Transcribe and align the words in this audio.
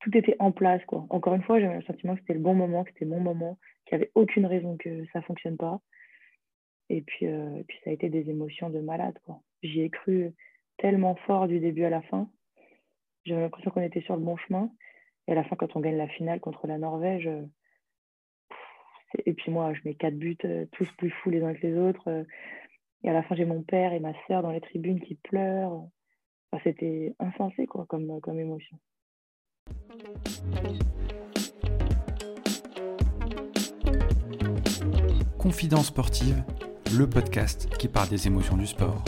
tout 0.00 0.16
était 0.16 0.36
en 0.38 0.52
place. 0.52 0.84
Quoi. 0.86 1.06
Encore 1.10 1.34
une 1.34 1.42
fois, 1.42 1.60
j'avais 1.60 1.76
le 1.76 1.82
sentiment 1.82 2.14
que 2.14 2.20
c'était 2.20 2.34
le 2.34 2.40
bon 2.40 2.54
moment, 2.54 2.84
que 2.84 2.90
c'était 2.92 3.04
mon 3.04 3.20
moment, 3.20 3.58
qu'il 3.84 3.98
n'y 3.98 4.02
avait 4.04 4.12
aucune 4.14 4.46
raison 4.46 4.76
que 4.76 5.04
ça 5.12 5.20
ne 5.20 5.24
fonctionne 5.24 5.56
pas. 5.56 5.80
Et 6.88 7.02
puis, 7.02 7.26
et 7.26 7.64
puis, 7.66 7.78
ça 7.84 7.90
a 7.90 7.92
été 7.92 8.08
des 8.08 8.30
émotions 8.30 8.70
de 8.70 8.80
malade. 8.80 9.18
J'y 9.62 9.82
ai 9.82 9.90
cru 9.90 10.32
tellement 10.78 11.16
fort 11.26 11.48
du 11.48 11.60
début 11.60 11.84
à 11.84 11.90
la 11.90 12.02
fin. 12.02 12.30
J'avais 13.24 13.42
l'impression 13.42 13.70
qu'on 13.70 13.82
était 13.82 14.00
sur 14.00 14.16
le 14.16 14.22
bon 14.22 14.36
chemin. 14.36 14.70
Et 15.26 15.32
à 15.32 15.34
la 15.34 15.44
fin, 15.44 15.56
quand 15.56 15.76
on 15.76 15.80
gagne 15.80 15.96
la 15.96 16.08
finale 16.08 16.40
contre 16.40 16.66
la 16.66 16.78
Norvège, 16.78 17.28
et 19.26 19.32
puis 19.34 19.50
moi, 19.50 19.74
je 19.74 19.80
mets 19.84 19.94
quatre 19.94 20.16
buts, 20.16 20.38
tous 20.72 20.90
plus 20.92 21.10
fous 21.10 21.30
les 21.30 21.42
uns 21.42 21.54
que 21.54 21.66
les 21.66 21.76
autres. 21.76 22.26
Et 23.02 23.10
à 23.10 23.12
la 23.12 23.22
fin, 23.22 23.34
j'ai 23.34 23.44
mon 23.44 23.62
père 23.62 23.92
et 23.92 24.00
ma 24.00 24.12
sœur 24.26 24.42
dans 24.42 24.50
les 24.50 24.60
tribunes 24.60 25.00
qui 25.00 25.14
pleurent. 25.14 25.86
C'était 26.64 27.14
insensé 27.18 27.66
quoi, 27.66 27.84
comme, 27.86 28.20
comme 28.20 28.40
émotion. 28.40 28.78
Confidence 35.38 35.86
sportive, 35.86 36.42
le 36.96 37.08
podcast 37.08 37.68
qui 37.78 37.88
parle 37.88 38.08
des 38.08 38.26
émotions 38.26 38.56
du 38.56 38.66
sport. 38.66 39.02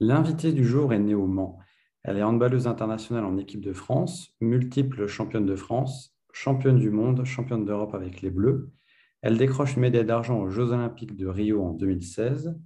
L'invité 0.00 0.52
du 0.52 0.64
jour 0.66 0.92
est 0.92 0.98
née 0.98 1.14
au 1.14 1.26
Mans. 1.26 1.58
Elle 2.02 2.18
est 2.18 2.22
handballeuse 2.22 2.66
internationale 2.66 3.24
en 3.24 3.38
équipe 3.38 3.60
de 3.60 3.72
France, 3.72 4.34
multiple 4.40 5.06
championne 5.06 5.46
de 5.46 5.56
France, 5.56 6.16
championne 6.32 6.78
du 6.78 6.90
monde, 6.90 7.24
championne 7.24 7.64
d'Europe 7.64 7.94
avec 7.94 8.20
les 8.22 8.30
Bleus. 8.30 8.72
Elle 9.22 9.38
décroche 9.38 9.76
une 9.76 9.82
médaille 9.82 10.04
d'argent 10.04 10.40
aux 10.40 10.50
Jeux 10.50 10.72
olympiques 10.72 11.16
de 11.16 11.28
Rio 11.28 11.64
en 11.64 11.72
2016. 11.72 12.58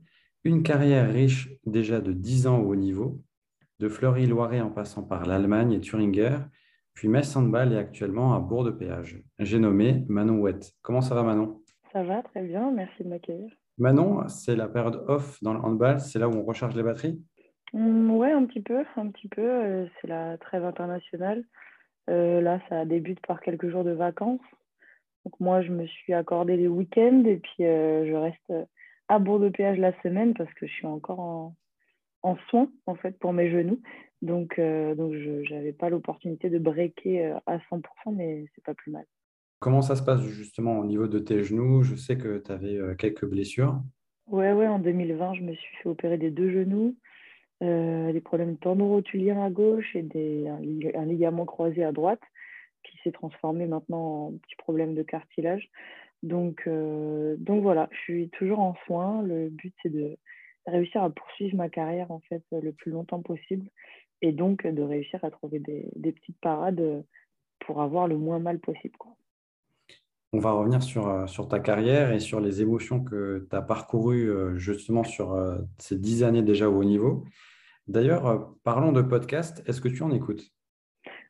Une 0.46 0.62
carrière 0.62 1.12
riche 1.12 1.48
déjà 1.66 2.00
de 2.00 2.12
10 2.12 2.46
ans 2.46 2.60
au 2.60 2.68
haut 2.68 2.76
niveau, 2.76 3.18
de 3.80 3.88
Fleury-Loiret 3.88 4.60
en 4.60 4.70
passant 4.70 5.02
par 5.02 5.26
l'Allemagne 5.26 5.72
et 5.72 5.80
Thuringer, 5.80 6.36
puis 6.94 7.08
Metz 7.08 7.34
Handball 7.34 7.72
et 7.72 7.76
actuellement 7.76 8.32
à 8.32 8.38
Bourg-de-Péage. 8.38 9.20
J'ai 9.40 9.58
nommé 9.58 10.04
Manon 10.08 10.38
Ouette. 10.38 10.70
Comment 10.82 11.00
ça 11.00 11.16
va 11.16 11.24
Manon? 11.24 11.60
Ça 11.92 12.04
va 12.04 12.22
très 12.22 12.42
bien, 12.42 12.70
merci 12.70 13.02
de 13.02 13.08
m'accueillir. 13.08 13.50
Manon, 13.76 14.28
c'est 14.28 14.54
la 14.54 14.68
période 14.68 15.02
off 15.08 15.42
dans 15.42 15.52
le 15.52 15.58
handball, 15.58 15.98
c'est 15.98 16.20
là 16.20 16.28
où 16.28 16.34
on 16.34 16.44
recharge 16.44 16.76
les 16.76 16.84
batteries? 16.84 17.20
Mmh, 17.72 18.10
Oui, 18.12 18.30
un 18.30 18.44
petit 18.44 18.62
peu, 18.62 18.84
un 18.94 19.10
petit 19.10 19.26
peu. 19.26 19.42
Euh, 19.42 19.86
c'est 20.00 20.06
la 20.06 20.38
trêve 20.38 20.64
internationale. 20.64 21.42
Euh, 22.08 22.40
là, 22.40 22.60
ça 22.68 22.84
débute 22.84 23.18
par 23.26 23.40
quelques 23.40 23.68
jours 23.68 23.82
de 23.82 23.90
vacances. 23.90 24.38
Donc 25.24 25.40
moi, 25.40 25.60
je 25.62 25.72
me 25.72 25.86
suis 25.88 26.12
accordé 26.12 26.56
les 26.56 26.68
week-ends 26.68 27.24
et 27.26 27.38
puis 27.38 27.66
euh, 27.66 28.06
je 28.06 28.14
reste 28.14 28.68
à 29.08 29.18
Bourg 29.18 29.40
de 29.40 29.48
Péage 29.48 29.78
la 29.78 29.98
semaine 30.02 30.34
parce 30.34 30.52
que 30.54 30.66
je 30.66 30.72
suis 30.72 30.86
encore 30.86 31.20
en, 31.20 31.54
en 32.22 32.36
soins 32.48 32.70
en 32.86 32.94
fait 32.94 33.18
pour 33.18 33.32
mes 33.32 33.50
genoux. 33.50 33.80
Donc, 34.22 34.58
donc 34.58 35.12
je 35.12 35.54
n'avais 35.54 35.72
pas 35.72 35.90
l'opportunité 35.90 36.48
de 36.48 36.58
breaker 36.58 37.38
à 37.46 37.58
100%, 37.58 37.82
mais 38.12 38.46
c'est 38.54 38.64
pas 38.64 38.74
plus 38.74 38.90
mal. 38.90 39.04
Comment 39.58 39.82
ça 39.82 39.96
se 39.96 40.02
passe 40.02 40.22
justement 40.22 40.78
au 40.78 40.84
niveau 40.84 41.06
de 41.06 41.18
tes 41.18 41.42
genoux? 41.42 41.82
Je 41.82 41.96
sais 41.96 42.18
que 42.18 42.38
tu 42.38 42.52
avais 42.52 42.76
euh, 42.76 42.94
quelques 42.94 43.24
blessures. 43.24 43.80
Ouais, 44.26 44.52
ouais, 44.52 44.66
en 44.66 44.78
2020, 44.78 45.34
je 45.34 45.42
me 45.42 45.54
suis 45.54 45.76
fait 45.76 45.88
opérer 45.88 46.18
des 46.18 46.30
deux 46.30 46.50
genoux, 46.50 46.94
euh, 47.62 48.12
des 48.12 48.20
problèmes 48.20 48.58
tendinorotuliens 48.58 49.42
à 49.42 49.50
gauche 49.50 49.96
et 49.96 50.02
des, 50.02 50.46
un, 50.48 51.04
ligament 51.04 51.46
croisé 51.46 51.84
à 51.84 51.92
droite 51.92 52.20
qui 52.82 52.98
s'est 53.02 53.12
transformé 53.12 53.66
maintenant 53.66 54.26
en 54.26 54.32
petit 54.32 54.56
problème 54.56 54.94
de 54.94 55.02
cartilage. 55.02 55.70
Donc, 56.26 56.62
euh, 56.66 57.36
donc 57.38 57.62
voilà, 57.62 57.88
je 57.92 57.98
suis 57.98 58.28
toujours 58.30 58.60
en 58.60 58.74
soins. 58.86 59.22
Le 59.22 59.48
but, 59.48 59.74
c'est 59.82 59.90
de 59.90 60.16
réussir 60.66 61.02
à 61.02 61.10
poursuivre 61.10 61.56
ma 61.56 61.68
carrière 61.68 62.10
en 62.10 62.20
fait 62.28 62.42
le 62.50 62.72
plus 62.72 62.90
longtemps 62.90 63.22
possible 63.22 63.68
et 64.20 64.32
donc 64.32 64.66
de 64.66 64.82
réussir 64.82 65.24
à 65.24 65.30
trouver 65.30 65.60
des, 65.60 65.88
des 65.94 66.12
petites 66.12 66.40
parades 66.40 67.04
pour 67.60 67.80
avoir 67.80 68.08
le 68.08 68.16
moins 68.16 68.40
mal 68.40 68.58
possible. 68.58 68.96
Quoi 68.98 69.16
on 70.36 70.38
va 70.38 70.52
revenir 70.52 70.82
sur, 70.82 71.08
euh, 71.08 71.26
sur 71.26 71.48
ta 71.48 71.60
carrière 71.60 72.12
et 72.12 72.20
sur 72.20 72.40
les 72.40 72.60
émotions 72.60 73.02
que 73.02 73.46
tu 73.48 73.56
as 73.56 73.62
parcourues 73.62 74.28
euh, 74.28 74.56
justement 74.58 75.02
sur 75.02 75.32
euh, 75.32 75.58
ces 75.78 75.96
dix 75.96 76.24
années 76.24 76.42
déjà 76.42 76.68
au 76.68 76.80
haut 76.80 76.84
niveau. 76.84 77.24
D'ailleurs, 77.88 78.52
parlons 78.64 78.92
de 78.92 79.00
podcast. 79.00 79.62
Est-ce 79.66 79.80
que 79.80 79.88
tu 79.88 80.02
en 80.02 80.10
écoutes? 80.10 80.52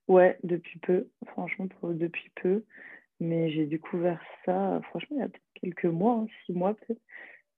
Ouais, 0.09 0.39
depuis 0.43 0.79
peu. 0.79 1.09
Franchement, 1.27 1.69
depuis 1.83 2.33
peu. 2.43 2.65
Mais 3.21 3.51
j'ai 3.51 3.67
découvert 3.67 4.21
ça, 4.45 4.81
franchement, 4.91 5.17
il 5.17 5.21
y 5.21 5.23
a 5.23 5.29
peut-être 5.29 5.43
quelques 5.55 5.87
mois, 5.87 6.15
hein, 6.15 6.27
six 6.45 6.53
mois 6.53 6.75
peut-être. 6.75 7.01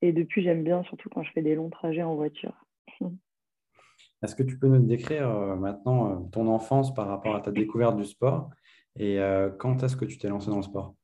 Et 0.00 0.12
depuis, 0.12 0.42
j'aime 0.42 0.62
bien, 0.62 0.84
surtout 0.84 1.08
quand 1.08 1.24
je 1.24 1.32
fais 1.32 1.42
des 1.42 1.56
longs 1.56 1.70
trajets 1.70 2.02
en 2.02 2.14
voiture. 2.14 2.54
Est-ce 4.22 4.34
que 4.34 4.42
tu 4.42 4.58
peux 4.58 4.68
nous 4.68 4.86
décrire 4.86 5.28
maintenant 5.56 6.22
ton 6.32 6.48
enfance 6.48 6.92
par 6.92 7.06
rapport 7.06 7.36
à 7.36 7.40
ta 7.40 7.52
découverte 7.52 7.96
du 7.96 8.04
sport 8.04 8.50
et 8.98 9.18
quand 9.58 9.84
est-ce 9.84 9.96
que 9.96 10.04
tu 10.04 10.18
t'es 10.18 10.28
lancé 10.28 10.50
dans 10.50 10.56
le 10.56 10.62
sport? 10.62 10.96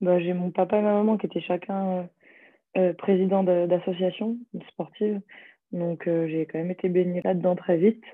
Bah, 0.00 0.20
J'ai 0.20 0.34
mon 0.34 0.50
papa 0.50 0.78
et 0.78 0.82
ma 0.82 0.92
maman 0.92 1.16
qui 1.16 1.26
étaient 1.26 1.40
chacun 1.40 1.86
euh, 1.86 2.02
euh 2.76 2.92
présidents 2.94 3.44
d'associations 3.44 4.36
sportives. 4.68 5.20
Donc, 5.72 6.06
euh, 6.06 6.28
j'ai 6.28 6.46
quand 6.46 6.58
même 6.58 6.70
été 6.70 6.88
baignée 6.88 7.22
là-dedans 7.24 7.56
très 7.56 7.78
vite 7.78 8.04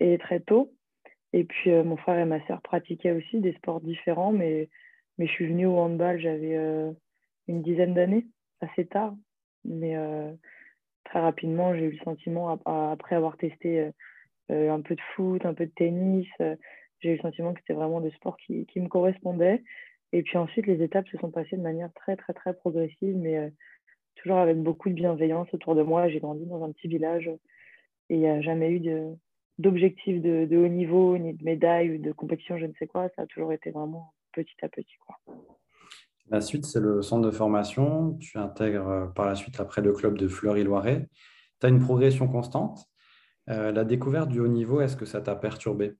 et 0.00 0.18
très 0.18 0.40
tôt. 0.40 0.72
Et 1.32 1.44
puis, 1.44 1.70
euh, 1.70 1.84
mon 1.84 1.96
frère 1.96 2.18
et 2.18 2.24
ma 2.24 2.44
sœur 2.46 2.62
pratiquaient 2.62 3.12
aussi 3.12 3.40
des 3.40 3.52
sports 3.54 3.80
différents, 3.80 4.32
mais, 4.32 4.70
mais 5.18 5.26
je 5.26 5.32
suis 5.32 5.46
venue 5.46 5.66
au 5.66 5.76
handball, 5.76 6.20
j'avais 6.20 6.56
une 7.48 7.62
dizaine 7.62 7.94
d'années, 7.94 8.26
assez 8.60 8.86
tard. 8.86 9.14
Mais 9.64 9.96
très 11.04 11.20
rapidement, 11.20 11.74
j'ai 11.74 11.86
eu 11.86 11.90
le 11.90 12.04
sentiment, 12.04 12.58
après 12.64 13.16
avoir 13.16 13.36
testé 13.36 13.90
un 14.48 14.80
peu 14.80 14.94
de 14.94 15.00
foot, 15.14 15.44
un 15.44 15.54
peu 15.54 15.66
de 15.66 15.72
tennis, 15.74 16.26
j'ai 17.00 17.10
eu 17.10 17.16
le 17.16 17.22
sentiment 17.22 17.52
que 17.52 17.60
c'était 17.60 17.74
vraiment 17.74 18.00
des 18.00 18.10
sports 18.12 18.36
qui, 18.36 18.66
qui 18.66 18.80
me 18.80 18.88
correspondaient. 18.88 19.62
Et 20.12 20.22
puis 20.22 20.38
ensuite, 20.38 20.66
les 20.66 20.82
étapes 20.82 21.08
se 21.08 21.18
sont 21.18 21.30
passées 21.30 21.56
de 21.56 21.62
manière 21.62 21.92
très, 21.92 22.16
très, 22.16 22.32
très 22.32 22.54
progressive, 22.54 23.16
mais 23.16 23.36
euh, 23.36 23.50
toujours 24.16 24.38
avec 24.38 24.56
beaucoup 24.56 24.88
de 24.88 24.94
bienveillance 24.94 25.52
autour 25.52 25.74
de 25.74 25.82
moi. 25.82 26.08
J'ai 26.08 26.20
grandi 26.20 26.46
dans 26.46 26.64
un 26.64 26.72
petit 26.72 26.88
village 26.88 27.28
et 28.08 28.14
il 28.14 28.20
n'y 28.20 28.28
a 28.28 28.40
jamais 28.40 28.70
eu 28.70 28.80
d'objectif 29.58 30.22
de, 30.22 30.46
de, 30.46 30.56
haut 30.56 30.68
niveau, 30.68 31.18
ni 31.18 31.34
de 31.34 31.44
médaille 31.44 31.96
ou 31.96 31.98
de 31.98 32.12
compétition, 32.12 32.58
je 32.58 32.66
ne 32.66 32.72
sais 32.78 32.86
quoi. 32.86 33.10
Ça 33.16 33.22
a 33.22 33.26
toujours 33.26 33.52
été 33.52 33.70
vraiment 33.70 34.12
petit 34.32 34.56
à 34.62 34.68
petit. 34.68 34.96
Quoi. 35.06 35.16
La 36.30 36.40
suite, 36.40 36.66
c'est 36.66 36.80
le 36.80 37.00
centre 37.00 37.26
de 37.26 37.30
formation. 37.30 38.14
Tu 38.18 38.38
intègres 38.38 38.88
euh, 38.88 39.06
par 39.06 39.26
la 39.26 39.34
suite 39.34 39.60
après 39.60 39.80
le 39.80 39.92
club 39.92 40.18
de 40.18 40.28
Fleury-Loiret. 40.28 41.08
Tu 41.60 41.66
as 41.66 41.70
une 41.70 41.80
progression 41.80 42.28
constante. 42.28 42.86
Euh, 43.48 43.72
la 43.72 43.84
découverte 43.84 44.28
du 44.28 44.40
haut 44.40 44.48
niveau, 44.48 44.80
est-ce 44.80 44.96
que 44.96 45.06
ça 45.06 45.20
t'a 45.20 45.34
perturbé? 45.34 45.94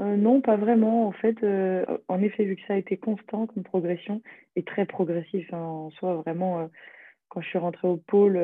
Euh, 0.00 0.16
non, 0.16 0.40
pas 0.40 0.56
vraiment. 0.56 1.06
En 1.06 1.12
fait, 1.12 1.36
euh, 1.42 1.84
en 2.08 2.22
effet, 2.22 2.44
vu 2.44 2.56
que 2.56 2.62
ça 2.66 2.74
a 2.74 2.78
été 2.78 2.96
constant 2.96 3.46
comme 3.46 3.62
progression 3.62 4.22
et 4.56 4.62
très 4.62 4.86
progressif 4.86 5.52
hein, 5.52 5.58
en 5.58 5.90
soi, 5.90 6.14
vraiment, 6.16 6.70
quand 7.28 7.42
je 7.42 7.48
suis 7.48 7.58
rentrée 7.58 7.88
au 7.88 7.98
pôle, 7.98 8.38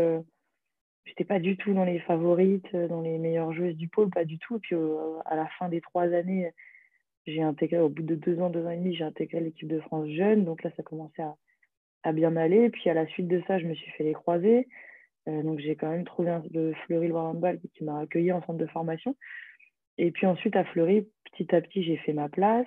je 1.05 1.11
n'étais 1.11 1.25
pas 1.25 1.41
du 1.41 1.57
tout 1.57 1.73
dans 1.73 1.85
les 1.85 2.01
favorites, 2.01 2.77
dans 2.77 3.01
les 3.01 3.17
meilleures 3.17 3.55
joueuses 3.55 3.77
du 3.77 3.89
pôle, 3.89 4.11
pas 4.11 4.27
du 4.27 4.39
tout. 4.39 4.57
Et 4.57 4.61
puis 4.61 4.77
à 5.25 5.37
la 5.37 5.47
fin 5.59 5.71
des 5.71 5.81
trois 5.81 6.05
années, 6.13 6.53
j'ai 7.27 7.43
intégré, 7.43 7.79
au 7.79 7.89
bout 7.89 8.03
de 8.03 8.15
deux 8.15 8.41
ans, 8.41 8.51
deux 8.51 8.65
ans 8.65 8.71
et 8.71 8.77
demi, 8.77 8.95
j'ai 8.95 9.05
intégré 9.05 9.41
l'équipe 9.41 9.69
de 9.69 9.81
France 9.81 10.09
jeune. 10.09 10.45
Donc 10.45 10.62
là, 10.62 10.71
ça 10.77 10.83
commençait 10.83 11.23
à, 12.05 12.12
bien 12.12 12.37
aller. 12.37 12.71
Puis 12.71 12.89
à 12.89 12.95
la 12.95 13.06
suite 13.06 13.29
de 13.29 13.43
ça, 13.47 13.59
je 13.59 13.67
me 13.67 13.75
suis 13.75 13.91
fait 13.93 14.05
les 14.05 14.15
croisés. 14.15 14.67
donc 15.27 15.59
j'ai 15.59 15.77
quand 15.77 15.91
même 15.91 16.05
trouvé 16.05 16.31
un, 16.31 16.43
le 16.55 16.73
Fleury 16.87 17.09
Loire 17.09 17.27
Handball 17.27 17.61
qui 17.75 17.84
m'a 17.84 18.01
accueilli 18.01 18.33
en 18.33 18.41
centre 18.43 18.59
de 18.59 18.67
formation. 18.67 19.15
Et 19.99 20.12
puis 20.12 20.27
ensuite, 20.27 20.57
à 20.57 20.65
Fleury, 20.65 21.09
petit 21.33 21.55
à 21.55 21.61
petit, 21.61 21.83
j'ai 21.83 21.97
fait 21.99 22.12
ma 22.12 22.28
place. 22.28 22.67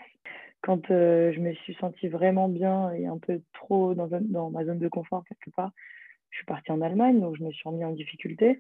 Quand 0.61 0.91
euh, 0.91 1.31
je 1.33 1.39
me 1.39 1.53
suis 1.53 1.73
sentie 1.75 2.07
vraiment 2.07 2.47
bien 2.47 2.91
et 2.93 3.07
un 3.07 3.17
peu 3.17 3.41
trop 3.53 3.95
dans, 3.95 4.07
dans, 4.07 4.51
ma 4.51 4.63
zone 4.65 4.77
de 4.77 4.87
confort 4.89 5.23
quelque 5.27 5.53
part, 5.55 5.71
je 6.29 6.37
suis 6.37 6.45
partie 6.45 6.71
en 6.71 6.81
Allemagne, 6.81 7.19
donc 7.19 7.35
je 7.37 7.43
me 7.43 7.51
suis 7.51 7.67
remis 7.67 7.83
en 7.83 7.91
difficulté. 7.91 8.59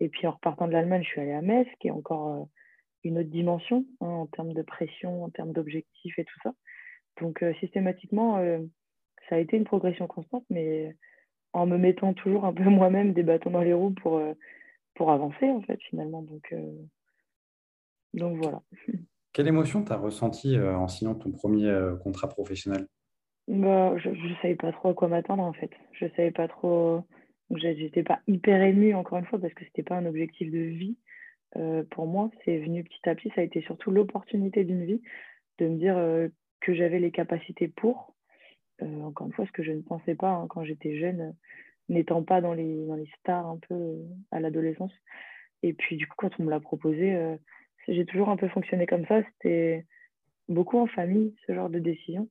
Et 0.00 0.08
puis 0.08 0.26
en 0.26 0.32
repartant 0.32 0.66
de 0.66 0.72
l'Allemagne, 0.72 1.02
je 1.02 1.08
suis 1.08 1.20
allée 1.20 1.32
à 1.32 1.42
Metz, 1.42 1.68
qui 1.80 1.88
est 1.88 1.92
encore 1.92 2.34
euh, 2.34 2.44
une 3.04 3.18
autre 3.18 3.30
dimension 3.30 3.84
hein, 4.00 4.06
en 4.06 4.26
termes 4.26 4.52
de 4.52 4.62
pression, 4.62 5.24
en 5.24 5.30
termes 5.30 5.52
d'objectifs 5.52 6.18
et 6.18 6.24
tout 6.24 6.38
ça. 6.42 6.52
Donc 7.20 7.42
euh, 7.42 7.54
systématiquement, 7.60 8.38
ça 9.28 9.36
a 9.36 9.38
été 9.38 9.56
une 9.56 9.64
progression 9.64 10.06
constante, 10.06 10.44
mais 10.50 10.96
en 11.52 11.66
me 11.66 11.78
mettant 11.78 12.14
toujours 12.14 12.44
un 12.44 12.52
peu 12.52 12.64
moi-même 12.70 13.12
des 13.12 13.22
bâtons 13.22 13.50
dans 13.50 13.62
les 13.62 13.74
roues 13.74 13.94
pour, 13.94 14.20
pour 14.94 15.12
avancer, 15.12 15.48
en 15.50 15.62
fait, 15.62 15.80
finalement. 15.88 16.22
Donc, 16.22 16.52
donc 18.14 18.36
voilà. 18.38 18.62
Quelle 19.32 19.48
émotion 19.48 19.84
tu 19.84 19.92
as 19.92 19.96
ressentie 19.96 20.56
euh, 20.56 20.76
en 20.76 20.86
signant 20.86 21.16
ton 21.16 21.32
premier 21.32 21.66
euh, 21.66 21.96
contrat 21.96 22.28
professionnel? 22.28 22.86
Bah, 23.48 23.94
Je 23.98 24.08
ne 24.08 24.34
savais 24.40 24.54
pas 24.54 24.72
trop 24.72 24.90
à 24.90 24.94
quoi 24.94 25.08
m'attendre 25.08 25.42
en 25.42 25.52
fait. 25.52 25.70
Je 25.92 26.06
savais 26.16 26.30
pas 26.30 26.48
trop. 26.48 27.02
J'étais 27.50 28.04
pas 28.04 28.20
hyper 28.26 28.62
émue 28.62 28.94
encore 28.94 29.18
une 29.18 29.26
fois 29.26 29.38
parce 29.38 29.52
que 29.52 29.64
ce 29.64 29.66
n'était 29.66 29.82
pas 29.82 29.96
un 29.96 30.06
objectif 30.06 30.50
de 30.50 30.58
vie 30.58 30.96
euh, 31.56 31.82
pour 31.90 32.06
moi. 32.06 32.30
C'est 32.44 32.58
venu 32.58 32.84
petit 32.84 33.08
à 33.08 33.14
petit. 33.14 33.30
Ça 33.34 33.40
a 33.40 33.44
été 33.44 33.62
surtout 33.62 33.90
l'opportunité 33.90 34.64
d'une 34.64 34.84
vie 34.84 35.02
de 35.58 35.68
me 35.68 35.76
dire 35.76 36.30
que 36.60 36.74
j'avais 36.74 36.98
les 36.98 37.12
capacités 37.12 37.68
pour. 37.68 38.14
encore 38.80 39.28
une 39.28 39.32
fois, 39.32 39.46
ce 39.46 39.52
que 39.52 39.62
je 39.62 39.72
ne 39.72 39.82
pensais 39.82 40.14
pas 40.16 40.30
hein, 40.30 40.46
quand 40.48 40.64
j'étais 40.64 40.98
jeune. 40.98 41.34
n'étant 41.88 42.22
pas 42.22 42.40
dans 42.40 42.54
les, 42.54 42.86
dans 42.86 42.96
les 42.96 43.08
stars 43.20 43.46
un 43.46 43.58
peu 43.68 43.98
à 44.32 44.40
l'adolescence. 44.40 44.92
Et 45.62 45.72
puis, 45.72 45.96
du 45.96 46.06
coup, 46.08 46.16
quand 46.18 46.40
on 46.40 46.44
me 46.44 46.50
l'a 46.50 46.60
proposé, 46.60 47.36
j'ai 47.86 48.04
toujours 48.04 48.30
un 48.30 48.36
peu 48.36 48.48
fonctionné 48.48 48.86
comme 48.86 49.06
ça. 49.06 49.22
C'était 49.22 49.86
beaucoup 50.48 50.78
en 50.78 50.86
famille, 50.86 51.34
ce 51.46 51.54
genre 51.54 51.70
de 51.70 51.78
décision. 51.78 52.28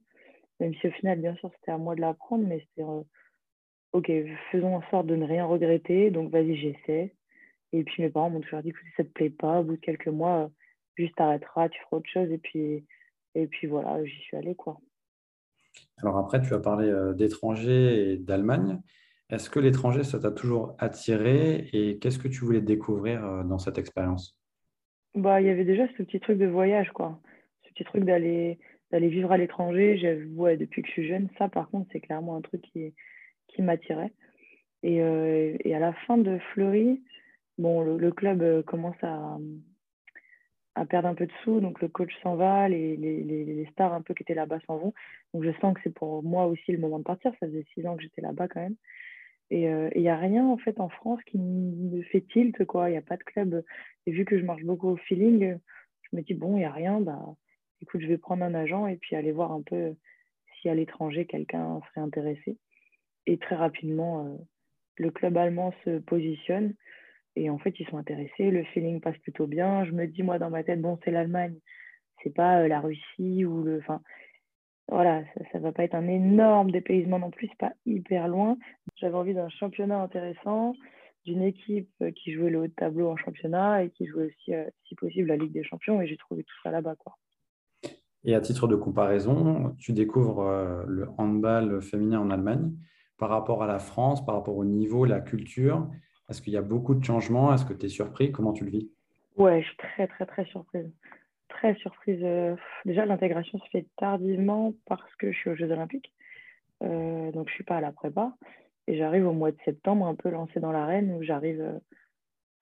Même 0.59 0.73
si 0.75 0.87
au 0.87 0.91
final, 0.91 1.19
bien 1.19 1.35
sûr, 1.35 1.49
c'était 1.55 1.71
à 1.71 1.77
moi 1.77 1.95
de 1.95 2.01
l'apprendre, 2.01 2.45
mais 2.45 2.59
c'était 2.59 2.83
ok, 3.93 4.11
faisons 4.51 4.75
en 4.75 4.81
sorte 4.89 5.07
de 5.07 5.15
ne 5.15 5.25
rien 5.25 5.45
regretter, 5.45 6.11
donc 6.11 6.31
vas-y, 6.31 6.55
j'essaie. 6.55 7.15
Et 7.73 7.83
puis 7.83 8.03
mes 8.03 8.09
parents 8.09 8.29
m'ont 8.29 8.39
toujours 8.39 8.61
dit, 8.61 8.71
que 8.71 8.77
ça 8.95 9.03
te 9.03 9.09
plaît 9.09 9.29
pas, 9.29 9.59
au 9.59 9.63
bout 9.63 9.75
de 9.75 9.81
quelques 9.81 10.07
mois, 10.07 10.49
juste 10.95 11.15
t'arrêteras, 11.15 11.69
tu 11.69 11.79
feras 11.81 11.97
autre 11.97 12.09
chose. 12.09 12.31
Et 12.31 12.37
puis, 12.37 12.85
et 13.35 13.47
puis 13.47 13.67
voilà, 13.67 14.03
j'y 14.05 14.19
suis 14.21 14.37
allée, 14.37 14.55
quoi. 14.55 14.79
Alors 15.97 16.17
après, 16.17 16.39
tu 16.39 16.53
as 16.53 16.59
parlé 16.59 16.93
d'étrangers 17.15 18.13
et 18.13 18.17
d'Allemagne. 18.17 18.79
Est-ce 19.29 19.49
que 19.49 19.59
l'étranger, 19.59 20.03
ça 20.03 20.19
t'a 20.19 20.31
toujours 20.31 20.75
attiré 20.77 21.67
et 21.73 21.97
qu'est-ce 21.97 22.19
que 22.19 22.27
tu 22.27 22.45
voulais 22.45 22.61
découvrir 22.61 23.43
dans 23.43 23.57
cette 23.57 23.79
expérience? 23.79 24.39
Bah, 25.15 25.41
Il 25.41 25.47
y 25.47 25.49
avait 25.49 25.65
déjà 25.65 25.87
ce 25.87 26.03
petit 26.03 26.19
truc 26.19 26.37
de 26.37 26.45
voyage, 26.45 26.91
quoi. 26.91 27.19
Ce 27.63 27.69
petit 27.69 27.83
truc 27.83 28.03
d'aller 28.05 28.59
d'aller 28.93 29.09
vivre 29.09 29.31
à 29.31 29.37
l'étranger. 29.37 30.23
Ouais, 30.35 30.55
depuis 30.55 30.83
que 30.83 30.87
je 30.87 30.93
suis 30.93 31.07
jeune, 31.07 31.27
ça, 31.39 31.49
par 31.49 31.67
contre, 31.69 31.89
c'est 31.91 31.99
clairement 31.99 32.35
un 32.35 32.41
truc 32.41 32.61
qui, 32.61 32.93
qui 33.47 33.63
m'attirait. 33.63 34.13
Et, 34.83 35.01
euh, 35.01 35.57
et, 35.61 35.73
à 35.73 35.79
la 35.79 35.93
fin 36.05 36.15
de 36.17 36.37
Fleury, 36.53 37.01
bon, 37.57 37.81
le, 37.81 38.11
club 38.11 38.41
euh, 38.41 38.63
commence 38.63 39.01
à, 39.01 39.37
perdre 40.89 41.07
un 41.07 41.15
peu 41.15 41.25
de 41.25 41.31
sous, 41.43 41.59
donc 41.59 41.81
le 41.81 41.87
coach 41.87 42.11
s'en 42.21 42.35
va, 42.35 42.67
les, 42.67 43.67
stars 43.71 43.93
un 43.93 44.01
peu 44.01 44.13
qui 44.13 44.23
étaient 44.23 44.33
là-bas 44.33 44.59
s'en 44.67 44.77
vont. 44.77 44.93
Donc 45.33 45.43
je 45.43 45.51
sens 45.59 45.73
que 45.73 45.81
c'est 45.83 45.93
pour 45.93 46.23
moi 46.23 46.45
aussi 46.45 46.71
le 46.71 46.79
moment 46.79 46.99
de 46.99 47.03
partir. 47.03 47.31
Ça 47.39 47.47
faisait 47.47 47.65
six 47.73 47.85
ans 47.87 47.95
que 47.95 48.03
j'étais 48.03 48.21
là-bas 48.21 48.47
quand 48.47 48.61
même. 48.61 48.75
Et 49.49 49.63
il 49.63 49.67
euh, 49.67 49.89
n'y 49.95 50.09
a 50.09 50.17
rien 50.17 50.45
en 50.45 50.57
fait 50.57 50.79
en 50.79 50.89
France 50.89 51.19
qui 51.25 51.37
me 51.37 52.01
fait 52.03 52.21
tilt, 52.21 52.65
quoi. 52.65 52.89
Il 52.89 52.93
n'y 52.93 52.97
a 52.97 53.01
pas 53.01 53.17
de 53.17 53.23
club. 53.23 53.63
Et 54.05 54.11
vu 54.11 54.25
que 54.25 54.39
je 54.39 54.45
marche 54.45 54.63
beaucoup 54.63 54.89
au 54.89 54.97
feeling, 54.97 55.57
je 56.01 56.17
me 56.17 56.21
dis, 56.21 56.33
bon, 56.33 56.55
il 56.55 56.59
n'y 56.59 56.65
a 56.65 56.71
rien, 56.71 57.01
bah, 57.01 57.21
écoute, 57.81 58.01
je 58.01 58.07
vais 58.07 58.17
prendre 58.17 58.43
un 58.43 58.53
agent 58.53 58.87
et 58.87 58.95
puis 58.97 59.15
aller 59.15 59.31
voir 59.31 59.51
un 59.51 59.61
peu 59.61 59.95
si 60.59 60.69
à 60.69 60.75
l'étranger 60.75 61.25
quelqu'un 61.25 61.81
serait 61.89 62.01
intéressé. 62.01 62.57
Et 63.25 63.37
très 63.37 63.55
rapidement, 63.55 64.25
euh, 64.25 64.37
le 64.97 65.11
club 65.11 65.37
allemand 65.37 65.73
se 65.85 65.99
positionne 65.99 66.73
et 67.35 67.49
en 67.49 67.57
fait, 67.57 67.79
ils 67.79 67.87
sont 67.87 67.97
intéressés. 67.97 68.51
Le 68.51 68.63
feeling 68.65 69.01
passe 69.01 69.17
plutôt 69.19 69.47
bien. 69.47 69.85
Je 69.85 69.91
me 69.91 70.05
dis, 70.07 70.23
moi, 70.23 70.39
dans 70.39 70.49
ma 70.49 70.63
tête, 70.63 70.81
bon, 70.81 70.99
c'est 71.03 71.11
l'Allemagne, 71.11 71.55
c'est 72.23 72.33
pas 72.33 72.61
euh, 72.61 72.67
la 72.67 72.79
Russie 72.79 73.45
ou 73.45 73.63
le. 73.63 73.79
Enfin, 73.79 74.01
voilà, 74.89 75.23
ça, 75.51 75.59
ne 75.59 75.63
va 75.63 75.71
pas 75.71 75.83
être 75.83 75.95
un 75.95 76.07
énorme 76.07 76.71
dépaysement 76.71 77.17
non 77.17 77.31
plus, 77.31 77.47
c'est 77.47 77.57
pas 77.57 77.73
hyper 77.85 78.27
loin. 78.27 78.57
J'avais 78.95 79.15
envie 79.15 79.33
d'un 79.33 79.49
championnat 79.49 80.01
intéressant, 80.01 80.75
d'une 81.25 81.41
équipe 81.41 81.89
euh, 82.01 82.11
qui 82.11 82.33
jouait 82.33 82.49
le 82.49 82.59
haut 82.59 82.67
de 82.67 82.73
tableau 82.73 83.09
en 83.09 83.17
championnat 83.17 83.83
et 83.83 83.89
qui 83.91 84.05
jouait 84.05 84.25
aussi, 84.25 84.51
si 84.87 84.95
possible, 84.95 85.29
la 85.29 85.37
Ligue 85.37 85.53
des 85.53 85.63
Champions. 85.63 86.01
Et 86.01 86.07
j'ai 86.07 86.17
trouvé 86.17 86.43
tout 86.43 86.55
ça 86.63 86.71
là-bas, 86.71 86.95
quoi. 86.97 87.15
Et 88.25 88.35
à 88.35 88.41
titre 88.41 88.67
de 88.67 88.75
comparaison, 88.75 89.75
tu 89.77 89.91
découvres 89.91 90.41
euh, 90.41 90.83
le 90.87 91.09
handball 91.17 91.81
féminin 91.81 92.19
en 92.19 92.29
Allemagne 92.29 92.71
par 93.17 93.29
rapport 93.29 93.63
à 93.63 93.67
la 93.67 93.79
France, 93.79 94.25
par 94.25 94.35
rapport 94.35 94.55
au 94.55 94.65
niveau, 94.65 95.05
la 95.05 95.19
culture. 95.19 95.87
Est-ce 96.29 96.41
qu'il 96.41 96.53
y 96.53 96.57
a 96.57 96.61
beaucoup 96.61 96.95
de 96.95 97.03
changements? 97.03 97.53
Est-ce 97.53 97.65
que 97.65 97.73
tu 97.73 97.85
es 97.85 97.89
surpris? 97.89 98.31
Comment 98.31 98.53
tu 98.53 98.65
le 98.65 98.71
vis? 98.71 98.89
Ouais, 99.37 99.61
je 99.61 99.67
suis 99.67 99.77
très, 99.77 100.07
très, 100.07 100.25
très 100.25 100.45
surprise. 100.45 100.89
Très 101.49 101.75
surprise. 101.75 102.19
Euh, 102.23 102.55
déjà, 102.85 103.05
l'intégration 103.05 103.59
se 103.59 103.69
fait 103.69 103.85
tardivement 103.97 104.73
parce 104.85 105.15
que 105.15 105.31
je 105.31 105.37
suis 105.37 105.49
aux 105.49 105.55
Jeux 105.55 105.71
Olympiques. 105.71 106.13
Euh, 106.83 107.31
donc, 107.31 107.47
je 107.47 107.53
ne 107.53 107.55
suis 107.55 107.63
pas 107.63 107.77
à 107.77 107.81
la 107.81 107.91
prépa. 107.91 108.35
Et 108.87 108.97
j'arrive 108.97 109.27
au 109.27 109.33
mois 109.33 109.51
de 109.51 109.57
septembre, 109.63 110.05
un 110.05 110.15
peu 110.15 110.29
lancée 110.29 110.59
dans 110.59 110.71
l'arène, 110.71 111.11
où 111.13 111.23
j'arrive, 111.23 111.79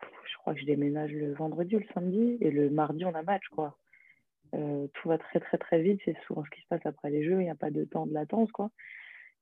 je 0.02 0.38
crois 0.38 0.54
que 0.54 0.60
je 0.60 0.66
déménage 0.66 1.12
le 1.12 1.34
vendredi 1.34 1.76
ou 1.76 1.80
le 1.80 1.88
samedi, 1.94 2.38
et 2.42 2.52
le 2.52 2.70
mardi, 2.70 3.06
on 3.06 3.16
a 3.16 3.24
match, 3.24 3.48
quoi. 3.50 3.78
Euh, 4.54 4.88
tout 4.94 5.08
va 5.08 5.18
très 5.18 5.40
très 5.40 5.58
très 5.58 5.82
vite, 5.82 6.02
c'est 6.04 6.18
souvent 6.28 6.44
ce 6.44 6.50
qui 6.50 6.62
se 6.62 6.68
passe 6.68 6.86
après 6.86 7.10
les 7.10 7.24
jeux, 7.24 7.40
il 7.40 7.46
n'y 7.46 7.50
a 7.50 7.56
pas 7.56 7.72
de 7.72 7.86
temps 7.86 8.06
de 8.06 8.14
latence 8.14 8.52
quoi. 8.52 8.70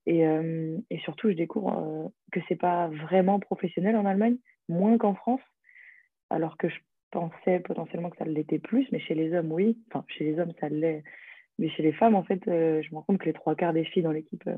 Et, 0.09 0.25
euh, 0.25 0.75
et 0.89 0.97
surtout, 0.99 1.29
je 1.29 1.35
découvre 1.35 1.77
euh, 1.77 2.07
que 2.31 2.39
c'est 2.49 2.55
pas 2.55 2.87
vraiment 2.87 3.39
professionnel 3.39 3.95
en 3.95 4.05
Allemagne, 4.05 4.37
moins 4.67 4.97
qu'en 4.97 5.13
France, 5.13 5.41
alors 6.31 6.57
que 6.57 6.67
je 6.67 6.77
pensais 7.11 7.59
potentiellement 7.59 8.09
que 8.09 8.17
ça 8.17 8.25
l'était 8.25 8.57
plus, 8.57 8.87
mais 8.91 8.99
chez 8.99 9.13
les 9.13 9.33
hommes, 9.35 9.51
oui. 9.51 9.77
Enfin, 9.87 10.03
chez 10.07 10.23
les 10.23 10.39
hommes, 10.39 10.53
ça 10.59 10.67
l'est. 10.67 11.03
Mais 11.59 11.69
chez 11.69 11.83
les 11.83 11.91
femmes, 11.91 12.15
en 12.15 12.23
fait, 12.23 12.41
je 12.45 12.89
me 12.89 12.95
rends 12.95 13.03
compte 13.03 13.19
que 13.19 13.25
les 13.25 13.33
trois 13.33 13.55
quarts 13.55 13.73
des 13.73 13.83
filles 13.83 14.01
dans 14.01 14.11
l'équipe 14.11 14.49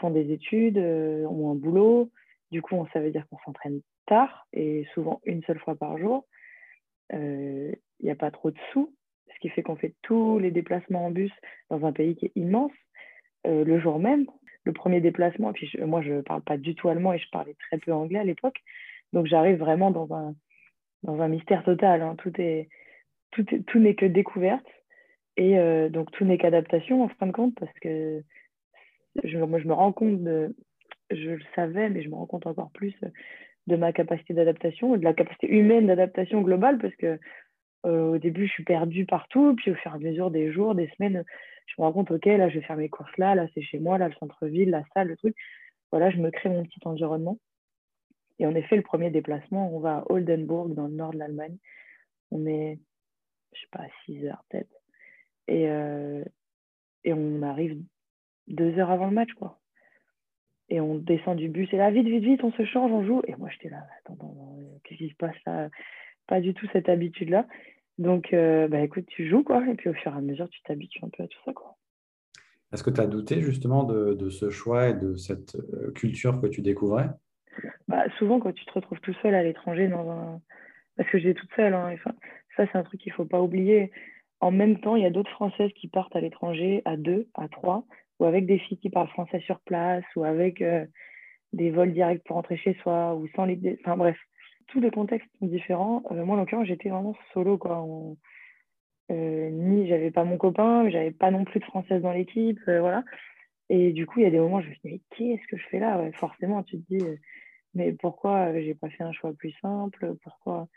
font 0.00 0.10
des 0.10 0.32
études, 0.32 0.78
ont 0.78 1.52
un 1.52 1.54
boulot. 1.54 2.10
Du 2.50 2.62
coup, 2.62 2.74
ça 2.92 3.00
veut 3.00 3.10
dire 3.10 3.28
qu'on 3.28 3.38
s'entraîne 3.44 3.82
tard 4.06 4.48
et 4.52 4.86
souvent 4.94 5.20
une 5.26 5.42
seule 5.44 5.58
fois 5.58 5.76
par 5.76 5.98
jour. 5.98 6.26
Il 7.12 7.76
n'y 8.02 8.10
a 8.10 8.16
pas 8.16 8.30
trop 8.30 8.50
de 8.50 8.58
sous 8.72 8.94
ce 9.34 9.38
qui 9.40 9.48
fait 9.50 9.62
qu'on 9.62 9.76
fait 9.76 9.94
tous 10.02 10.38
les 10.38 10.50
déplacements 10.50 11.06
en 11.06 11.10
bus 11.10 11.32
dans 11.70 11.84
un 11.84 11.92
pays 11.92 12.16
qui 12.16 12.26
est 12.26 12.32
immense 12.34 12.72
euh, 13.46 13.64
le 13.64 13.80
jour 13.80 13.98
même. 13.98 14.26
Le 14.64 14.72
premier 14.72 15.00
déplacement, 15.00 15.52
puis 15.52 15.70
moi 15.80 16.02
je 16.02 16.12
ne 16.12 16.20
parle 16.20 16.42
pas 16.42 16.58
du 16.58 16.74
tout 16.74 16.88
allemand 16.88 17.12
et 17.12 17.18
je 17.18 17.30
parlais 17.30 17.56
très 17.68 17.78
peu 17.78 17.92
anglais 17.92 18.18
à 18.18 18.24
l'époque, 18.24 18.58
donc 19.12 19.26
j'arrive 19.26 19.58
vraiment 19.58 19.90
dans 19.90 20.12
un, 20.14 20.34
dans 21.04 21.20
un 21.20 21.28
mystère 21.28 21.64
total. 21.64 22.02
Hein. 22.02 22.16
Tout 22.18 22.32
est 22.40 22.68
tout, 23.30 23.44
tout 23.44 23.78
n'est 23.78 23.94
que 23.94 24.06
découverte 24.06 24.66
et 25.36 25.58
euh, 25.58 25.88
donc 25.88 26.10
tout 26.10 26.24
n'est 26.24 26.38
qu'adaptation 26.38 27.02
en 27.02 27.08
fin 27.08 27.26
de 27.26 27.32
compte 27.32 27.54
parce 27.58 27.72
que 27.80 28.22
je, 29.24 29.38
moi 29.38 29.58
je 29.58 29.68
me 29.68 29.72
rends 29.72 29.92
compte 29.92 30.20
je 31.10 31.30
le 31.30 31.42
savais, 31.54 31.88
mais 31.88 32.02
je 32.02 32.08
me 32.08 32.14
rends 32.14 32.26
compte 32.26 32.46
encore 32.46 32.70
plus 32.72 32.94
de 33.66 33.76
ma 33.76 33.92
capacité 33.92 34.34
d'adaptation 34.34 34.94
et 34.94 34.98
de 34.98 35.04
la 35.04 35.14
capacité 35.14 35.48
humaine 35.48 35.86
d'adaptation 35.86 36.40
globale 36.42 36.78
parce 36.78 36.94
que 36.96 37.18
euh, 37.88 38.14
au 38.14 38.18
début, 38.18 38.46
je 38.46 38.52
suis 38.52 38.64
perdue 38.64 39.06
partout. 39.06 39.54
Puis 39.56 39.70
au 39.70 39.74
fur 39.74 39.92
et 39.92 39.94
à 39.94 39.98
mesure 39.98 40.30
des 40.30 40.52
jours, 40.52 40.74
des 40.74 40.88
semaines, 40.96 41.24
je 41.66 41.74
me 41.78 41.84
rends 41.84 41.92
compte, 41.92 42.10
OK, 42.10 42.26
là, 42.26 42.48
je 42.48 42.58
vais 42.58 42.66
faire 42.66 42.76
mes 42.76 42.88
courses 42.88 43.16
là, 43.18 43.34
là, 43.34 43.46
c'est 43.54 43.62
chez 43.62 43.78
moi, 43.78 43.98
là, 43.98 44.08
le 44.08 44.14
centre-ville, 44.14 44.70
la 44.70 44.84
salle, 44.94 45.08
le 45.08 45.16
truc. 45.16 45.36
Voilà, 45.90 46.10
je 46.10 46.18
me 46.18 46.30
crée 46.30 46.48
mon 46.48 46.64
petit 46.64 46.80
environnement. 46.84 47.38
Et 48.38 48.46
en 48.46 48.54
effet, 48.54 48.76
le 48.76 48.82
premier 48.82 49.10
déplacement, 49.10 49.74
on 49.74 49.80
va 49.80 49.98
à 49.98 50.04
Oldenburg, 50.10 50.74
dans 50.74 50.86
le 50.86 50.94
nord 50.94 51.12
de 51.12 51.18
l'Allemagne. 51.18 51.56
On 52.30 52.46
est, 52.46 52.78
je 53.54 53.60
sais 53.60 53.66
pas, 53.72 53.80
à 53.80 53.88
6 54.04 54.26
heures 54.26 54.44
peut-être. 54.48 54.70
Et, 55.48 55.68
euh, 55.68 56.24
et 57.04 57.12
on 57.12 57.42
arrive 57.42 57.82
deux 58.46 58.78
heures 58.78 58.90
avant 58.90 59.06
le 59.06 59.14
match, 59.14 59.32
quoi. 59.34 59.58
Et 60.70 60.80
on 60.80 60.96
descend 60.96 61.38
du 61.38 61.48
bus, 61.48 61.72
et 61.72 61.78
là, 61.78 61.90
vite, 61.90 62.06
vite, 62.06 62.24
vite, 62.24 62.44
on 62.44 62.52
se 62.52 62.64
change, 62.64 62.92
on 62.92 63.04
joue. 63.04 63.22
Et 63.26 63.34
moi, 63.36 63.48
j'étais 63.50 63.70
là, 63.70 63.86
attends, 63.98 64.14
attends 64.14 64.58
qu'est-ce 64.84 64.98
qui 64.98 65.08
se 65.08 65.16
passe 65.16 65.36
là? 65.46 65.70
Pas 66.26 66.40
du 66.42 66.52
tout 66.52 66.66
cette 66.72 66.90
habitude-là. 66.90 67.46
Donc, 67.98 68.32
euh, 68.32 68.68
bah, 68.68 68.80
écoute, 68.80 69.06
tu 69.08 69.28
joues, 69.28 69.42
quoi. 69.42 69.66
Et 69.68 69.74
puis, 69.74 69.90
au 69.90 69.94
fur 69.94 70.12
et 70.14 70.16
à 70.16 70.20
mesure, 70.20 70.48
tu 70.48 70.62
t'habitues 70.62 71.00
un 71.04 71.08
peu 71.08 71.24
à 71.24 71.26
tout 71.26 71.38
ça, 71.44 71.52
quoi. 71.52 71.76
Est-ce 72.72 72.84
que 72.84 72.90
tu 72.90 73.00
as 73.00 73.06
douté 73.06 73.40
justement 73.40 73.84
de, 73.84 74.14
de, 74.14 74.28
ce 74.30 74.50
choix 74.50 74.88
et 74.88 74.94
de 74.94 75.16
cette 75.16 75.56
euh, 75.56 75.90
culture 75.92 76.40
que 76.40 76.46
tu 76.46 76.60
découvrais? 76.60 77.08
Bah, 77.88 78.04
Souvent, 78.18 78.40
quand 78.40 78.52
tu 78.52 78.64
te 78.64 78.72
retrouves 78.72 79.00
tout 79.00 79.14
seul 79.22 79.34
à 79.34 79.42
l'étranger, 79.42 79.88
dans 79.88 80.08
un... 80.10 80.40
parce 80.96 81.08
que 81.10 81.18
j'étais 81.18 81.40
toute 81.40 81.52
seule, 81.56 81.74
hein, 81.74 81.90
enfin, 81.94 82.12
ça, 82.56 82.66
c'est 82.70 82.78
un 82.78 82.82
truc 82.82 83.00
qu'il 83.00 83.10
ne 83.12 83.16
faut 83.16 83.24
pas 83.24 83.40
oublier. 83.40 83.90
En 84.40 84.50
même 84.50 84.78
temps, 84.80 84.96
il 84.96 85.02
y 85.02 85.06
a 85.06 85.10
d'autres 85.10 85.30
Françaises 85.30 85.72
qui 85.74 85.88
partent 85.88 86.14
à 86.14 86.20
l'étranger 86.20 86.82
à 86.84 86.96
deux, 86.96 87.26
à 87.34 87.48
trois, 87.48 87.84
ou 88.20 88.26
avec 88.26 88.46
des 88.46 88.58
filles 88.58 88.78
qui 88.78 88.90
parlent 88.90 89.08
français 89.08 89.40
sur 89.40 89.58
place, 89.60 90.04
ou 90.14 90.24
avec 90.24 90.60
euh, 90.60 90.84
des 91.52 91.70
vols 91.70 91.92
directs 91.92 92.22
pour 92.24 92.36
rentrer 92.36 92.58
chez 92.58 92.74
soi, 92.82 93.16
ou 93.16 93.26
sans 93.34 93.46
les. 93.46 93.78
Enfin, 93.80 93.96
bref 93.96 94.16
tous 94.68 94.80
les 94.80 94.90
contextes 94.90 95.28
sont 95.38 95.46
différents. 95.46 96.02
Euh, 96.12 96.24
moi, 96.24 96.36
en 96.36 96.40
l'occurrence, 96.40 96.66
j'étais 96.66 96.90
vraiment 96.90 97.16
solo. 97.32 97.58
Quoi. 97.58 97.84
Euh, 99.10 99.50
ni 99.50 99.88
j'avais 99.88 100.10
pas 100.10 100.24
mon 100.24 100.36
copain, 100.36 100.88
j'avais 100.90 101.10
pas 101.10 101.30
non 101.30 101.44
plus 101.44 101.60
de 101.60 101.64
française 101.64 102.02
dans 102.02 102.12
l'équipe. 102.12 102.60
Euh, 102.68 102.80
voilà. 102.80 103.04
Et 103.70 103.92
du 103.92 104.06
coup, 104.06 104.20
il 104.20 104.22
y 104.22 104.26
a 104.26 104.30
des 104.30 104.38
moments 104.38 104.58
où 104.58 104.62
je 104.62 104.68
me 104.68 104.74
suis 104.74 104.80
dit, 104.84 104.90
mais 104.94 105.00
qu'est-ce 105.16 105.46
que 105.48 105.56
je 105.56 105.66
fais 105.68 105.78
là? 105.78 106.10
Forcément, 106.14 106.62
tu 106.62 106.80
te 106.80 106.94
dis, 106.94 107.04
mais 107.74 107.92
pourquoi 107.92 108.58
j'ai 108.60 108.74
pas 108.74 108.88
fait 108.88 109.04
un 109.04 109.12
choix 109.12 109.32
plus 109.34 109.52
simple? 109.60 110.14
Pourquoi? 110.22 110.68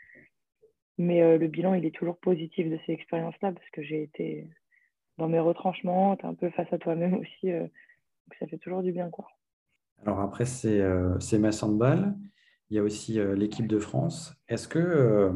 Mais 0.98 1.38
le 1.38 1.48
bilan, 1.48 1.72
il 1.72 1.86
est 1.86 1.94
toujours 1.94 2.18
positif 2.18 2.68
de 2.68 2.78
ces 2.84 2.92
expériences-là 2.92 3.52
parce 3.52 3.70
que 3.70 3.82
j'ai 3.82 4.02
été 4.02 4.46
dans 5.16 5.26
mes 5.26 5.38
retranchements, 5.38 6.16
tu 6.16 6.26
es 6.26 6.28
un 6.28 6.34
peu 6.34 6.50
face 6.50 6.70
à 6.70 6.76
toi-même 6.76 7.14
aussi. 7.14 7.50
donc 7.50 8.34
ça 8.38 8.46
fait 8.46 8.58
toujours 8.58 8.82
du 8.82 8.92
bien. 8.92 9.08
Quoi. 9.08 9.26
Alors 10.02 10.20
après, 10.20 10.44
c'est 10.44 10.82
ces 11.18 11.38
messes 11.38 11.62
handball. 11.62 12.14
Il 12.72 12.76
y 12.76 12.78
a 12.78 12.82
aussi 12.82 13.20
euh, 13.20 13.34
l'équipe 13.34 13.66
de 13.66 13.78
France. 13.78 14.34
Est-ce 14.48 14.66
que 14.66 14.78
euh, 14.78 15.30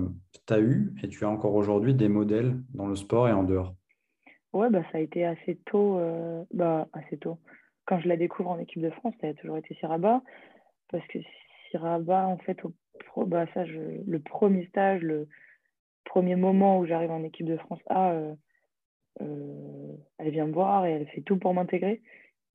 tu 0.46 0.54
as 0.54 0.58
eu 0.58 0.94
et 1.02 1.08
tu 1.08 1.22
as 1.26 1.28
encore 1.28 1.54
aujourd'hui 1.54 1.92
des 1.92 2.08
modèles 2.08 2.56
dans 2.72 2.86
le 2.86 2.96
sport 2.96 3.28
et 3.28 3.32
en 3.32 3.42
dehors? 3.42 3.74
Ouais, 4.54 4.70
bah, 4.70 4.82
ça 4.90 4.96
a 4.96 5.00
été 5.02 5.26
assez 5.26 5.56
tôt. 5.66 5.98
Euh, 5.98 6.42
bah, 6.54 6.88
assez 6.94 7.18
tôt. 7.18 7.38
Quand 7.84 8.00
je 8.00 8.08
la 8.08 8.16
découvre 8.16 8.48
en 8.48 8.58
équipe 8.58 8.80
de 8.80 8.88
France, 8.88 9.12
ça 9.20 9.28
a 9.28 9.34
toujours 9.34 9.58
été 9.58 9.74
Siraba. 9.74 10.22
Parce 10.88 11.06
que 11.08 11.18
Siraba, 11.68 12.26
en 12.26 12.38
fait, 12.38 12.58
au, 12.64 12.72
bah, 13.26 13.44
ça, 13.52 13.64
le 13.66 14.18
premier 14.18 14.64
stage, 14.68 15.02
le 15.02 15.28
premier 16.06 16.36
moment 16.36 16.78
où 16.78 16.86
j'arrive 16.86 17.10
en 17.10 17.22
équipe 17.22 17.46
de 17.46 17.58
France 17.58 17.82
A, 17.90 18.14
elle 19.20 20.30
vient 20.30 20.46
me 20.46 20.54
voir 20.54 20.86
et 20.86 20.92
elle 20.92 21.08
fait 21.08 21.20
tout 21.20 21.36
pour 21.36 21.52
m'intégrer. 21.52 22.00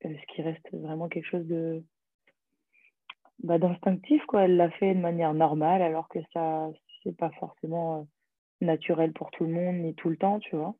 ce 0.01 0.33
qui 0.33 0.41
reste 0.41 0.67
vraiment 0.73 1.07
quelque 1.07 1.29
chose 1.29 1.45
de, 1.45 1.83
bah, 3.43 3.57
d'instinctif, 3.57 4.23
quoi. 4.27 4.43
Elle 4.43 4.57
l'a 4.57 4.69
fait 4.71 4.93
de 4.93 4.99
manière 4.99 5.33
normale, 5.33 5.81
alors 5.81 6.07
que 6.09 6.19
ça, 6.33 6.69
c'est 7.03 7.15
pas 7.15 7.31
forcément 7.39 8.01
euh, 8.01 8.03
naturel 8.61 9.13
pour 9.13 9.31
tout 9.31 9.45
le 9.45 9.51
monde, 9.51 9.77
ni 9.77 9.95
tout 9.95 10.09
le 10.09 10.17
temps, 10.17 10.39
tu 10.39 10.55
vois. 10.55 10.75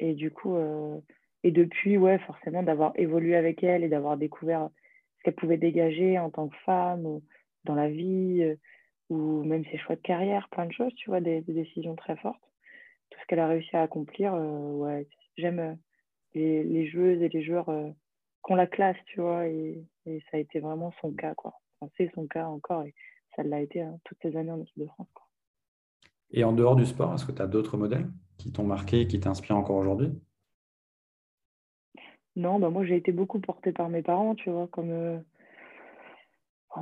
Et 0.00 0.14
du 0.14 0.30
coup, 0.30 0.56
euh, 0.56 0.98
et 1.44 1.50
depuis, 1.50 1.98
ouais, 1.98 2.18
forcément, 2.20 2.62
d'avoir 2.62 2.92
évolué 2.96 3.36
avec 3.36 3.62
elle 3.62 3.84
et 3.84 3.88
d'avoir 3.88 4.16
découvert 4.16 4.70
ce 5.18 5.24
qu'elle 5.24 5.34
pouvait 5.34 5.58
dégager 5.58 6.18
en 6.18 6.30
tant 6.30 6.48
que 6.48 6.56
femme, 6.64 7.06
ou 7.06 7.22
dans 7.64 7.74
la 7.74 7.88
vie, 7.90 8.42
euh, 8.42 8.56
ou 9.10 9.44
même 9.44 9.64
ses 9.66 9.78
choix 9.78 9.96
de 9.96 10.00
carrière, 10.02 10.48
plein 10.50 10.66
de 10.66 10.72
choses, 10.72 10.94
tu 10.96 11.10
vois, 11.10 11.20
des, 11.20 11.42
décisions 11.42 11.96
très 11.96 12.16
fortes. 12.16 12.42
Tout 13.10 13.20
ce 13.20 13.26
qu'elle 13.26 13.40
a 13.40 13.48
réussi 13.48 13.76
à 13.76 13.82
accomplir, 13.82 14.34
ouais, 14.34 15.06
j'aime 15.36 15.78
les, 16.34 16.64
les, 16.64 16.86
joueuses 16.88 17.22
et 17.22 17.28
les 17.28 17.42
joueurs 17.44 17.70
qu'on 18.42 18.54
la 18.54 18.66
classe, 18.66 18.96
tu 19.06 19.20
vois, 19.20 19.46
et, 19.48 19.84
et, 20.06 20.20
ça 20.30 20.38
a 20.38 20.40
été 20.40 20.60
vraiment 20.60 20.92
son 21.02 21.12
cas, 21.12 21.34
quoi 21.34 21.54
c'est 21.96 22.10
son 22.14 22.26
cas 22.26 22.46
encore 22.46 22.82
et 22.82 22.94
ça 23.36 23.42
l'a 23.42 23.60
été 23.60 23.80
hein, 23.80 23.98
toutes 24.04 24.18
ces 24.22 24.36
années 24.36 24.50
en 24.50 24.60
équipe 24.60 24.78
de 24.78 24.86
France. 24.86 25.08
Et 26.32 26.44
en 26.44 26.52
dehors 26.52 26.76
du 26.76 26.86
sport, 26.86 27.14
est-ce 27.14 27.26
que 27.26 27.32
tu 27.32 27.42
as 27.42 27.46
d'autres 27.46 27.76
modèles 27.76 28.08
qui 28.38 28.52
t'ont 28.52 28.64
marqué, 28.64 29.06
qui 29.06 29.20
t'inspirent 29.20 29.56
encore 29.56 29.76
aujourd'hui? 29.76 30.10
Non, 32.36 32.58
bah 32.58 32.70
moi 32.70 32.84
j'ai 32.84 32.96
été 32.96 33.12
beaucoup 33.12 33.40
portée 33.40 33.72
par 33.72 33.90
mes 33.90 34.02
parents, 34.02 34.34
tu 34.34 34.50
vois, 34.50 34.66
comme 34.68 34.90
euh, 34.90 35.18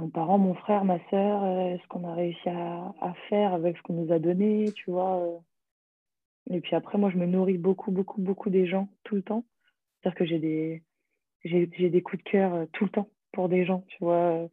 mes 0.00 0.08
parents, 0.10 0.38
mon 0.38 0.54
frère, 0.54 0.84
ma 0.84 1.00
soeur, 1.10 1.42
euh, 1.42 1.76
ce 1.82 1.88
qu'on 1.88 2.04
a 2.08 2.14
réussi 2.14 2.48
à, 2.48 3.14
faire 3.28 3.52
avec 3.52 3.76
ce 3.76 3.82
qu'on 3.82 3.94
nous 3.94 4.12
a 4.12 4.20
donné, 4.20 4.70
tu 4.72 4.90
vois. 4.92 5.18
Euh. 5.18 5.38
Et 6.50 6.60
puis 6.60 6.76
après, 6.76 6.98
moi 6.98 7.10
je 7.10 7.16
me 7.16 7.26
nourris 7.26 7.58
beaucoup, 7.58 7.90
beaucoup, 7.90 8.20
beaucoup 8.20 8.50
des 8.50 8.66
gens 8.66 8.88
tout 9.02 9.16
le 9.16 9.22
temps. 9.22 9.44
C'est-à-dire 10.02 10.18
que 10.18 10.24
j'ai 10.24 10.38
des, 10.38 10.82
j'ai, 11.44 11.66
des 11.66 12.02
coups 12.02 12.22
de 12.22 12.30
cœur 12.30 12.66
tout 12.72 12.84
le 12.84 12.90
temps 12.90 13.08
pour 13.32 13.48
des 13.48 13.64
gens, 13.64 13.84
tu 13.88 13.98
vois 14.00 14.48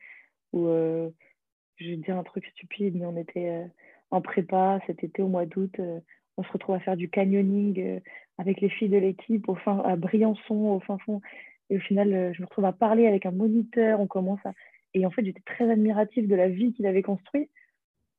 où 0.58 0.68
euh, 0.68 1.10
je 1.78 1.94
dire 1.94 2.18
un 2.18 2.24
truc 2.24 2.46
stupide, 2.48 2.96
mais 2.96 3.06
on 3.06 3.18
était 3.18 3.50
euh, 3.50 3.66
en 4.12 4.22
prépa 4.22 4.80
cet 4.88 5.04
été 5.04 5.22
au 5.22 5.28
mois 5.28 5.46
d'août. 5.46 5.74
Euh, 5.80 6.00
on 6.38 6.44
se 6.44 6.52
retrouve 6.52 6.76
à 6.76 6.80
faire 6.80 6.98
du 6.98 7.10
canyoning 7.10 8.00
avec 8.38 8.62
les 8.62 8.70
filles 8.70 8.90
de 8.90 8.98
l'équipe 8.98 9.50
au 9.50 9.56
fin, 9.56 9.80
à 9.80 9.96
Briançon, 9.96 10.56
au 10.56 10.80
fin 10.80 10.98
fond. 11.00 11.22
Et 11.70 11.78
au 11.78 11.80
final, 11.80 12.32
je 12.34 12.42
me 12.42 12.46
retrouve 12.46 12.66
à 12.66 12.74
parler 12.74 13.08
avec 13.08 13.26
un 13.26 13.32
moniteur. 13.32 14.00
On 14.00 14.06
commence 14.06 14.40
à... 14.46 14.54
Et 14.94 15.04
en 15.06 15.10
fait, 15.10 15.26
j'étais 15.26 15.42
très 15.46 15.70
admirative 15.70 16.28
de 16.28 16.36
la 16.36 16.48
vie 16.48 16.74
qu'il 16.74 16.86
avait 16.86 17.02
construite. 17.02 17.50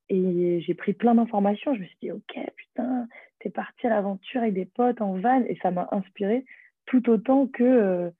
Et 0.09 0.59
j'ai 0.59 0.73
pris 0.73 0.91
plein 0.91 1.15
d'informations. 1.15 1.73
Je 1.75 1.79
me 1.79 1.85
suis 1.85 1.97
dit, 2.01 2.11
OK, 2.11 2.37
putain, 2.57 3.07
t'es 3.39 3.49
parti 3.49 3.87
à 3.87 3.91
l'aventure 3.91 4.41
avec 4.41 4.53
des 4.53 4.65
potes 4.65 4.99
en 4.99 5.13
van. 5.13 5.41
Et 5.47 5.57
ça 5.61 5.71
m'a 5.71 5.87
inspiré 5.91 6.43
tout 6.87 7.09
autant 7.09 7.47
que 7.47 8.11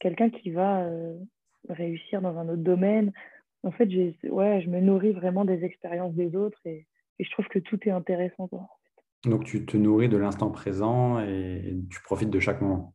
quelqu'un 0.00 0.28
qui 0.28 0.50
va 0.50 0.86
réussir 1.70 2.20
dans 2.20 2.36
un 2.36 2.46
autre 2.50 2.62
domaine 2.62 3.10
en 3.62 3.70
fait, 3.70 3.86
ouais, 4.28 4.60
je 4.62 4.68
me 4.68 4.80
nourris 4.80 5.12
vraiment 5.12 5.44
des 5.44 5.64
expériences 5.64 6.14
des 6.14 6.36
autres 6.36 6.60
et, 6.64 6.86
je 7.18 7.30
trouve 7.30 7.48
que 7.48 7.58
tout 7.58 7.78
est 7.88 7.90
intéressant. 7.90 8.50
Donc, 9.24 9.44
tu 9.44 9.64
te 9.64 9.76
nourris 9.78 10.10
de 10.10 10.18
l'instant 10.18 10.50
présent 10.50 11.18
et 11.20 11.74
tu 11.90 12.02
profites 12.02 12.28
de 12.28 12.40
chaque 12.40 12.60
moment. 12.60 12.94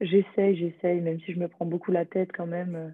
J'essaye, 0.00 0.56
j'essaye, 0.56 1.00
même 1.00 1.18
si 1.20 1.32
je 1.32 1.40
me 1.40 1.48
prends 1.48 1.64
beaucoup 1.64 1.90
la 1.90 2.04
tête 2.04 2.30
quand 2.32 2.46
même. 2.46 2.76
Euh, 2.76 2.90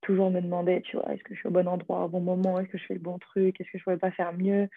toujours 0.00 0.30
me 0.30 0.40
demander, 0.40 0.82
tu 0.82 0.96
vois, 0.96 1.12
est-ce 1.12 1.22
que 1.22 1.34
je 1.34 1.40
suis 1.40 1.48
au 1.48 1.52
bon 1.52 1.66
endroit 1.66 2.04
au 2.04 2.08
bon 2.08 2.20
moment 2.20 2.58
Est-ce 2.58 2.68
que 2.68 2.78
je 2.78 2.84
fais 2.84 2.94
le 2.94 3.00
bon 3.00 3.18
truc 3.18 3.60
Est-ce 3.60 3.70
que 3.70 3.78
je 3.78 3.82
ne 3.82 3.84
pourrais 3.84 3.98
pas 3.98 4.10
faire 4.10 4.32
mieux 4.32 4.68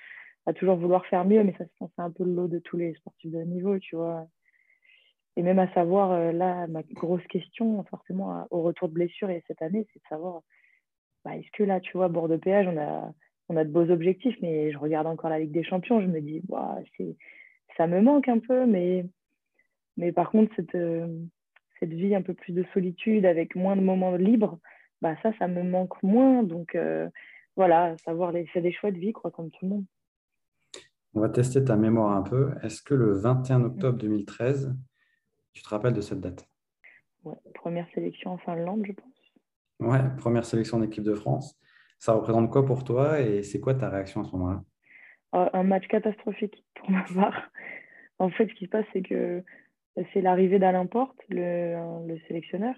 À 0.46 0.54
toujours 0.54 0.78
vouloir 0.78 1.06
faire 1.08 1.26
mieux, 1.26 1.44
mais 1.44 1.54
ça, 1.58 1.66
c'est 1.80 2.02
un 2.02 2.12
peu 2.12 2.24
le 2.24 2.34
lot 2.34 2.48
de 2.48 2.60
tous 2.60 2.78
les 2.78 2.94
sportifs 2.96 3.32
de 3.32 3.42
niveau, 3.42 3.78
tu 3.80 3.96
vois. 3.96 4.28
Et 5.36 5.44
même 5.44 5.60
à 5.60 5.72
savoir, 5.74 6.12
euh, 6.12 6.32
là, 6.32 6.68
ma 6.68 6.84
grosse 6.84 7.26
question, 7.28 7.84
forcément, 7.86 8.48
au 8.50 8.62
retour 8.62 8.88
de 8.90 8.94
blessure 8.94 9.30
et 9.30 9.44
cette 9.48 9.62
année, 9.62 9.88
c'est 9.94 10.00
de 10.00 10.08
savoir 10.08 10.42
bah, 11.24 11.36
est-ce 11.38 11.52
que 11.52 11.64
là, 11.64 11.80
tu 11.80 11.98
vois, 11.98 12.08
bord 12.08 12.28
de 12.28 12.38
péage, 12.38 12.68
on 12.68 12.78
a, 12.78 13.14
on 13.50 13.58
a 13.58 13.64
de 13.64 13.70
beaux 13.70 13.90
objectifs, 13.90 14.36
mais 14.42 14.72
je 14.72 14.78
regarde 14.78 15.08
encore 15.08 15.30
la 15.30 15.40
Ligue 15.40 15.52
des 15.52 15.64
Champions, 15.64 16.02
je 16.02 16.08
me 16.08 16.22
dis, 16.22 16.42
c'est, 16.98 17.16
ça 17.78 17.88
me 17.88 18.02
manque 18.02 18.28
un 18.28 18.40
peu, 18.40 18.66
mais, 18.66 19.06
mais 19.98 20.12
par 20.12 20.32
contre, 20.32 20.54
cette, 20.56 20.76
euh, 20.76 21.08
cette 21.80 21.94
vie 21.94 22.16
un 22.16 22.22
peu 22.22 22.34
plus 22.34 22.54
de 22.54 22.66
solitude 22.74 23.26
avec 23.26 23.56
moins 23.56 23.76
de 23.76 23.82
moments 23.82 24.16
libres, 24.16 24.60
bah, 25.02 25.16
ça, 25.22 25.32
ça 25.40 25.48
me 25.48 25.64
manque 25.64 26.02
moins. 26.04 26.44
Donc, 26.44 26.76
euh, 26.76 27.10
voilà, 27.56 27.98
savoir 28.00 28.32
les, 28.32 28.46
faire 28.48 28.62
des 28.62 28.72
choix 28.72 28.92
de 28.92 28.98
vie, 28.98 29.14
quoi, 29.14 29.32
comme 29.32 29.50
tout 29.52 29.66
le 29.66 29.70
monde. 29.70 29.86
On 31.14 31.20
va 31.20 31.30
tester 31.30 31.64
ta 31.64 31.76
mémoire 31.76 32.16
un 32.16 32.22
peu. 32.22 32.52
Est-ce 32.64 32.82
que 32.82 32.94
le 32.94 33.12
21 33.14 33.64
octobre 33.64 33.98
2013, 33.98 34.74
tu 35.54 35.62
te 35.62 35.70
rappelles 35.70 35.94
de 35.94 36.02
cette 36.02 36.22
date? 36.22 36.48
Ouais, 37.24 37.36
Première 37.54 37.88
sélection 37.94 38.32
en 38.32 38.38
Finlande, 38.38 38.84
je 38.86 38.94
pense. 38.94 39.11
Ouais, 39.82 40.00
première 40.18 40.46
sélection 40.46 40.80
d'équipe 40.80 41.04
de 41.04 41.16
France. 41.16 41.60
Ça 41.98 42.14
représente 42.14 42.52
quoi 42.52 42.66
pour 42.66 42.84
toi 42.84 43.20
et 43.20 43.42
c'est 43.42 43.60
quoi 43.60 43.74
ta 43.74 43.90
réaction 43.90 44.22
à 44.22 44.26
ce 44.26 44.32
moment-là? 44.34 44.62
Euh, 45.36 45.50
Un 45.54 45.64
match 45.64 45.88
catastrophique 45.88 46.64
pour 46.76 46.92
ma 46.92 47.04
part. 47.14 47.50
En 48.20 48.30
fait, 48.30 48.48
ce 48.48 48.54
qui 48.54 48.66
se 48.66 48.70
passe, 48.70 48.86
c'est 48.94 49.02
que 49.02 49.44
c'est 50.14 50.22
l'arrivée 50.22 50.60
d'Alain 50.60 50.86
Porte, 50.86 51.18
le, 51.30 52.08
le 52.08 52.20
sélectionneur. 52.28 52.76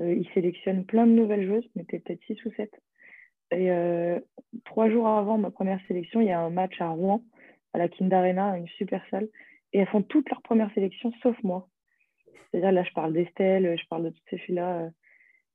Euh, 0.00 0.14
il 0.14 0.26
sélectionne 0.32 0.84
plein 0.86 1.06
de 1.06 1.12
nouvelles 1.12 1.46
joueuses, 1.46 1.68
mais 1.76 1.84
peut-être 1.84 2.22
six 2.24 2.42
ou 2.46 2.50
sept. 2.56 2.72
Et 3.50 3.70
euh, 3.70 4.18
trois 4.64 4.88
jours 4.90 5.06
avant 5.06 5.38
ma 5.38 5.50
première 5.50 5.80
sélection, 5.86 6.20
il 6.20 6.28
y 6.28 6.32
a 6.32 6.40
un 6.40 6.50
match 6.50 6.80
à 6.80 6.88
Rouen, 6.88 7.22
à 7.74 7.78
la 7.78 7.88
Kind 7.88 8.12
Arena, 8.12 8.56
une 8.56 8.68
super 8.68 9.02
salle. 9.10 9.28
Et 9.72 9.80
elles 9.80 9.88
font 9.88 10.02
toutes 10.02 10.30
leurs 10.30 10.42
premières 10.42 10.72
sélections, 10.72 11.12
sauf 11.22 11.36
moi. 11.42 11.68
C'est-à-dire, 12.50 12.72
là, 12.72 12.84
je 12.84 12.92
parle 12.92 13.12
d'Estelle, 13.12 13.76
je 13.78 13.86
parle 13.88 14.04
de 14.04 14.10
toutes 14.10 14.28
ces 14.30 14.38
filles-là 14.38 14.88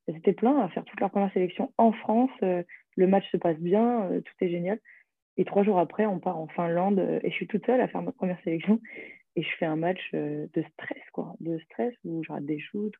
elles 0.08 0.18
étaient 0.18 0.34
plein 0.34 0.60
à 0.60 0.70
faire 0.70 0.84
toute 0.86 1.00
leur 1.00 1.12
première 1.12 1.32
sélection 1.34 1.72
en 1.78 1.92
France. 1.92 2.32
Euh, 2.44 2.64
le 2.96 3.08
match 3.08 3.30
se 3.32 3.38
passe 3.38 3.58
bien, 3.58 4.04
euh, 4.12 4.22
tout 4.22 4.34
est 4.42 4.50
génial. 4.50 4.80
Et 5.38 5.46
trois 5.46 5.64
jours 5.64 5.80
après, 5.80 6.06
on 6.06 6.20
part 6.20 6.38
en 6.38 6.48
Finlande 6.48 7.00
euh, 7.00 7.20
et 7.24 7.32
je 7.32 7.36
suis 7.36 7.48
toute 7.48 7.66
seule 7.66 7.82
à 7.82 7.88
faire 7.88 8.02
ma 8.02 8.12
première 8.12 8.42
sélection. 8.44 8.80
Et 9.36 9.42
je 9.42 9.50
fais 9.58 9.66
un 9.66 9.76
match 9.76 10.12
de 10.14 10.64
stress, 10.74 11.04
quoi. 11.12 11.34
De 11.40 11.58
stress 11.58 11.96
où 12.06 12.24
je 12.24 12.32
rate 12.32 12.46
des 12.46 12.60
shoots. 12.60 12.94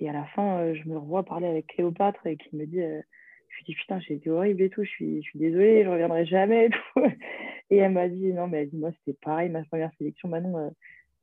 Et 0.00 0.08
à 0.08 0.12
la 0.12 0.24
fin, 0.24 0.74
je 0.74 0.88
me 0.88 0.98
revois 0.98 1.22
parler 1.22 1.46
avec 1.46 1.68
Cléopâtre 1.68 2.26
et 2.26 2.36
qui 2.36 2.56
me 2.56 2.66
dit 2.66 2.80
Je 2.80 3.56
lui 3.56 3.64
dis 3.66 3.74
Putain, 3.76 4.00
j'ai 4.00 4.14
été 4.14 4.30
horrible 4.30 4.62
et 4.62 4.68
tout. 4.68 4.82
Je 4.82 4.88
suis, 4.90 5.22
désolée, 5.36 5.84
je 5.84 5.88
ne 5.88 5.92
reviendrai 5.92 6.26
jamais. 6.26 6.70
Et, 7.70 7.76
elle 7.76 7.92
m'a 7.92 8.08
dit 8.08 8.32
Non, 8.32 8.48
mais 8.48 8.68
moi, 8.72 8.90
c'était 8.98 9.16
pareil, 9.22 9.48
ma 9.48 9.62
première 9.62 9.92
sélection. 9.96 10.28
Manon, 10.28 10.74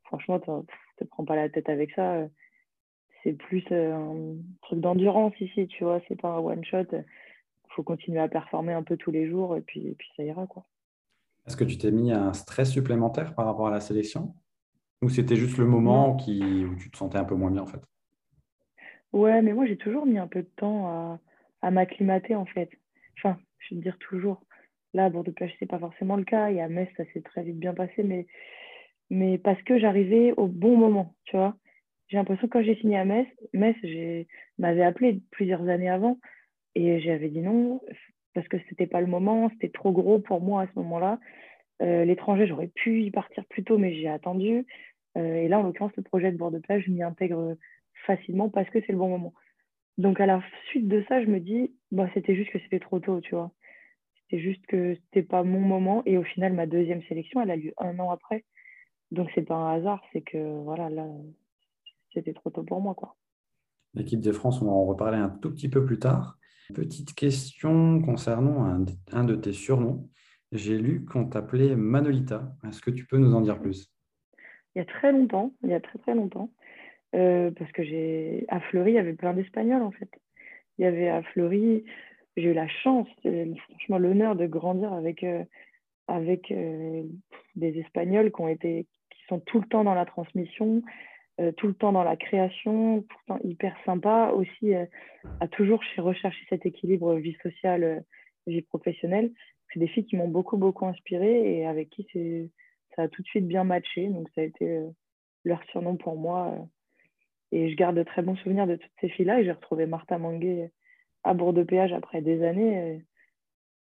franchement, 0.06 0.36
ne 0.36 0.62
te 0.98 1.04
prends 1.04 1.26
pas 1.26 1.36
la 1.36 1.50
tête 1.50 1.68
avec 1.68 1.92
ça 1.92 2.30
c'est 3.24 3.34
plus 3.34 3.64
euh, 3.72 3.94
un 3.96 4.36
truc 4.62 4.80
d'endurance 4.80 5.34
ici, 5.40 5.68
tu 5.68 5.84
vois, 5.84 6.02
c'est 6.08 6.20
pas 6.20 6.30
un 6.30 6.40
one 6.40 6.64
shot. 6.64 6.86
Il 6.92 7.74
faut 7.76 7.84
continuer 7.84 8.20
à 8.20 8.28
performer 8.28 8.74
un 8.74 8.84
peu 8.84 8.98
tous 8.98 9.12
les 9.12 9.30
jours 9.30 9.56
et 9.56 9.62
puis, 9.62 9.88
et 9.88 9.96
puis 9.96 10.08
ça 10.16 10.24
ira 10.24 10.48
quoi. 10.48 10.66
Est-ce 11.48 11.58
que 11.58 11.64
tu 11.64 11.78
t'es 11.78 11.92
mis 11.92 12.12
un 12.12 12.34
stress 12.34 12.72
supplémentaire 12.72 13.34
par 13.36 13.46
rapport 13.46 13.68
à 13.68 13.72
la 13.72 13.80
sélection? 13.80 14.34
Ou 15.02 15.10
c'était 15.10 15.36
juste 15.36 15.58
le 15.58 15.66
moment 15.66 16.16
qui, 16.16 16.66
où 16.66 16.76
tu 16.76 16.92
te 16.92 16.98
sentais 16.98 17.18
un 17.18 17.24
peu 17.24 17.36
moins 17.36 17.52
bien 17.52 17.62
en 17.62 17.68
fait? 17.68 17.82
Ouais, 19.14 19.42
mais 19.42 19.54
moi 19.54 19.66
j'ai 19.66 19.78
toujours 19.78 20.06
mis 20.06 20.18
un 20.18 20.28
peu 20.28 20.42
de 20.42 20.50
temps 20.58 20.88
à, 20.88 21.20
à 21.62 21.72
m'acclimater 21.72 22.36
en 22.36 22.46
fait. 22.46 22.70
Enfin, 23.18 23.38
je 23.60 23.76
vais 23.76 23.80
te 23.80 23.84
dire 23.84 23.98
toujours. 24.00 24.42
Là, 24.94 25.06
à 25.06 25.10
Bordeaux-Plage, 25.10 25.56
c'est 25.60 25.68
pas 25.68 25.80
forcément 25.80 26.16
le 26.16 26.24
cas. 26.24 26.50
Et 26.50 26.62
à 26.62 26.68
Metz, 26.68 26.90
ça 26.98 27.04
s'est 27.14 27.22
très 27.22 27.44
vite 27.44 27.60
bien 27.60 27.74
passé, 27.74 28.04
mais, 28.04 28.26
mais 29.10 29.38
parce 29.38 29.62
que 29.62 29.78
j'arrivais 29.80 30.34
au 30.36 30.48
bon 30.48 30.78
moment, 30.78 31.16
tu 31.26 31.38
vois 31.38 31.56
j'ai 32.10 32.18
l'impression 32.18 32.48
que 32.48 32.54
quand 32.54 32.64
j'ai 32.64 32.76
signé 32.76 32.98
à 32.98 33.06
Metz, 33.06 33.28
Metz 33.54 33.78
m'avait 34.58 34.84
appelé 34.84 35.22
plusieurs 35.32 35.68
années 35.70 35.90
avant 35.90 36.20
et 36.76 37.00
j'avais 37.00 37.30
dit 37.30 37.42
non 37.42 37.82
parce 38.34 38.48
que 38.48 38.58
c'était 38.70 38.88
pas 38.88 39.02
le 39.02 39.08
moment, 39.08 39.50
c'était 39.54 39.70
trop 39.70 39.92
gros 39.92 40.20
pour 40.20 40.42
moi 40.42 40.64
à 40.64 40.68
ce 40.68 40.80
moment-là. 40.80 41.20
Euh, 41.82 42.06
l'étranger, 42.06 42.48
j'aurais 42.48 42.68
pu 42.68 43.04
y 43.04 43.12
partir 43.12 43.46
plus 43.46 43.64
tôt, 43.64 43.78
mais 43.78 43.96
j'ai 43.96 44.08
attendu. 44.08 44.66
Euh, 45.18 45.36
et 45.36 45.48
là, 45.48 45.60
en 45.60 45.64
l'occurrence, 45.64 45.96
le 45.98 46.04
projet 46.04 46.32
de 46.32 46.38
bord 46.38 46.52
de 46.52 46.60
plage, 46.60 46.84
je 46.86 46.92
m'y 46.92 47.04
intègre 47.04 47.56
facilement 48.06 48.50
parce 48.50 48.70
que 48.70 48.80
c'est 48.82 48.92
le 48.92 48.98
bon 48.98 49.10
moment. 49.10 49.34
Donc, 49.98 50.20
à 50.20 50.26
la 50.26 50.42
suite 50.68 50.88
de 50.88 51.04
ça, 51.10 51.22
je 51.24 51.28
me 51.28 51.40
dis, 51.40 51.74
bah, 51.92 52.10
c'était 52.14 52.36
juste 52.36 52.52
que 52.52 52.60
c'était 52.60 52.80
trop 52.80 53.00
tôt, 53.00 53.20
tu 53.22 53.36
vois. 53.36 53.52
C'était 54.22 54.42
juste 54.42 54.66
que 54.68 54.96
c'était 54.96 55.24
pas 55.24 55.44
mon 55.44 55.60
moment. 55.60 56.04
Et 56.06 56.18
au 56.18 56.24
final, 56.24 56.54
ma 56.54 56.68
deuxième 56.68 57.04
sélection, 57.04 57.42
elle 57.42 57.52
a 57.52 57.56
lieu 57.56 57.74
un 57.78 57.98
an 58.00 58.12
après. 58.12 58.46
Donc, 59.12 59.30
c'est 59.36 59.46
pas 59.46 59.56
un 59.56 59.76
hasard, 59.78 60.04
c'est 60.14 60.22
que 60.22 60.38
voilà, 60.64 60.90
là, 60.90 61.08
c'était 62.14 62.34
trop 62.34 62.50
tôt 62.50 62.64
pour 62.64 62.82
moi. 62.82 62.94
quoi. 62.96 63.16
L'équipe 63.94 64.22
de 64.22 64.32
France, 64.32 64.62
on 64.62 64.66
va 64.66 64.72
en 64.72 64.86
reparler 64.86 65.18
un 65.18 65.30
tout 65.30 65.52
petit 65.52 65.70
peu 65.70 65.86
plus 65.86 66.00
tard. 66.00 66.38
Petite 66.74 67.16
question 67.16 68.02
concernant 68.02 68.64
un, 69.12 69.24
de 69.24 69.36
tes 69.36 69.54
surnoms. 69.54 70.08
J'ai 70.52 70.78
lu 70.78 71.06
qu'on 71.06 71.26
t'appelait 71.26 71.76
Manolita. 71.76 72.54
Est-ce 72.68 72.82
que 72.82 72.92
tu 72.92 73.06
peux 73.06 73.18
nous 73.18 73.34
en 73.34 73.42
dire 73.42 73.60
plus? 73.60 73.92
Il 74.76 74.80
y 74.80 74.82
a 74.82 74.86
très 74.86 75.12
longtemps, 75.12 75.54
il 75.64 75.70
y 75.70 75.74
a 75.74 75.80
très 75.80 75.98
très 75.98 76.14
longtemps, 76.14 76.52
euh, 77.16 77.50
parce 77.58 77.72
que 77.72 77.84
j'ai 77.84 78.46
à 78.50 78.60
Fleury, 78.60 78.92
il 78.92 78.96
y 78.96 79.00
avait 79.00 79.14
plein 79.14 79.34
d'Espagnols 79.34 79.82
en 79.82 79.92
fait. 79.92 80.10
Il 80.78 80.84
y 80.84 80.86
avait 80.86 81.10
à 81.10 81.24
Fleury, 81.24 81.84
j'ai 82.38 82.52
eu 82.52 82.54
la 82.54 82.68
chance, 82.68 83.08
franchement 83.22 83.98
l'honneur 83.98 84.36
de 84.36 84.46
grandir 84.46 84.94
avec, 84.94 85.24
euh, 85.24 85.44
avec 86.08 86.52
euh, 86.52 87.04
des 87.56 87.80
Espagnols 87.80 88.32
qui 88.32 88.42
ont 88.42 88.48
été, 88.48 88.86
qui 89.10 89.20
sont 89.28 89.40
tout 89.40 89.60
le 89.60 89.68
temps 89.68 89.84
dans 89.84 89.96
la 89.96 90.06
transmission, 90.06 90.84
euh, 91.40 91.52
tout 91.54 91.68
le 91.68 91.74
temps 91.74 91.92
dans 91.92 92.04
la 92.04 92.18
création, 92.18 93.06
temps 93.28 93.40
hyper 93.44 93.76
sympa, 93.86 94.32
aussi 94.36 94.74
à 95.40 95.48
toujours 95.48 95.82
rechercher 95.98 96.46
cet 96.50 96.66
équilibre 96.66 97.16
vie 97.16 97.38
sociale, 97.42 98.04
vie 98.48 98.62
professionnelle. 98.62 99.32
C'est 99.72 99.80
des 99.80 99.88
filles 99.88 100.06
qui 100.06 100.18
m'ont 100.18 100.28
beaucoup, 100.28 100.58
beaucoup 100.58 100.86
inspiré 100.86 101.60
et 101.60 101.66
avec 101.66 101.90
qui 101.90 102.52
ça 102.96 103.04
a 103.04 103.08
tout 103.08 103.22
de 103.22 103.28
suite 103.28 103.48
bien 103.48 103.64
matché. 103.64 104.08
Donc, 104.08 104.28
ça 104.36 104.42
a 104.42 104.44
été 104.44 104.82
leur 105.46 105.64
surnom 105.66 105.96
pour 105.96 106.18
moi. 106.18 106.56
Et 107.52 107.70
je 107.70 107.76
garde 107.76 107.96
de 107.96 108.04
très 108.04 108.22
bons 108.22 108.36
souvenirs 108.38 108.68
de 108.68 108.76
toutes 108.76 108.92
ces 109.00 109.10
filles-là. 109.10 109.40
Et 109.40 109.46
j'ai 109.46 109.52
retrouvé 109.52 109.86
Martha 109.86 110.18
Manguet 110.18 110.72
à 111.24 111.34
Bourg-de-Péage 111.34 111.94
après 111.94 112.22
des 112.22 112.44
années, 112.44 113.06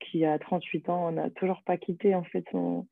qui 0.00 0.24
a 0.24 0.38
38 0.38 0.88
ans, 0.88 1.12
n'a 1.12 1.30
toujours 1.30 1.62
pas 1.62 1.76
quitté 1.76 2.14
en 2.14 2.24
fait 2.24 2.44
son, 2.50 2.86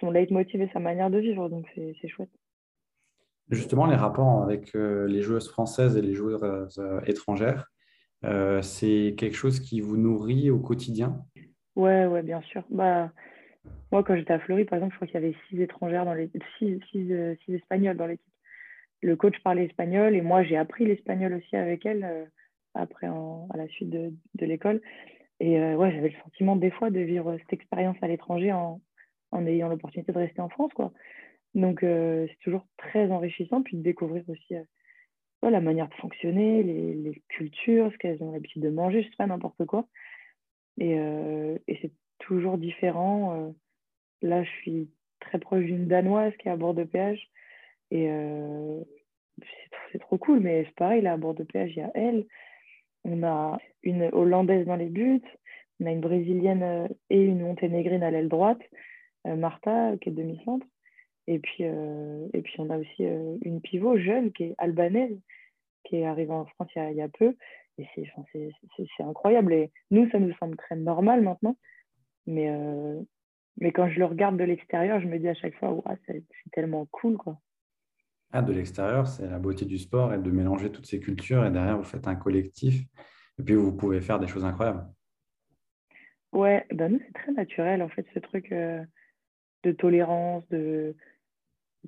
son 0.00 0.10
leitmotiv 0.10 0.60
et 0.60 0.70
sa 0.72 0.80
manière 0.80 1.10
de 1.10 1.18
vivre. 1.18 1.48
Donc, 1.48 1.66
c'est 1.74 2.08
chouette. 2.08 2.30
Justement, 3.52 3.84
les 3.84 3.96
rapports 3.96 4.42
avec 4.42 4.74
euh, 4.74 5.06
les 5.06 5.20
joueuses 5.20 5.50
françaises 5.50 5.98
et 5.98 6.00
les 6.00 6.14
joueuses 6.14 6.42
euh, 6.78 7.00
étrangères, 7.06 7.70
euh, 8.24 8.62
c'est 8.62 9.14
quelque 9.18 9.36
chose 9.36 9.60
qui 9.60 9.82
vous 9.82 9.98
nourrit 9.98 10.50
au 10.50 10.58
quotidien? 10.58 11.22
Ouais, 11.76 12.06
ouais, 12.06 12.22
bien 12.22 12.40
sûr. 12.40 12.64
Bah, 12.70 13.12
moi, 13.92 14.02
quand 14.02 14.16
j'étais 14.16 14.32
à 14.32 14.38
Fleury, 14.38 14.64
par 14.64 14.78
exemple, 14.78 14.94
je 14.94 14.96
crois 14.96 15.06
qu'il 15.06 15.20
y 15.20 15.24
avait 15.24 15.36
six 15.50 15.60
étrangères 15.60 16.06
six, 16.58 16.80
six, 16.90 17.12
six 17.44 17.54
espagnols 17.54 17.98
dans 17.98 18.06
l'équipe. 18.06 18.24
Le 19.02 19.16
coach 19.16 19.38
parlait 19.44 19.66
espagnol 19.66 20.14
et 20.14 20.22
moi, 20.22 20.42
j'ai 20.44 20.56
appris 20.56 20.86
l'espagnol 20.86 21.34
aussi 21.34 21.54
avec 21.54 21.84
elle 21.84 22.30
après 22.72 23.08
à 23.08 23.56
la 23.56 23.68
suite 23.68 23.90
de, 23.90 24.14
de 24.34 24.46
l'école. 24.46 24.80
Et 25.40 25.58
ouais, 25.74 25.92
j'avais 25.92 26.08
le 26.08 26.22
sentiment 26.24 26.56
des 26.56 26.70
fois 26.70 26.88
de 26.90 27.00
vivre 27.00 27.36
cette 27.36 27.52
expérience 27.52 27.96
à 28.00 28.08
l'étranger 28.08 28.50
en, 28.50 28.80
en 29.30 29.46
ayant 29.46 29.68
l'opportunité 29.68 30.10
de 30.10 30.18
rester 30.18 30.40
en 30.40 30.48
France, 30.48 30.72
quoi. 30.72 30.90
Donc, 31.54 31.82
euh, 31.82 32.26
c'est 32.28 32.38
toujours 32.38 32.66
très 32.78 33.10
enrichissant, 33.10 33.62
puis 33.62 33.76
de 33.76 33.82
découvrir 33.82 34.24
aussi 34.28 34.56
euh, 34.56 35.50
la 35.50 35.60
manière 35.60 35.88
de 35.88 35.94
fonctionner, 35.94 36.62
les, 36.62 37.22
cultures, 37.28 37.90
ce 37.92 37.98
qu'elles 37.98 38.22
ont 38.22 38.32
l'habitude 38.32 38.62
de 38.62 38.70
manger, 38.70 39.02
je 39.02 39.08
sais 39.08 39.16
pas, 39.16 39.26
n'importe 39.26 39.64
quoi. 39.66 39.86
Et, 40.78 40.98
euh, 40.98 41.58
et 41.68 41.78
c'est 41.82 41.92
toujours 42.18 42.56
différent. 42.56 43.52
là, 44.22 44.44
je 44.44 44.50
suis 44.62 44.90
très 45.20 45.38
proche 45.38 45.64
d'une 45.64 45.88
Danoise 45.88 46.32
qui 46.38 46.48
est 46.48 46.52
à 46.52 46.56
bord 46.56 46.74
de 46.74 46.84
péage. 46.84 47.28
Et 47.90 48.08
c'est 49.90 49.98
trop, 49.98 50.16
cool, 50.16 50.40
mais 50.40 50.64
c'est 50.64 50.74
pareil, 50.76 51.02
là, 51.02 51.12
à 51.12 51.16
bord 51.16 51.34
de 51.34 51.42
péage, 51.42 51.72
il 51.76 51.80
y 51.80 51.82
a 51.82 51.90
elle. 51.94 52.26
On 53.04 53.22
a 53.24 53.58
une 53.82 54.08
Hollandaise 54.12 54.66
dans 54.66 54.76
les 54.76 54.88
buts, 54.88 55.20
on 55.80 55.86
a 55.86 55.90
une 55.90 56.00
Brésilienne 56.00 56.88
et 57.10 57.20
une 57.20 57.40
Monténégrine 57.40 58.04
à 58.04 58.10
l'aile 58.10 58.28
droite, 58.28 58.62
Martha, 59.24 59.96
qui 60.00 60.08
est 60.08 60.12
demi-centre. 60.12 60.66
Et 61.26 61.38
puis, 61.38 61.64
euh, 61.64 62.28
et 62.32 62.42
puis 62.42 62.54
on 62.58 62.70
a 62.70 62.78
aussi 62.78 63.06
euh, 63.06 63.36
une 63.42 63.60
pivot 63.60 63.96
jeune 63.96 64.32
qui 64.32 64.44
est 64.44 64.54
albanaise, 64.58 65.16
qui 65.84 65.96
est 65.96 66.06
arrivée 66.06 66.32
en 66.32 66.46
France 66.46 66.68
il 66.74 66.96
y 66.96 67.02
a, 67.02 67.08
peu. 67.08 67.36
Et 67.78 67.86
c'est 67.94 69.02
incroyable. 69.02 69.52
Et 69.52 69.70
nous, 69.90 70.08
ça 70.10 70.18
nous 70.18 70.34
semble 70.34 70.56
très 70.56 70.76
normal 70.76 71.22
maintenant. 71.22 71.56
Mais, 72.26 72.50
euh, 72.50 73.00
mais 73.60 73.72
quand 73.72 73.88
je 73.88 73.98
le 73.98 74.04
regarde 74.04 74.36
de 74.36 74.44
l'extérieur, 74.44 75.00
je 75.00 75.06
me 75.06 75.18
dis 75.18 75.28
à 75.28 75.34
chaque 75.34 75.56
fois, 75.56 75.82
c'est 76.06 76.24
tellement 76.52 76.86
cool. 76.86 77.16
Quoi. 77.16 77.38
Ah, 78.32 78.42
de 78.42 78.52
l'extérieur, 78.52 79.06
c'est 79.06 79.28
la 79.28 79.38
beauté 79.38 79.64
du 79.64 79.78
sport 79.78 80.12
et 80.12 80.18
de 80.18 80.30
mélanger 80.30 80.70
toutes 80.70 80.86
ces 80.86 81.00
cultures. 81.00 81.46
Et 81.46 81.50
derrière, 81.50 81.78
vous 81.78 81.84
faites 81.84 82.08
un 82.08 82.16
collectif. 82.16 82.82
Et 83.38 83.42
puis, 83.42 83.54
vous 83.54 83.74
pouvez 83.74 84.00
faire 84.00 84.18
des 84.18 84.28
choses 84.28 84.44
incroyables. 84.44 84.84
Ouais, 86.32 86.66
ben 86.72 86.92
nous, 86.92 87.00
c'est 87.06 87.12
très 87.12 87.32
naturel, 87.32 87.82
en 87.82 87.88
fait, 87.88 88.06
ce 88.14 88.18
truc 88.18 88.50
de 88.50 89.72
tolérance, 89.72 90.46
de, 90.48 90.94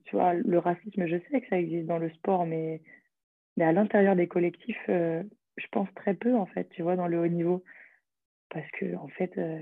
tu 0.05 0.17
le 0.17 0.59
racisme, 0.59 1.07
je 1.07 1.17
sais 1.31 1.41
que 1.41 1.49
ça 1.49 1.59
existe 1.59 1.87
dans 1.87 1.99
le 1.99 2.11
sport, 2.11 2.47
mais, 2.47 2.83
à 3.61 3.73
l'intérieur 3.73 4.17
des 4.17 4.27
collectifs, 4.27 4.85
euh, 4.89 5.23
je 5.57 5.67
pense 5.71 5.89
très 5.95 6.15
peu, 6.15 6.35
en 6.35 6.47
fait, 6.47 6.69
tu 6.71 6.83
vois, 6.83 6.97
dans 6.97 7.07
le 7.07 7.21
haut 7.21 7.29
niveau. 7.29 7.63
Parce 8.51 8.69
que, 8.73 8.97
en 8.97 9.09
fait, 9.09 9.37
euh, 9.39 9.61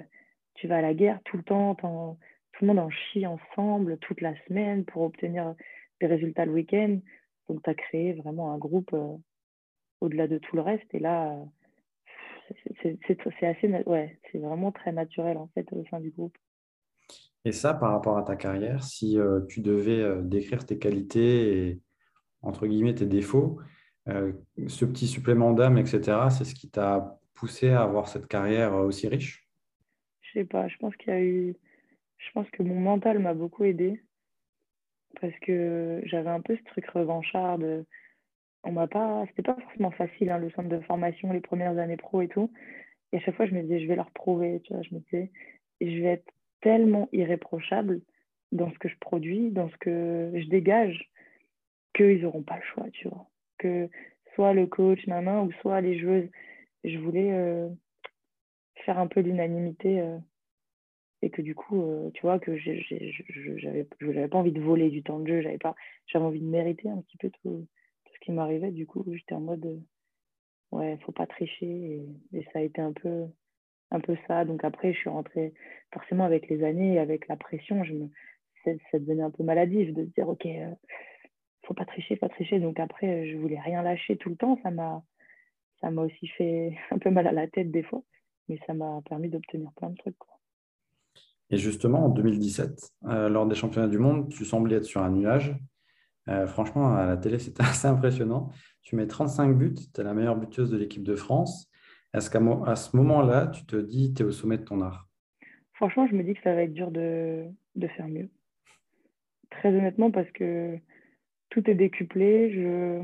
tu 0.54 0.66
vas 0.66 0.78
à 0.78 0.82
la 0.82 0.94
guerre 0.94 1.20
tout 1.24 1.36
le 1.36 1.42
temps, 1.42 1.74
tout 1.74 2.64
le 2.64 2.66
monde 2.66 2.78
en 2.78 2.90
chie 2.90 3.26
ensemble 3.26 3.98
toute 3.98 4.20
la 4.20 4.34
semaine 4.46 4.84
pour 4.84 5.02
obtenir 5.02 5.54
des 6.00 6.06
résultats 6.06 6.46
le 6.46 6.52
week-end. 6.52 6.98
Donc, 7.48 7.62
tu 7.62 7.70
as 7.70 7.74
créé 7.74 8.12
vraiment 8.14 8.52
un 8.52 8.58
groupe 8.58 8.92
euh, 8.94 9.16
au-delà 10.00 10.26
de 10.26 10.38
tout 10.38 10.56
le 10.56 10.62
reste. 10.62 10.92
Et 10.94 10.98
là, 10.98 11.36
c'est 12.82 13.46
assez, 13.46 13.68
ouais, 13.86 14.18
vraiment 14.34 14.72
très 14.72 14.92
naturel, 14.92 15.36
en 15.36 15.48
fait, 15.48 15.70
au 15.72 15.84
sein 15.86 16.00
du 16.00 16.10
groupe. 16.10 16.36
Et 17.44 17.52
ça, 17.52 17.74
par 17.74 17.92
rapport 17.92 18.18
à 18.18 18.22
ta 18.22 18.36
carrière, 18.36 18.84
si 18.84 19.18
euh, 19.18 19.40
tu 19.48 19.60
devais 19.60 20.00
euh, 20.00 20.22
décrire 20.22 20.64
tes 20.64 20.78
qualités 20.78 21.68
et, 21.68 21.80
entre 22.42 22.66
guillemets, 22.66 22.94
tes 22.94 23.06
défauts, 23.06 23.58
euh, 24.08 24.32
ce 24.68 24.84
petit 24.84 25.08
supplément 25.08 25.52
d'âme, 25.52 25.78
etc., 25.78 26.28
c'est 26.30 26.44
ce 26.44 26.54
qui 26.54 26.70
t'a 26.70 27.18
poussé 27.34 27.70
à 27.70 27.82
avoir 27.82 28.08
cette 28.08 28.28
carrière 28.28 28.74
aussi 28.74 29.08
riche? 29.08 29.48
Je 30.20 30.40
sais 30.40 30.44
pas, 30.44 30.68
je 30.68 30.76
pense 30.76 30.94
qu'il 30.96 31.12
y 31.12 31.16
a 31.16 31.22
eu... 31.22 31.56
Je 32.18 32.30
pense 32.32 32.48
que 32.50 32.62
mon 32.62 32.78
mental 32.78 33.18
m'a 33.18 33.34
beaucoup 33.34 33.64
aidé 33.64 34.00
parce 35.20 35.36
que 35.40 36.00
j'avais 36.04 36.30
un 36.30 36.40
peu 36.40 36.56
ce 36.56 36.62
truc 36.64 36.86
revanchard 36.86 37.58
de... 37.58 37.84
On 38.62 38.70
m'a 38.70 38.86
pas... 38.86 39.24
C'était 39.26 39.42
pas 39.42 39.56
forcément 39.60 39.90
facile, 39.90 40.30
hein, 40.30 40.38
le 40.38 40.50
centre 40.50 40.68
de 40.68 40.80
formation, 40.80 41.32
les 41.32 41.40
premières 41.40 41.76
années 41.78 41.96
pro 41.96 42.22
et 42.22 42.28
tout. 42.28 42.52
Et 43.10 43.16
à 43.16 43.20
chaque 43.20 43.34
fois, 43.34 43.46
je 43.46 43.54
me 43.54 43.62
disais, 43.62 43.80
je 43.80 43.88
vais 43.88 43.96
leur 43.96 44.12
prouver, 44.12 44.60
tu 44.62 44.72
vois, 44.72 44.82
je 44.82 44.94
me 44.94 45.00
disais, 45.00 45.32
je 45.80 46.00
vais 46.00 46.12
être 46.12 46.32
tellement 46.62 47.08
irréprochable 47.12 48.00
dans 48.52 48.70
ce 48.72 48.78
que 48.78 48.88
je 48.88 48.96
produis, 48.98 49.50
dans 49.50 49.68
ce 49.68 49.76
que 49.76 50.32
je 50.34 50.48
dégage, 50.48 51.10
qu'ils 51.94 52.22
n'auront 52.22 52.42
pas 52.42 52.56
le 52.56 52.62
choix, 52.62 52.86
tu 52.92 53.08
vois. 53.08 53.28
Que 53.58 53.88
soit 54.34 54.54
le 54.54 54.66
coach, 54.66 55.06
main, 55.06 55.42
ou 55.42 55.52
soit 55.60 55.80
les 55.80 55.98
joueuses, 55.98 56.28
je 56.84 56.98
voulais 56.98 57.32
euh, 57.32 57.68
faire 58.84 58.98
un 58.98 59.06
peu 59.06 59.20
l'unanimité 59.20 60.00
euh, 60.00 60.18
et 61.22 61.30
que 61.30 61.42
du 61.42 61.54
coup, 61.54 61.82
euh, 61.82 62.10
tu 62.14 62.22
vois, 62.22 62.38
que 62.38 62.56
j'avais 62.56 63.86
n'avais 64.00 64.28
pas 64.28 64.38
envie 64.38 64.52
de 64.52 64.60
voler 64.60 64.90
du 64.90 65.02
temps 65.02 65.20
de 65.20 65.28
jeu, 65.28 65.40
j'avais 65.40 66.24
envie 66.24 66.40
de 66.40 66.46
mériter 66.46 66.88
un 66.88 67.00
petit 67.00 67.16
peu 67.16 67.30
tout, 67.30 67.66
ce 68.12 68.18
qui 68.20 68.32
m'arrivait. 68.32 68.72
Du 68.72 68.86
coup, 68.86 69.04
j'étais 69.06 69.34
en 69.34 69.40
mode, 69.40 69.80
ouais, 70.72 70.98
faut 71.04 71.12
pas 71.12 71.26
tricher 71.26 72.02
et, 72.32 72.42
ça 72.52 72.58
a 72.58 72.62
été 72.62 72.80
un 72.80 72.92
peu 72.92 73.26
un 73.92 74.00
peu 74.00 74.16
ça. 74.26 74.44
Donc 74.44 74.64
après, 74.64 74.92
je 74.92 74.98
suis 74.98 75.10
rentrée 75.10 75.54
forcément 75.92 76.24
avec 76.24 76.48
les 76.48 76.64
années, 76.64 76.98
avec 76.98 77.28
la 77.28 77.36
pression, 77.36 77.84
je 77.84 77.92
me, 77.92 78.08
ça, 78.64 78.98
devenait 78.98 79.22
un 79.22 79.30
peu 79.30 79.44
maladif 79.44 79.92
de 79.92 80.04
se 80.04 80.10
dire, 80.10 80.28
OK, 80.28 80.46
euh, 80.46 80.70
faut 81.64 81.74
pas 81.74 81.84
tricher, 81.84 82.16
pas 82.16 82.28
tricher. 82.28 82.58
Donc 82.58 82.80
après, 82.80 83.28
je 83.28 83.36
voulais 83.36 83.60
rien 83.60 83.82
lâcher 83.82 84.16
tout 84.16 84.30
le 84.30 84.36
temps. 84.36 84.58
Ça 84.62 84.70
m'a, 84.70 85.02
ça 85.80 85.90
m'a 85.90 86.02
aussi 86.02 86.26
fait 86.28 86.76
un 86.90 86.98
peu 86.98 87.10
mal 87.10 87.26
à 87.26 87.32
la 87.32 87.46
tête 87.46 87.70
des 87.70 87.82
fois, 87.82 88.02
mais 88.48 88.58
ça 88.66 88.74
m'a 88.74 89.00
permis 89.08 89.28
d'obtenir 89.28 89.70
plein 89.76 89.90
de 89.90 89.96
trucs. 89.96 90.16
Et 91.50 91.58
justement, 91.58 92.06
en 92.06 92.08
2017, 92.08 92.92
euh, 93.04 93.28
lors 93.28 93.46
des 93.46 93.54
championnats 93.54 93.88
du 93.88 93.98
monde, 93.98 94.30
tu 94.30 94.46
semblais 94.46 94.76
être 94.76 94.84
sur 94.84 95.02
un 95.02 95.10
nuage. 95.10 95.54
Euh, 96.28 96.46
franchement, 96.46 96.94
à 96.94 97.04
la 97.04 97.18
télé, 97.18 97.38
c'était 97.38 97.62
assez 97.62 97.86
impressionnant. 97.86 98.50
Tu 98.80 98.96
mets 98.96 99.06
35 99.06 99.54
buts, 99.56 99.74
tu 99.74 100.00
es 100.00 100.04
la 100.04 100.14
meilleure 100.14 100.36
buteuse 100.36 100.70
de 100.70 100.78
l'équipe 100.78 101.02
de 101.02 101.14
France. 101.14 101.70
Est-ce 102.14 102.30
qu'à 102.30 102.76
ce 102.76 102.96
moment-là, 102.96 103.46
tu 103.46 103.64
te 103.64 103.76
dis, 103.76 104.12
tu 104.12 104.22
es 104.22 104.26
au 104.26 104.32
sommet 104.32 104.58
de 104.58 104.64
ton 104.64 104.80
art 104.82 105.08
Franchement, 105.74 106.06
je 106.06 106.14
me 106.14 106.22
dis 106.22 106.34
que 106.34 106.42
ça 106.42 106.54
va 106.54 106.62
être 106.62 106.74
dur 106.74 106.90
de, 106.90 107.46
de 107.74 107.88
faire 107.88 108.08
mieux. 108.08 108.28
Très 109.50 109.70
honnêtement, 109.70 110.10
parce 110.10 110.30
que 110.32 110.78
tout 111.48 111.68
est 111.70 111.74
décuplé. 111.74 112.52
Je... 112.52 113.02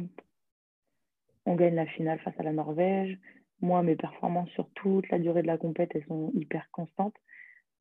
On 1.47 1.55
gagne 1.55 1.75
la 1.75 1.87
finale 1.87 2.19
face 2.21 2.39
à 2.39 2.43
la 2.43 2.53
Norvège. 2.53 3.19
Moi, 3.61 3.83
mes 3.83 3.97
performances 3.97 4.51
sur 4.51 4.69
toute 4.75 5.09
la 5.09 5.19
durée 5.19 5.43
de 5.43 5.47
la 5.47 5.59
compète, 5.59 5.91
elles 5.95 6.05
sont 6.07 6.31
hyper 6.35 6.71
constantes. 6.71 7.17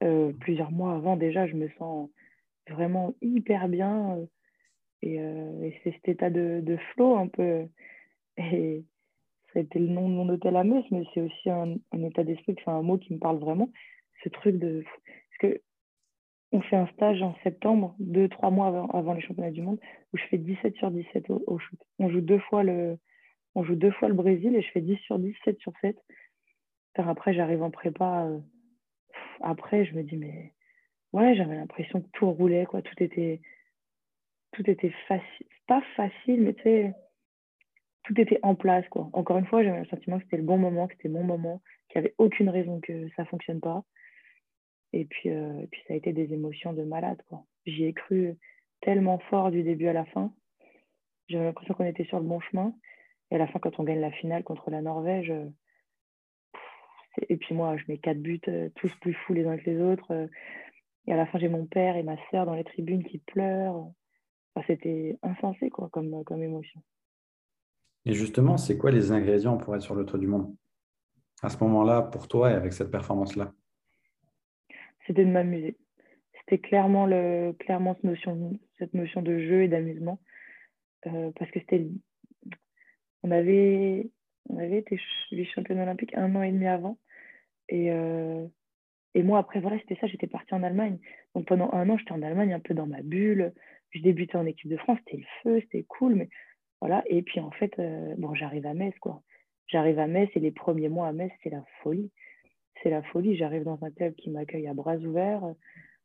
Euh, 0.03 0.31
plusieurs 0.39 0.71
mois 0.71 0.95
avant, 0.95 1.17
déjà, 1.17 1.47
je 1.47 1.55
me 1.55 1.69
sens 1.77 2.09
vraiment 2.69 3.15
hyper 3.21 3.67
bien. 3.67 4.17
Et, 5.01 5.19
euh, 5.19 5.69
c'est 5.83 5.91
cet 5.91 6.07
état 6.07 6.29
de, 6.29 6.61
de 6.63 6.77
flow 6.93 7.17
un 7.17 7.27
peu. 7.27 7.67
Et, 8.37 8.85
été 9.62 9.80
le 9.80 9.88
nom 9.88 10.10
de 10.10 10.13
mon 10.13 10.30
hôtel 10.30 10.56
à 10.56 10.63
Meuse, 10.63 10.86
mais 10.91 11.04
c'est 11.13 11.22
aussi 11.22 11.50
un, 11.50 11.76
état 12.04 12.24
d'esprit, 12.24 12.56
c'est 12.58 12.70
un 12.70 12.82
mot 12.82 12.98
qui 12.98 13.13
me 13.13 13.20
parle 13.20 13.38
vraiment. 13.38 13.70
Ce 14.24 14.30
truc 14.30 14.58
de. 14.58 14.84
Parce 14.84 15.54
que 15.54 15.62
on 16.52 16.62
fait 16.62 16.78
un 16.78 16.88
stage 16.88 17.22
en 17.22 17.36
septembre, 17.43 17.96
deux, 18.00 18.30
trois 18.30 18.52
mois 18.52 18.88
avant, 18.93 19.13
les 19.13 19.22
championnats 19.22 19.52
du 19.52 19.62
monde, 19.62 19.80
où 20.13 20.17
je 20.17 20.24
fais 20.26 20.38
17 20.38 20.76
sur 20.78 20.91
17 20.91 21.30
au, 21.30 21.60
shoot. 21.60 21.80
On 22.00 22.10
joue, 22.10 22.22
deux 22.22 22.39
fois 22.39 22.63
le, 22.63 22.98
on 23.54 23.63
joue 23.63 23.76
deux 23.76 23.91
fois 23.91 24.08
le 24.08 24.13
Brésil 24.13 24.56
et 24.56 24.62
je 24.62 24.72
fais 24.72 24.82
10 24.82 24.98
sur 25.00 25.20
10, 25.20 25.36
7 25.43 25.60
sur 25.60 25.74
7. 25.82 25.98
après, 26.96 27.34
j'arrive 27.34 27.63
en 27.63 27.70
prépa. 27.70 28.28
Euh, 28.28 28.39
après, 29.41 29.86
je 29.86 29.93
me 29.93 30.04
dis, 30.04 30.15
mais 30.15 30.54
ouais, 31.12 31.36
j'avais 31.36 31.56
l'impression 31.56 32.02
que 32.02 32.08
tout 32.13 32.32
roulait, 32.32 32.65
quoi. 32.65 32.82
Tout 32.82 33.04
était, 33.04 33.41
tout 34.54 34.70
était 34.70 34.93
facile. 35.08 35.48
Pas 35.67 35.82
facile, 35.98 36.41
mais 36.41 36.54
tu 36.54 36.63
sais 36.63 36.93
tout 38.08 38.20
était 38.22 38.39
en 38.41 38.56
place. 38.56 38.88
Quoi. 38.89 39.10
Encore 39.12 39.38
une 39.38 39.46
fois, 39.46 39.63
j'avais 39.63 39.80
le 39.80 39.86
sentiment 39.88 40.17
que 40.17 40.24
c'était 40.24 40.38
le 40.38 40.43
bon 40.43 40.58
moment, 40.58 40.88
que 40.88 40.93
c'était 40.93 41.10
mon 41.10 41.24
moment, 41.24 41.62
qu'il 41.89 42.00
n'y 42.00 42.08
avait 42.08 42.15
aucune 42.17 42.50
raison 42.50 42.80
que 42.80 43.10
ça 43.15 43.24
ne 43.24 43.28
fonctionne 43.28 43.60
pas. 43.60 43.84
Et 44.93 45.04
puis, 45.04 45.30
euh, 45.30 45.65
puis, 45.70 45.82
ça 45.88 45.93
a 45.93 45.98
été 45.98 46.13
des 46.13 46.34
émotions 46.34 46.72
de 46.72 46.84
malade. 46.84 47.22
J'y 47.65 47.84
ai 47.84 47.93
cru 47.93 48.36
tellement 48.80 49.20
fort 49.30 49.52
du 49.52 49.62
début 49.62 49.88
à 49.88 49.93
la 49.93 50.06
fin. 50.06 50.34
J'avais 51.28 51.43
l'impression 51.43 51.74
qu'on 51.74 51.84
était 51.84 52.06
sur 52.06 52.20
le 52.20 52.26
bon 52.26 52.39
chemin. 52.39 52.74
Et 53.30 53.36
à 53.36 53.38
la 53.38 53.48
fin, 53.48 53.60
quand 53.60 53.78
on 53.78 53.84
gagne 53.84 54.00
la 54.00 54.12
finale 54.12 54.46
contre 54.46 54.72
la 54.72 54.82
Norvège, 54.82 55.34
et 57.28 57.36
puis 57.36 57.54
moi, 57.54 57.76
je 57.76 57.84
mets 57.89 57.98
quatre 57.98 58.22
buts, 58.22 58.39
tous 58.76 58.96
plus 59.02 59.13
fous 59.13 59.34
les 59.34 59.46
uns 59.46 59.58
que 59.58 59.70
les 59.70 59.82
autres. 59.82 60.30
Et 61.08 61.12
à 61.12 61.17
la 61.17 61.26
fin, 61.26 61.39
j'ai 61.39 61.50
mon 61.50 61.65
père 61.65 61.98
et 61.98 62.04
ma 62.04 62.15
sœur 62.32 62.46
dans 62.46 62.56
les 62.56 62.63
tribunes 62.63 63.04
qui 63.04 63.17
pleurent. 63.17 63.91
C'était 64.65 65.17
insensé 65.22 65.70
quoi, 65.70 65.89
comme, 65.91 66.24
comme 66.24 66.41
émotion. 66.41 66.82
Et 68.08 68.13
justement, 68.13 68.56
c'est 68.56 68.78
quoi 68.78 68.89
les 68.89 69.12
ingrédients 69.12 69.58
pour 69.58 69.76
être 69.76 69.82
sur 69.82 69.93
le 69.93 70.06
toit 70.06 70.17
du 70.17 70.28
monde? 70.28 70.56
À 71.43 71.50
ce 71.50 71.62
moment-là 71.65 72.02
pour 72.02 72.30
toi 72.30 72.50
et 72.50 72.54
avec 72.54 72.72
cette 72.72 72.89
performance-là 72.89 73.52
C'était 75.06 75.26
de 75.26 75.30
m'amuser. 75.30 75.78
C'était 76.39 76.60
clairement, 76.60 77.06
le, 77.06 77.52
clairement 77.60 77.96
cette, 77.96 78.06
notion, 78.06 78.58
cette 78.80 78.93
notion 78.93 79.22
de 79.22 79.39
jeu 79.39 79.63
et 79.63 79.67
d'amusement. 79.67 80.22
Euh, 81.06 81.32
parce 81.38 81.52
que 81.52 81.60
c'était. 81.60 81.86
On 83.24 83.32
avait, 83.32 84.10
on 84.50 84.58
avait 84.58 84.78
été 84.78 85.02
vice-championne 85.34 85.82
olympique 85.82 86.15
un 86.15 86.34
an 86.36 86.43
et 86.43 86.52
demi 86.54 86.67
avant. 86.67 86.98
Et, 87.67 87.91
euh, 87.91 88.48
et 89.15 89.22
moi, 89.22 89.39
après, 89.39 89.60
voilà, 89.60 89.78
c'était 89.80 89.98
ça. 90.00 90.08
J'étais 90.08 90.28
partie 90.28 90.54
en 90.54 90.63
Allemagne. 90.63 90.98
Donc 91.36 91.46
pendant 91.46 91.74
un 91.74 91.89
an, 91.89 91.98
j'étais 91.98 92.13
en 92.13 92.22
Allemagne, 92.22 92.54
un 92.54 92.62
peu 92.62 92.74
dans 92.74 92.88
ma 92.88 93.02
bulle. 93.02 93.54
Je 93.89 94.00
débutais 94.00 94.38
en 94.38 94.46
équipe 94.46 94.72
de 94.72 94.78
France. 94.78 94.98
C'était 95.00 95.17
le 95.17 95.26
feu, 95.43 95.60
c'était 95.60 95.84
cool. 95.84 96.15
Mais 96.15 96.30
voilà. 96.81 97.03
Et 97.07 97.21
puis 97.21 97.39
en 97.39 97.51
fait, 97.51 97.77
euh, 97.79 98.15
bon, 98.17 98.33
j'arrive 98.33 98.65
à 98.65 98.73
Metz, 98.73 98.97
quoi. 98.99 99.21
J'arrive 99.67 99.99
à 99.99 100.07
Metz 100.07 100.29
et 100.35 100.39
les 100.39 100.51
premiers 100.51 100.89
mois 100.89 101.07
à 101.07 101.13
Metz, 101.13 101.31
c'est 101.43 101.49
la 101.49 101.63
folie. 101.81 102.11
C'est 102.81 102.89
la 102.89 103.03
folie. 103.03 103.35
J'arrive 103.35 103.63
dans 103.63 103.83
un 103.83 103.91
club 103.91 104.15
qui 104.15 104.29
m'accueille 104.29 104.67
à 104.67 104.73
bras 104.73 104.95
ouverts, 104.97 105.43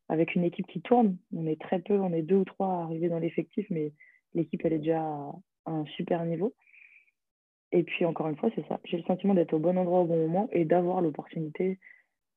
avec 0.09 0.35
une 0.35 0.45
équipe 0.45 0.67
qui 0.67 0.81
tourne. 0.81 1.17
On 1.35 1.47
est 1.47 1.61
très 1.61 1.79
peu, 1.79 1.99
on 1.99 2.13
est 2.13 2.23
deux 2.23 2.37
ou 2.37 2.45
trois 2.45 2.83
arrivés 2.83 3.09
dans 3.09 3.19
l'effectif, 3.19 3.67
mais 3.71 3.93
l'équipe, 4.35 4.65
elle 4.65 4.73
est 4.75 4.79
déjà 4.79 5.03
à 5.03 5.71
un 5.71 5.85
super 5.87 6.25
niveau. 6.25 6.55
Et 7.73 7.85
puis, 7.85 8.05
encore 8.05 8.29
une 8.29 8.37
fois, 8.37 8.51
c'est 8.55 8.67
ça. 8.69 8.81
J'ai 8.85 8.99
le 8.99 9.05
sentiment 9.05 9.35
d'être 9.35 9.55
au 9.55 9.59
bon 9.59 9.79
endroit 9.79 10.01
au 10.01 10.07
bon 10.07 10.17
moment 10.17 10.49
et 10.53 10.65
d'avoir 10.65 11.01
l'opportunité 11.01 11.79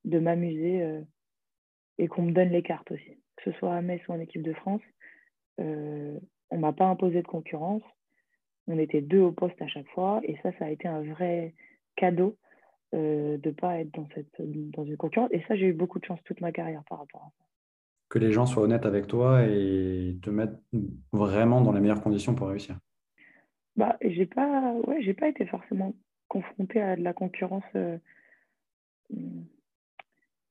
de 0.06 0.20
m'amuser 0.20 0.82
euh, 0.82 1.02
et 1.98 2.08
qu'on 2.08 2.22
me 2.24 2.32
donne 2.32 2.50
les 2.50 2.64
cartes 2.64 2.92
aussi. 2.92 3.18
Que 3.36 3.52
ce 3.52 3.58
soit 3.58 3.74
à 3.74 3.82
Metz 3.82 4.02
ou 4.08 4.14
en 4.14 4.20
équipe 4.20 4.44
de 4.44 4.54
France, 4.54 4.82
euh, 5.60 6.18
on 6.52 6.56
ne 6.56 6.62
m'a 6.62 6.74
pas 6.74 6.86
imposé 6.86 7.22
de 7.22 7.28
concurrence. 7.28 7.84
On 8.68 8.80
était 8.80 9.02
deux 9.02 9.22
au 9.22 9.32
poste 9.32 9.62
à 9.62 9.68
chaque 9.68 9.88
fois. 9.90 10.22
Et 10.24 10.38
ça, 10.44 10.52
ça 10.58 10.66
a 10.66 10.70
été 10.70 10.88
un 10.88 11.02
vrai 11.02 11.54
cadeau 11.96 12.38
euh, 12.94 13.38
de 13.38 13.50
ne 13.50 13.54
pas 13.54 13.80
être 13.80 13.94
dans, 13.94 14.08
cette, 14.16 14.34
dans 14.40 14.86
une 14.86 14.98
concurrence. 14.98 15.30
Et 15.32 15.44
ça, 15.48 15.56
j'ai 15.56 15.68
eu 15.68 15.74
beaucoup 15.74 16.00
de 16.00 16.06
chance 16.06 16.20
toute 16.26 16.42
ma 16.42 16.52
carrière 16.52 16.84
par 16.90 17.00
rapport 17.00 17.22
à 17.22 17.32
ça. 17.38 17.46
Que 18.10 18.20
les 18.20 18.32
gens 18.32 18.46
soient 18.46 18.64
honnêtes 18.64 18.86
avec 18.86 19.08
toi 19.08 19.44
et 19.44 20.18
te 20.22 20.30
mettent 20.30 20.60
vraiment 21.12 21.62
dans 21.62 21.72
les 21.72 21.82
meilleures 21.82 22.02
conditions 22.02 22.36
pour 22.36 22.48
réussir. 22.48 22.78
Bah, 23.76 23.98
j'ai 24.02 24.26
pas, 24.26 24.74
ouais, 24.88 25.02
j'ai 25.02 25.14
pas 25.14 25.28
été 25.28 25.46
forcément 25.46 25.94
confrontée 26.28 26.82
à 26.82 26.96
de 26.96 27.04
la 27.04 27.14
concurrence 27.14 27.64
euh, 27.76 27.98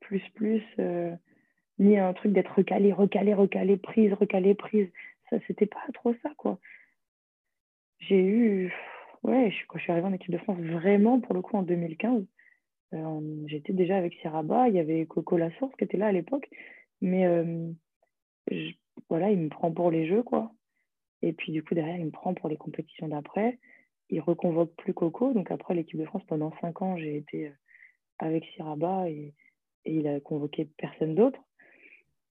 plus 0.00 0.22
plus, 0.34 0.62
euh, 0.78 1.14
ni 1.78 1.96
à 1.96 2.08
un 2.08 2.12
truc 2.12 2.32
d'être 2.32 2.54
recalé, 2.54 2.92
recalé, 2.92 3.34
recalé, 3.34 3.76
prise, 3.76 4.12
recalé, 4.12 4.54
prise. 4.54 4.88
Ça, 5.30 5.38
c'était 5.46 5.66
pas 5.66 5.80
trop 5.94 6.14
ça, 6.22 6.30
quoi 6.36 6.58
j'ai 8.08 8.22
eu, 8.22 8.72
ouais, 9.22 9.52
quand 9.68 9.78
je 9.78 9.84
suis 9.84 9.92
arrivée 9.92 10.06
en 10.06 10.12
équipe 10.12 10.30
de 10.30 10.38
France, 10.38 10.58
vraiment 10.58 11.20
pour 11.20 11.34
le 11.34 11.42
coup 11.42 11.56
en 11.56 11.62
2015, 11.62 12.24
euh, 12.94 13.42
j'étais 13.46 13.72
déjà 13.72 13.96
avec 13.96 14.14
Siraba, 14.14 14.68
il 14.68 14.74
y 14.74 14.78
avait 14.78 15.06
Coco 15.06 15.36
Lassource 15.36 15.74
qui 15.76 15.84
était 15.84 15.96
là 15.96 16.06
à 16.06 16.12
l'époque, 16.12 16.48
mais 17.00 17.26
euh, 17.26 17.70
voilà, 19.08 19.30
il 19.30 19.38
me 19.38 19.48
prend 19.48 19.72
pour 19.72 19.90
les 19.90 20.06
jeux, 20.06 20.22
quoi. 20.22 20.52
Et 21.22 21.32
puis 21.32 21.52
du 21.52 21.62
coup, 21.62 21.74
derrière, 21.74 21.96
il 21.96 22.06
me 22.06 22.10
prend 22.10 22.34
pour 22.34 22.48
les 22.48 22.56
compétitions 22.56 23.08
d'après. 23.08 23.58
Il 24.10 24.20
reconvoque 24.20 24.74
plus 24.76 24.94
Coco, 24.94 25.32
donc 25.32 25.50
après 25.50 25.74
l'équipe 25.74 25.98
de 25.98 26.04
France, 26.04 26.24
pendant 26.26 26.52
cinq 26.60 26.82
ans, 26.82 26.96
j'ai 26.96 27.16
été 27.16 27.48
euh, 27.48 27.52
avec 28.18 28.44
Siraba 28.54 29.08
et 29.08 29.34
il 29.86 30.06
a 30.06 30.20
convoqué 30.20 30.68
personne 30.76 31.14
d'autre. 31.14 31.40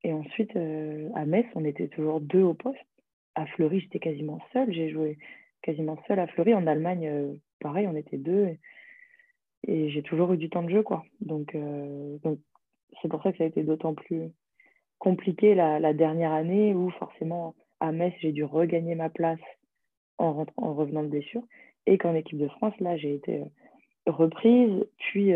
Et 0.04 0.14
ensuite, 0.14 0.56
à 0.56 1.26
Metz, 1.26 1.48
on 1.56 1.66
était 1.66 1.88
toujours 1.88 2.22
deux 2.22 2.42
au 2.42 2.54
poste. 2.54 2.78
À 3.36 3.46
Fleury, 3.48 3.80
j'étais 3.80 4.00
quasiment 4.00 4.40
seule. 4.54 4.72
J'ai 4.72 4.90
joué 4.90 5.18
quasiment 5.62 5.98
seule 6.08 6.20
à 6.20 6.28
Fleury. 6.28 6.54
En 6.54 6.68
Allemagne, 6.68 7.08
euh, 7.08 7.34
pareil, 7.60 7.88
on 7.88 7.96
était 7.96 8.18
deux. 8.18 8.58
Et, 9.68 9.90
j'ai 9.90 10.02
toujours 10.04 10.34
eu 10.34 10.38
du 10.38 10.50
temps 10.50 10.64
de 10.64 10.70
jeu, 10.70 10.84
quoi. 10.84 11.04
Donc, 11.20 11.56
euh, 11.56 12.18
donc 12.24 12.40
c'est 13.02 13.10
pour 13.10 13.22
ça 13.24 13.32
que 13.32 13.38
ça 13.38 13.44
a 13.44 13.48
été 13.48 13.64
d'autant 13.64 13.94
plus 13.94 14.32
compliqué 15.00 15.56
la, 15.56 15.94
dernière 15.94 16.32
année 16.32 16.74
où 16.74 16.90
forcément 16.92 17.56
à 17.80 17.92
Metz, 17.92 18.14
j'ai 18.22 18.32
dû 18.32 18.44
regagner 18.44 18.96
ma 18.96 19.10
place 19.10 19.40
en, 20.18 20.46
en 20.56 20.74
revenant 20.74 21.04
de 21.04 21.10
blessure. 21.10 21.44
Et 21.86 21.98
qu'en 21.98 22.16
équipe 22.16 22.38
de 22.38 22.48
France, 22.48 22.74
là, 22.80 22.98
j'ai 22.98 23.14
été 23.14 23.42
euh, 23.42 24.12
reprise, 24.12 24.86
puis 24.98 25.32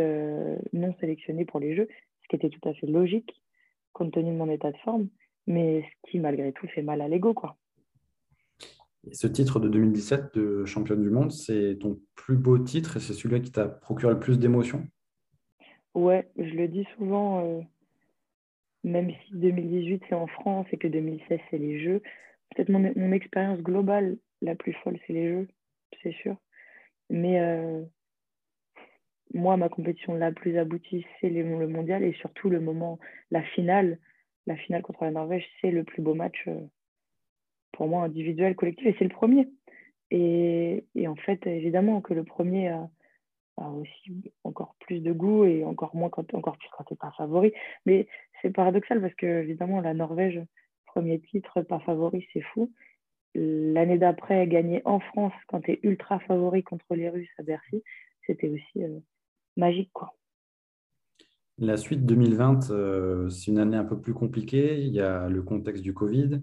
non 0.74 0.94
sélectionnée 1.00 1.46
pour 1.46 1.60
les 1.60 1.76
Jeux, 1.76 1.88
ce 2.24 2.28
qui 2.30 2.36
était 2.36 2.50
tout 2.50 2.68
à 2.68 2.74
fait 2.74 2.88
logique 2.88 3.42
compte 3.94 4.14
tenu 4.14 4.32
de 4.32 4.38
mon 4.38 4.50
état 4.50 4.72
de 4.72 4.78
forme, 4.78 5.10
mais 5.48 5.82
ce 5.82 6.10
qui 6.10 6.20
malgré 6.20 6.52
tout 6.54 6.68
fait 6.68 6.82
mal 6.82 7.02
à 7.02 7.08
l'ego, 7.08 7.34
quoi 7.34 7.58
ce 9.12 9.28
titre 9.28 9.60
de 9.60 9.68
2017 9.68 10.36
de 10.36 10.66
championne 10.66 11.02
du 11.02 11.10
monde, 11.10 11.32
c'est 11.32 11.78
ton 11.80 12.00
plus 12.16 12.38
beau 12.38 12.58
titre 12.60 12.98
et 12.98 13.00
c'est 13.00 13.14
celui 13.14 13.42
qui 13.42 13.52
t'a 13.52 13.68
procuré 13.68 14.14
le 14.14 14.20
plus 14.20 14.40
d'émotions? 14.40 14.88
Ouais, 15.94 16.30
je 16.38 16.54
le 16.54 16.68
dis 16.68 16.88
souvent, 16.98 17.44
euh, 17.46 17.62
même 18.84 19.12
si 19.12 19.36
2018 19.36 20.04
c'est 20.08 20.16
en 20.16 20.28
France 20.28 20.68
et 20.72 20.78
que 20.78 20.88
2016 20.88 21.40
c'est 21.50 21.58
les 21.58 21.84
Jeux, 21.84 22.02
peut-être 22.56 22.70
mon, 22.70 23.12
expérience 23.12 23.60
globale 23.60 24.18
la 24.42 24.56
plus 24.56 24.74
folle 24.84 25.00
c'est 25.06 25.14
les 25.14 25.30
Jeux, 25.30 25.48
c'est 26.02 26.14
sûr. 26.14 26.38
Mais 27.10 27.42
euh, 27.42 27.84
moi, 29.34 29.58
ma 29.58 29.68
compétition 29.68 30.14
la 30.14 30.32
plus 30.32 30.58
aboutie 30.58 31.06
c'est 31.20 31.30
le 31.30 31.68
mondial 31.68 32.04
et 32.04 32.14
surtout 32.14 32.50
le 32.50 32.62
moment, 32.62 33.00
la 33.32 33.42
finale, 33.42 34.00
la 34.48 34.56
finale 34.56 34.84
contre 34.84 35.04
la 35.04 35.12
Norvège, 35.12 35.46
c'est 35.60 35.72
le 35.72 35.84
plus 35.84 36.02
beau 36.02 36.14
match. 36.14 36.44
Euh, 36.48 36.62
pour 37.72 37.88
moi 37.88 38.04
individuel, 38.04 38.56
collectif, 38.56 38.88
et 38.88 38.96
c'est 38.98 39.06
le 39.06 39.10
premier. 39.10 39.48
Et, 40.12 40.86
et, 40.96 41.08
en 41.08 41.16
fait, 41.16 41.46
évidemment 41.48 42.02
que 42.02 42.14
le 42.14 42.24
premier 42.24 42.70
a, 42.70 42.90
aussi 43.58 44.34
encore 44.44 44.76
plus 44.80 45.02
de 45.02 45.12
goût 45.12 45.46
et 45.46 45.64
encore 45.64 45.96
moins 45.96 46.10
quand, 46.10 46.34
encore 46.34 46.58
plus 46.58 46.68
quand 46.76 46.84
tu 46.84 46.96
pas 46.96 47.12
favori. 47.16 47.54
Mais 47.86 48.08
c'est 48.42 48.50
paradoxal 48.50 49.02
parce 49.02 49.14
que, 49.16 49.26
évidemment, 49.26 49.82
la 49.82 49.94
Norvège, 49.94 50.42
premier 50.88 51.20
titre, 51.20 51.62
pas 51.62 51.80
favori, 51.80 52.28
c'est 52.34 52.42
fou. 52.42 52.72
L'année 53.36 53.98
d'après, 53.98 54.48
gagner 54.48 54.82
en 54.84 55.00
France 55.00 55.34
quand 55.48 55.62
tu 55.62 55.72
es 55.72 55.80
ultra 55.84 56.20
favori 56.20 56.64
contre 56.64 56.96
les 56.96 57.10
Russes 57.10 57.30
à 57.38 57.44
Bercy, 57.44 57.84
c'était 58.26 58.50
aussi 58.50 58.84
euh, 58.84 59.00
magique. 59.56 59.92
quoi. 59.94 60.14
La 61.58 61.78
suite 61.78 62.06
2020, 62.06 62.72
euh, 62.72 63.30
c'est 63.30 63.52
une 63.52 63.60
année 63.60 63.78
un 63.78 63.86
peu 63.86 64.00
plus 64.00 64.14
compliquée. 64.14 64.80
Il 64.80 64.94
y 64.94 65.00
a 65.00 65.30
le 65.30 65.44
contexte 65.44 65.84
du 65.84 65.94
Covid 65.94 66.42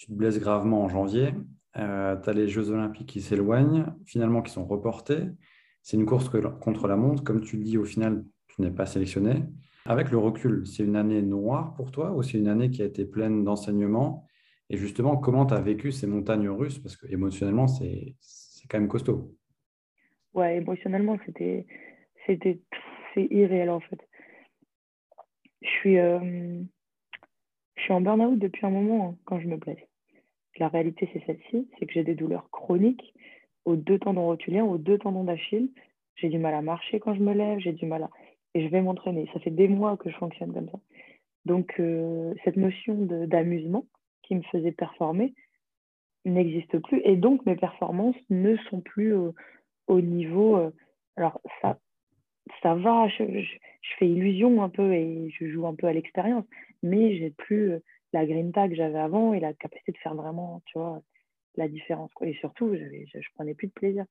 tu 0.00 0.06
te 0.06 0.12
blesses 0.12 0.40
gravement 0.40 0.82
en 0.82 0.88
janvier, 0.88 1.34
euh, 1.76 2.16
tu 2.16 2.30
as 2.30 2.32
les 2.32 2.48
Jeux 2.48 2.70
olympiques 2.70 3.10
qui 3.10 3.20
s'éloignent, 3.20 3.84
finalement 4.06 4.40
qui 4.40 4.50
sont 4.50 4.64
reportés. 4.64 5.26
C'est 5.82 5.98
une 5.98 6.06
course 6.06 6.30
contre 6.58 6.88
la 6.88 6.96
montre. 6.96 7.22
Comme 7.22 7.42
tu 7.42 7.58
le 7.58 7.64
dis, 7.64 7.76
au 7.76 7.84
final, 7.84 8.24
tu 8.48 8.62
n'es 8.62 8.70
pas 8.70 8.86
sélectionné. 8.86 9.44
Avec 9.84 10.10
le 10.10 10.16
recul, 10.16 10.66
c'est 10.66 10.84
une 10.84 10.96
année 10.96 11.20
noire 11.20 11.74
pour 11.74 11.90
toi 11.90 12.12
ou 12.12 12.22
c'est 12.22 12.38
une 12.38 12.48
année 12.48 12.70
qui 12.70 12.80
a 12.80 12.86
été 12.86 13.04
pleine 13.04 13.44
d'enseignements? 13.44 14.26
Et 14.70 14.78
justement, 14.78 15.18
comment 15.18 15.44
tu 15.44 15.52
as 15.52 15.60
vécu 15.60 15.92
ces 15.92 16.06
montagnes 16.06 16.48
russes? 16.48 16.78
Parce 16.78 16.96
que 16.96 17.06
émotionnellement, 17.06 17.66
c'est 17.66 18.16
quand 18.70 18.78
même 18.78 18.88
costaud. 18.88 19.36
Ouais, 20.32 20.56
émotionnellement, 20.56 21.18
c'était 21.26 21.66
irréel 23.16 23.68
en 23.68 23.80
fait. 23.80 24.00
Je 25.60 25.68
suis, 25.68 25.98
euh, 25.98 26.62
je 27.76 27.82
suis 27.82 27.92
en 27.92 28.00
burn-out 28.00 28.38
depuis 28.38 28.64
un 28.64 28.70
moment 28.70 29.10
hein, 29.10 29.18
quand 29.26 29.40
je 29.40 29.46
me 29.46 29.58
blesse. 29.58 29.89
La 30.60 30.68
réalité, 30.68 31.08
c'est 31.12 31.24
celle-ci, 31.24 31.68
c'est 31.78 31.86
que 31.86 31.92
j'ai 31.92 32.04
des 32.04 32.14
douleurs 32.14 32.50
chroniques 32.50 33.14
aux 33.64 33.76
deux 33.76 33.98
tendons 33.98 34.26
rotuliens, 34.26 34.64
aux 34.64 34.78
deux 34.78 34.98
tendons 34.98 35.24
d'Achille. 35.24 35.70
J'ai 36.16 36.28
du 36.28 36.38
mal 36.38 36.54
à 36.54 36.60
marcher 36.60 37.00
quand 37.00 37.14
je 37.14 37.20
me 37.20 37.32
lève, 37.32 37.58
j'ai 37.58 37.72
du 37.72 37.86
mal 37.86 38.04
à... 38.04 38.10
Et 38.54 38.62
je 38.62 38.68
vais 38.68 38.82
m'entraîner. 38.82 39.28
Ça 39.32 39.40
fait 39.40 39.50
des 39.50 39.68
mois 39.68 39.96
que 39.96 40.10
je 40.10 40.16
fonctionne 40.16 40.52
comme 40.52 40.68
ça. 40.68 40.78
Donc, 41.46 41.74
euh, 41.80 42.34
cette 42.44 42.56
notion 42.56 42.94
d'amusement 43.26 43.86
qui 44.22 44.34
me 44.34 44.42
faisait 44.42 44.72
performer 44.72 45.34
n'existe 46.26 46.78
plus. 46.80 47.00
Et 47.04 47.16
donc, 47.16 47.44
mes 47.46 47.56
performances 47.56 48.16
ne 48.28 48.56
sont 48.68 48.80
plus 48.80 49.14
au 49.86 50.00
niveau... 50.00 50.56
Euh, 50.56 50.70
alors, 51.16 51.40
ça, 51.62 51.78
ça 52.62 52.74
va, 52.74 53.08
je, 53.08 53.24
fais 53.98 54.08
illusion 54.08 54.62
un 54.62 54.68
peu 54.68 54.92
et 54.92 55.30
je 55.38 55.46
joue 55.46 55.66
un 55.66 55.74
peu 55.74 55.86
à 55.86 55.92
l'expérience, 55.92 56.44
mais 56.82 57.16
j'ai 57.16 57.30
plus 57.30 57.72
euh, 57.72 57.82
la 58.12 58.26
grinta 58.26 58.68
que 58.68 58.74
j'avais 58.74 58.98
avant 58.98 59.34
et 59.34 59.40
la 59.40 59.52
capacité 59.54 59.92
de 59.92 59.98
faire 59.98 60.14
vraiment, 60.14 60.62
tu 60.66 60.78
vois, 60.78 61.02
la 61.56 61.68
différence. 61.68 62.12
Quoi. 62.14 62.28
Et 62.28 62.34
surtout, 62.34 62.74
je, 62.74 62.84
je 63.12 63.28
prenais 63.34 63.54
plus 63.54 63.68
de 63.68 63.72
plaisir. 63.72 64.04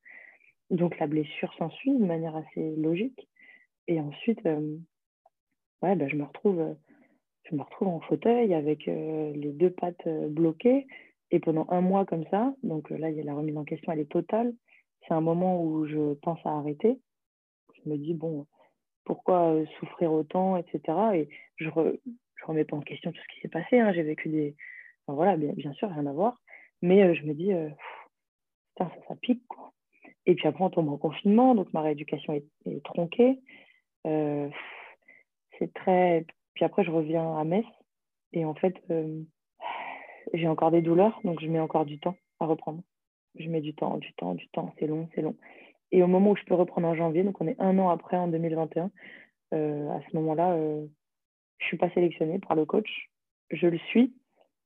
Donc 0.70 1.00
la 1.00 1.08
blessure 1.08 1.54
s'ensuit 1.56 1.98
de 1.98 2.06
manière 2.06 2.36
assez 2.36 2.76
logique. 2.76 3.28
Et 3.88 4.00
ensuite, 4.00 4.46
euh, 4.46 4.78
ouais, 5.82 5.96
ben, 5.96 6.08
je, 6.08 6.16
me 6.16 6.24
retrouve, 6.24 6.76
je 7.50 7.56
me 7.56 7.64
retrouve 7.64 7.88
en 7.88 8.00
fauteuil 8.02 8.54
avec 8.54 8.88
euh, 8.88 9.34
les 9.34 9.52
deux 9.52 9.72
pattes 9.72 10.08
bloquées. 10.30 10.88
Et 11.32 11.40
pendant 11.40 11.68
un 11.70 11.82
mois 11.82 12.06
comme 12.06 12.26
ça, 12.32 12.54
donc 12.64 12.90
là, 12.90 13.10
il 13.10 13.18
y 13.18 13.22
a 13.22 13.24
la 13.24 13.36
remise 13.36 13.58
en 13.58 13.64
question, 13.64 13.92
elle 13.92 14.00
est 14.00 14.12
totale. 14.12 14.54
C'est 15.08 15.14
un 15.14 15.22
moment 15.22 15.64
où 15.64 15.86
je 15.86 16.14
pense 16.16 16.40
à 16.46 16.52
arrêter. 16.52 17.00
Je 17.84 17.90
me 17.90 17.98
dis, 17.98 18.14
bon, 18.14 18.46
pourquoi 19.06 19.56
souffrir 19.80 20.12
autant, 20.12 20.58
etc. 20.58 20.82
Et 21.16 21.30
je 21.58 21.70
ne 22.44 22.48
remets 22.48 22.66
pas 22.66 22.78
en 22.78 22.82
question 22.82 23.12
tout 23.12 23.22
ce 23.22 23.36
qui 23.36 23.42
s'est 23.42 23.50
passé. 23.50 23.80
Hein. 23.80 23.92
J'ai 23.94 24.04
vécu 24.04 24.30
des. 24.30 24.56
voilà, 25.08 25.38
bien, 25.38 25.74
sûr, 25.74 25.90
rien 25.90 26.06
à 26.06 26.14
voir. 26.14 26.42
Mais 26.82 27.14
je 27.16 27.26
me 27.26 27.34
dis, 27.34 27.52
putain, 28.76 28.92
ça, 29.08 29.16
pique, 29.16 29.46
quoi. 29.48 29.74
Et 30.26 30.36
puis 30.36 30.48
après, 30.48 30.64
on 30.64 30.70
tombe 30.70 30.90
en 30.90 30.98
confinement, 30.98 31.56
donc 31.56 31.74
ma 31.74 31.82
rééducation 31.82 32.34
est, 32.34 32.84
tronquée. 32.84 33.40
Euh, 34.06 34.48
c'est 35.58 35.74
très. 35.74 36.26
Puis 36.54 36.66
après, 36.66 36.84
je 36.84 36.92
reviens 36.92 37.36
à 37.38 37.44
Metz. 37.44 37.66
Et 38.32 38.46
en 38.46 38.54
fait, 38.54 38.76
euh, 38.92 39.24
j'ai 40.34 40.48
encore 40.48 40.70
des 40.70 40.84
douleurs, 40.84 41.20
donc 41.24 41.42
je 41.42 41.48
mets 41.48 41.60
encore 41.60 41.86
du 41.86 42.00
temps 42.00 42.16
à 42.40 42.46
reprendre. 42.46 42.84
Je 43.40 43.50
mets 43.50 43.62
du 43.62 43.74
temps, 43.74 43.98
du 43.98 44.14
temps, 44.14 44.36
du 44.36 44.48
temps. 44.50 44.72
C'est 44.78 44.88
long, 44.88 45.10
c'est 45.16 45.22
long. 45.22 45.36
Et 45.92 46.04
au 46.04 46.08
moment 46.08 46.32
où 46.32 46.36
je 46.36 46.44
peux 46.44 46.54
reprendre 46.54 46.88
en 46.88 46.96
janvier, 46.96 47.24
donc 47.24 47.42
on 47.42 47.48
est 47.48 47.60
un 47.60 47.80
an 47.80 47.90
après, 47.90 48.18
en 48.18 48.28
2021, 48.28 48.92
euh, 49.56 49.90
à 49.90 50.00
ce 50.02 50.16
moment-là, 50.16 50.56
je 51.60 51.66
ne 51.66 51.68
suis 51.68 51.78
pas 51.78 51.90
sélectionnée 51.92 52.40
par 52.40 52.56
le 52.56 52.66
coach. 52.66 53.10
Je 53.52 53.68
le 53.68 53.78
suis, 53.78 54.14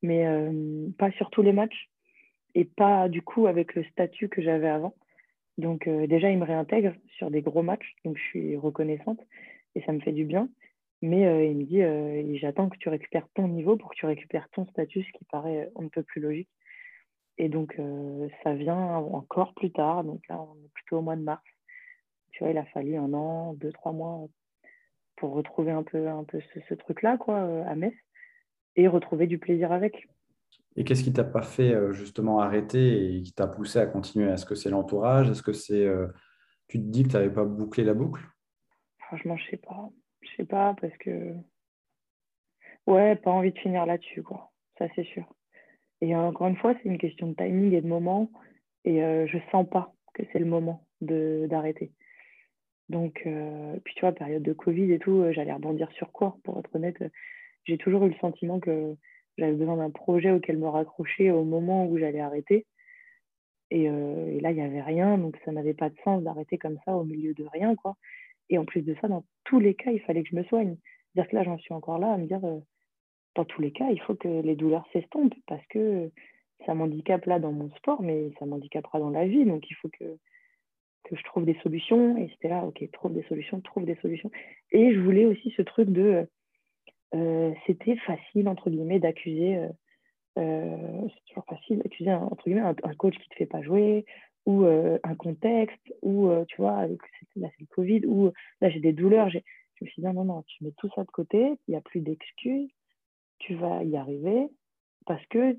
mais 0.02 0.26
pas 0.98 1.12
sur 1.12 1.30
tous 1.30 1.42
les 1.42 1.54
matchs 1.54 1.90
et 2.56 2.66
pas 2.66 3.10
du 3.10 3.22
coup 3.22 3.48
avec 3.48 3.76
le 3.76 3.84
statut 3.86 4.30
que 4.30 4.42
j'avais 4.42 4.70
avant. 4.70 4.96
Donc 5.58 5.88
euh, 5.88 6.08
déjà, 6.08 6.30
il 6.30 6.40
me 6.40 6.46
réintègre 6.46 6.94
sur 7.18 7.30
des 7.30 7.42
gros 7.42 7.62
matchs, 7.62 7.96
donc 8.06 8.18
je 8.18 8.24
suis 8.24 8.58
reconnaissante 8.58 9.20
et 9.76 9.82
ça 9.82 9.92
me 9.92 10.00
fait 10.00 10.12
du 10.12 10.26
bien. 10.26 10.50
Mais 11.02 11.26
euh, 11.26 11.46
il 11.46 11.58
me 11.58 11.64
dit, 11.64 11.82
euh, 11.82 12.38
j'attends 12.38 12.70
que 12.70 12.78
tu 12.78 12.90
récupères 12.90 13.28
ton 13.36 13.48
niveau 13.48 13.76
pour 13.76 13.90
que 13.90 13.96
tu 13.96 14.06
récupères 14.06 14.48
ton 14.52 14.66
statut, 14.68 15.04
ce 15.04 15.18
qui 15.18 15.26
paraît 15.26 15.70
un 15.76 15.88
peu 15.90 16.04
plus 16.04 16.22
logique. 16.22 16.50
Et 17.40 17.50
donc 17.50 17.76
ça 18.44 18.54
vient 18.54 18.78
encore 18.78 19.56
plus 19.56 19.72
tard, 19.72 20.04
donc 20.04 20.22
là 20.30 20.40
on 20.40 20.56
est 20.64 20.72
plutôt 20.72 21.00
au 21.00 21.02
mois 21.02 21.16
de 21.16 21.24
mars. 21.24 21.44
Tu 22.32 22.44
vois, 22.44 22.52
il 22.52 22.58
a 22.60 22.66
fallu 22.66 22.96
un 22.96 23.12
an, 23.14 23.56
deux, 23.56 23.72
trois 23.72 23.92
mois 23.92 24.28
pour 25.24 25.36
retrouver 25.36 25.72
un 25.72 25.84
peu, 25.84 26.10
un 26.10 26.26
peu 26.26 26.42
ce, 26.54 26.60
ce 26.68 26.74
truc-là, 26.74 27.18
quoi, 27.18 27.40
à 27.66 27.76
Metz, 27.76 27.94
et 28.76 28.90
retrouver 28.90 29.26
du 29.26 29.38
plaisir 29.38 29.72
avec. 29.72 30.10
Et 30.76 30.84
qu'est-ce 30.84 31.02
qui 31.02 31.14
t'a 31.14 31.24
pas 31.24 31.44
fait 31.44 31.74
euh, 31.74 31.94
justement 31.94 32.42
arrêter 32.42 33.16
et 33.16 33.22
qui 33.22 33.32
t'a 33.32 33.48
poussé 33.48 33.80
à 33.80 33.86
continuer? 33.86 34.30
Est-ce 34.30 34.46
que 34.46 34.54
c'est 34.54 34.70
l'entourage? 34.70 35.30
Est-ce 35.30 35.42
que 35.42 35.54
c'est 35.54 35.86
euh, 35.86 36.08
tu 36.68 36.78
te 36.78 36.84
dis 36.84 37.04
que 37.04 37.08
tu 37.08 37.16
n'avais 37.16 37.30
pas 37.30 37.46
bouclé 37.46 37.86
la 37.86 37.94
boucle? 37.94 38.22
Franchement, 38.98 39.38
je 39.38 39.50
sais 39.50 39.62
pas. 39.66 39.90
Je 40.20 40.30
sais 40.36 40.46
pas 40.46 40.76
parce 40.82 40.98
que 40.98 41.32
ouais, 42.88 43.16
pas 43.16 43.32
envie 43.32 43.54
de 43.54 43.60
finir 43.60 43.86
là-dessus 43.86 44.24
quoi. 44.24 44.52
Ça 44.78 44.88
c'est 44.94 45.06
sûr. 45.06 45.24
Et 46.02 46.14
encore 46.18 46.48
une 46.48 46.58
fois, 46.58 46.74
c'est 46.84 46.90
une 46.90 46.98
question 46.98 47.28
de 47.28 47.36
timing 47.36 47.72
et 47.72 47.82
de 47.82 47.88
moment 47.88 48.30
et 48.84 49.02
euh, 49.02 49.26
je 49.28 49.38
sens 49.54 49.66
pas 49.70 49.94
que 50.16 50.24
c'est 50.34 50.40
le 50.40 50.48
moment 50.48 50.86
de 51.00 51.48
d'arrêter. 51.50 51.94
Donc 52.90 53.28
puis 53.84 53.94
tu 53.96 54.02
vois, 54.02 54.12
période 54.12 54.44
de 54.44 54.54
Covid 54.54 54.92
et 54.92 55.00
tout, 55.00 55.24
j'allais 55.32 55.54
rebondir 55.54 55.92
sur 55.94 56.12
quoi 56.12 56.38
Pour 56.44 56.60
être 56.60 56.76
honnête, 56.76 57.02
j'ai 57.66 57.78
toujours 57.78 58.06
eu 58.06 58.10
le 58.10 58.16
sentiment 58.16 58.60
que 58.60 58.96
j'avais 59.38 59.54
besoin 59.54 59.78
d'un 59.78 59.90
projet 59.90 60.32
auquel 60.32 60.58
me 60.58 60.68
raccrocher 60.68 61.32
au 61.32 61.44
moment 61.44 61.88
où 61.88 61.98
j'allais 61.98 62.20
arrêter. 62.20 62.66
Et, 63.72 63.90
euh, 63.90 64.40
là, 64.42 64.52
il 64.52 64.56
n'y 64.56 64.62
avait 64.62 64.82
rien, 64.82 65.18
donc 65.18 65.38
ça 65.46 65.52
n'avait 65.52 65.74
pas 65.74 65.90
de 65.90 65.96
sens 66.04 66.22
d'arrêter 66.24 66.58
comme 66.58 66.78
ça 66.86 66.96
au 66.96 67.04
milieu 67.04 67.34
de 67.34 67.46
rien. 67.46 67.76
quoi. 67.76 67.96
Et 68.50 68.58
en 68.58 68.66
plus 68.66 68.82
de 68.82 68.96
ça, 69.02 69.08
dans 69.08 69.24
tous 69.46 69.60
les 69.60 69.74
cas, 69.74 69.92
il 69.92 70.02
fallait 70.02 70.24
que 70.24 70.30
je 70.30 70.36
me 70.36 70.44
soigne. 70.44 70.78
C'est-à-dire 71.14 71.32
que 71.32 71.36
là, 71.38 71.44
j'en 71.44 71.58
suis 71.58 71.74
encore 71.74 71.98
là 71.98 72.14
à 72.14 72.18
me 72.18 72.28
dire, 72.28 72.44
euh, 72.44 72.60
dans 73.36 73.46
tous 73.46 73.62
les 73.62 73.72
cas, 73.72 73.90
il 73.90 74.00
faut 74.02 74.16
que 74.16 74.28
les 74.28 74.56
douleurs 74.56 74.88
s'estompent 74.94 75.34
parce 75.48 75.66
que 75.68 76.12
ça 76.66 76.76
m'handicape 76.76 77.26
là 77.26 77.40
dans 77.40 77.52
mon 77.52 77.72
sport, 77.78 78.02
mais 78.02 78.32
ça 78.38 78.46
m'handicapera 78.46 79.00
dans 79.00 79.10
la 79.10 79.26
vie. 79.26 79.46
Donc 79.46 79.70
il 79.70 79.74
faut 79.76 79.90
que, 79.90 80.18
que 81.04 81.16
je 81.16 81.24
trouve 81.24 81.46
des 81.46 81.58
solutions. 81.64 82.18
Et 82.18 82.30
c'était 82.30 82.50
là, 82.50 82.64
ok, 82.66 82.84
trouve 82.92 83.14
des 83.14 83.24
solutions, 83.24 83.60
trouve 83.62 83.86
des 83.86 83.96
solutions. 83.96 84.32
Et 84.72 84.94
je 84.94 85.00
voulais 85.00 85.26
aussi 85.26 85.54
ce 85.58 85.62
truc 85.62 85.90
de 85.90 86.28
euh, 87.14 87.54
c'était 87.68 87.96
facile, 87.98 88.48
entre 88.48 88.70
guillemets, 88.70 89.00
d'accuser, 89.00 89.58
euh, 89.58 89.70
euh, 90.40 91.08
c'est 91.10 91.26
toujours 91.28 91.46
facile 91.46 91.80
d'accuser, 91.80 92.12
entre 92.12 92.44
guillemets, 92.46 92.62
un, 92.62 92.96
coach 92.96 93.14
qui 93.14 93.28
ne 93.30 93.34
te 93.34 93.36
fait 93.36 93.46
pas 93.46 93.62
jouer, 93.62 94.06
ou 94.46 94.66
un 94.66 95.16
contexte, 95.16 95.94
ou, 96.02 96.30
tu 96.50 96.58
vois, 96.58 96.86
là, 96.88 97.50
c'est 97.56 97.62
le 97.62 97.66
Covid, 97.68 98.06
ou 98.08 98.32
là, 98.60 98.70
j'ai 98.70 98.82
des 98.82 98.92
douleurs. 98.92 99.30
Je 99.30 99.40
me 99.82 99.88
suis 99.88 100.02
dit, 100.02 100.06
non, 100.06 100.14
non, 100.14 100.26
non, 100.26 100.44
tu 100.44 100.66
mets 100.66 100.74
tout 100.78 100.90
ça 100.96 101.04
de 101.06 101.12
côté, 101.12 101.54
il 101.68 101.72
n'y 101.72 101.78
a 101.78 101.82
plus 101.82 102.02
d'excuses, 102.02 102.70
tu 103.40 103.56
vas 103.56 103.84
y 103.84 103.96
arriver, 103.96 104.50
parce 105.06 105.26
que 105.28 105.58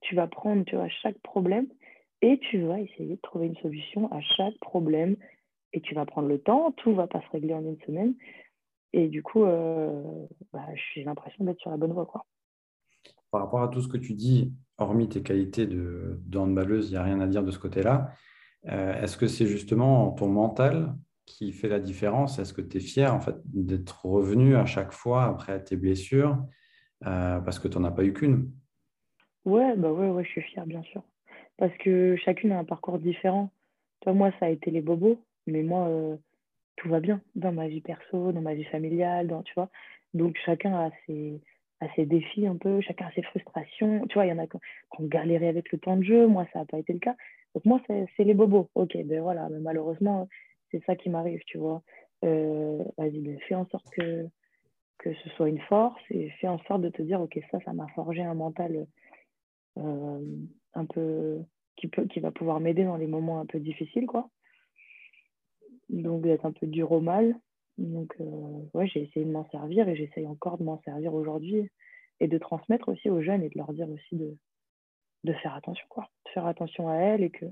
tu 0.00 0.16
vas 0.16 0.26
prendre, 0.26 0.64
tu 0.64 0.74
vois, 0.74 0.88
chaque 0.88 1.18
problème, 1.18 1.68
et 2.22 2.38
tu 2.38 2.60
vas 2.62 2.80
essayer 2.80 3.16
de 3.16 3.20
trouver 3.20 3.46
une 3.46 3.56
solution 3.56 4.10
à 4.12 4.20
chaque 4.20 4.58
problème, 4.60 5.16
et 5.72 5.80
tu 5.80 5.94
vas 5.94 6.06
prendre 6.06 6.28
le 6.28 6.38
temps, 6.38 6.72
tout 6.72 6.90
ne 6.90 6.96
va 6.96 7.06
pas 7.06 7.20
se 7.20 7.30
régler 7.30 7.54
en 7.54 7.64
une 7.64 7.80
semaine, 7.86 8.14
et 8.92 9.08
du 9.08 9.22
coup, 9.22 9.44
euh, 9.44 10.26
bah, 10.52 10.66
j'ai 10.74 11.04
l'impression 11.04 11.44
d'être 11.44 11.60
sur 11.60 11.70
la 11.70 11.76
bonne 11.76 11.92
voie. 11.92 12.06
Quoi. 12.06 12.24
Par 13.30 13.42
rapport 13.42 13.62
à 13.62 13.68
tout 13.68 13.82
ce 13.82 13.88
que 13.88 13.98
tu 13.98 14.14
dis, 14.14 14.54
hormis 14.78 15.08
tes 15.08 15.22
qualités 15.22 15.66
de, 15.66 16.18
handballeuse, 16.34 16.88
il 16.88 16.92
n'y 16.92 16.96
a 16.96 17.02
rien 17.02 17.20
à 17.20 17.26
dire 17.26 17.42
de 17.42 17.50
ce 17.50 17.58
côté-là. 17.58 18.10
Euh, 18.68 19.00
est-ce 19.02 19.16
que 19.16 19.26
c'est 19.26 19.46
justement 19.46 20.12
ton 20.12 20.28
mental 20.28 20.96
qui 21.26 21.52
fait 21.52 21.68
la 21.68 21.80
différence? 21.80 22.38
Est-ce 22.38 22.54
que 22.54 22.62
tu 22.62 22.78
es 22.78 22.80
fier 22.80 23.14
en 23.14 23.20
fait, 23.20 23.36
d'être 23.44 24.06
revenu 24.06 24.56
à 24.56 24.64
chaque 24.64 24.92
fois 24.92 25.24
après 25.24 25.62
tes 25.62 25.76
blessures 25.76 26.38
euh, 27.04 27.40
parce 27.40 27.58
que 27.58 27.68
tu 27.68 27.78
n'en 27.78 27.84
as 27.84 27.90
pas 27.90 28.04
eu 28.04 28.12
qu'une? 28.12 28.50
Ouais, 29.44 29.76
bah 29.76 29.92
ouais, 29.92 30.08
ouais, 30.08 30.24
je 30.24 30.30
suis 30.30 30.42
fière, 30.42 30.66
bien 30.66 30.82
sûr. 30.82 31.02
Parce 31.58 31.76
que 31.78 32.16
chacune 32.16 32.52
a 32.52 32.58
un 32.58 32.64
parcours 32.64 32.98
différent. 32.98 33.50
Toi, 34.00 34.12
moi, 34.12 34.30
ça 34.38 34.46
a 34.46 34.50
été 34.50 34.70
les 34.70 34.82
bobos, 34.82 35.18
mais 35.46 35.62
moi, 35.62 36.18
tout 36.76 36.88
va 36.88 37.00
bien 37.00 37.20
dans 37.34 37.52
ma 37.52 37.68
vie 37.68 37.80
perso, 37.80 38.32
dans 38.32 38.40
ma 38.42 38.54
vie 38.54 38.64
familiale, 38.64 39.34
tu 39.44 39.54
vois. 39.54 39.70
Donc 40.14 40.36
chacun 40.44 40.74
a 40.74 40.90
ses, 41.06 41.40
défis 42.06 42.46
un 42.46 42.56
peu, 42.56 42.80
chacun 42.80 43.06
a 43.06 43.12
ses 43.12 43.22
frustrations. 43.22 44.06
Tu 44.08 44.14
vois, 44.14 44.26
il 44.26 44.30
y 44.30 44.32
en 44.32 44.38
a 44.38 44.46
qui 44.46 44.56
ont 44.98 45.06
galéré 45.06 45.48
avec 45.48 45.72
le 45.72 45.78
temps 45.78 45.96
de 45.96 46.04
jeu, 46.04 46.26
moi 46.26 46.46
ça 46.52 46.60
n'a 46.60 46.64
pas 46.64 46.78
été 46.78 46.92
le 46.92 46.98
cas. 46.98 47.16
Donc 47.54 47.64
moi 47.64 47.80
c'est 47.86 48.24
les 48.24 48.34
bobos. 48.34 48.70
Ok, 48.74 48.96
ben 49.04 49.20
voilà, 49.20 49.48
mais 49.50 49.60
malheureusement 49.60 50.28
c'est 50.70 50.84
ça 50.84 50.96
qui 50.96 51.10
m'arrive, 51.10 51.42
tu 51.46 51.58
vois. 51.58 51.82
Euh, 52.24 52.82
vas-y, 52.98 53.20
ben, 53.20 53.38
fais 53.48 53.54
en 53.54 53.66
sorte 53.68 53.88
que, 53.90 54.26
que 54.98 55.14
ce 55.14 55.28
soit 55.30 55.48
une 55.48 55.60
force 55.60 56.00
et 56.10 56.30
fais 56.40 56.48
en 56.48 56.58
sorte 56.60 56.82
de 56.82 56.88
te 56.88 57.02
dire, 57.02 57.20
ok, 57.20 57.38
ça, 57.50 57.58
ça 57.64 57.72
m'a 57.72 57.86
forgé 57.88 58.22
un 58.22 58.34
mental 58.34 58.86
euh, 59.78 60.20
un 60.76 60.86
peu 60.86 61.38
qui, 61.76 61.88
peut, 61.88 62.06
qui 62.06 62.20
va 62.20 62.30
pouvoir 62.30 62.60
m'aider 62.60 62.84
dans 62.84 62.96
les 62.96 63.06
moments 63.06 63.40
un 63.40 63.46
peu 63.46 63.58
difficiles, 63.58 64.06
quoi 64.06 64.30
donc 65.88 66.22
d'être 66.22 66.46
un 66.46 66.52
peu 66.52 66.66
dur 66.66 66.92
au 66.92 67.00
mal. 67.00 67.34
Donc, 67.78 68.14
euh, 68.20 68.62
ouais, 68.74 68.86
j'ai 68.86 69.02
essayé 69.02 69.24
de 69.24 69.30
m'en 69.30 69.48
servir 69.50 69.88
et 69.88 69.96
j'essaye 69.96 70.26
encore 70.26 70.58
de 70.58 70.64
m'en 70.64 70.80
servir 70.82 71.14
aujourd'hui 71.14 71.70
et 72.20 72.28
de 72.28 72.38
transmettre 72.38 72.88
aussi 72.88 73.10
aux 73.10 73.20
jeunes 73.20 73.42
et 73.42 73.50
de 73.50 73.58
leur 73.58 73.72
dire 73.72 73.88
aussi 73.90 74.16
de, 74.16 74.36
de 75.24 75.32
faire 75.34 75.54
attention, 75.54 75.86
quoi. 75.88 76.08
De 76.24 76.30
faire 76.30 76.46
attention 76.46 76.88
à 76.88 76.94
elles 76.94 77.22
et 77.22 77.30
que 77.30 77.46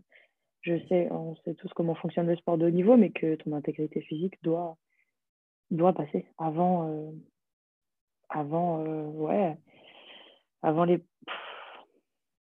je 0.62 0.78
sais, 0.88 1.08
on 1.10 1.36
sait 1.36 1.54
tous 1.54 1.70
comment 1.74 1.94
fonctionne 1.94 2.26
le 2.26 2.36
sport 2.36 2.56
de 2.56 2.66
haut 2.66 2.70
niveau, 2.70 2.96
mais 2.96 3.10
que 3.10 3.34
ton 3.34 3.52
intégrité 3.52 4.00
physique 4.00 4.42
doit, 4.42 4.78
doit 5.70 5.92
passer 5.92 6.24
avant, 6.38 6.88
euh, 6.88 7.10
avant, 8.30 8.82
euh, 8.82 9.04
ouais, 9.08 9.58
avant 10.62 10.84
les, 10.84 11.04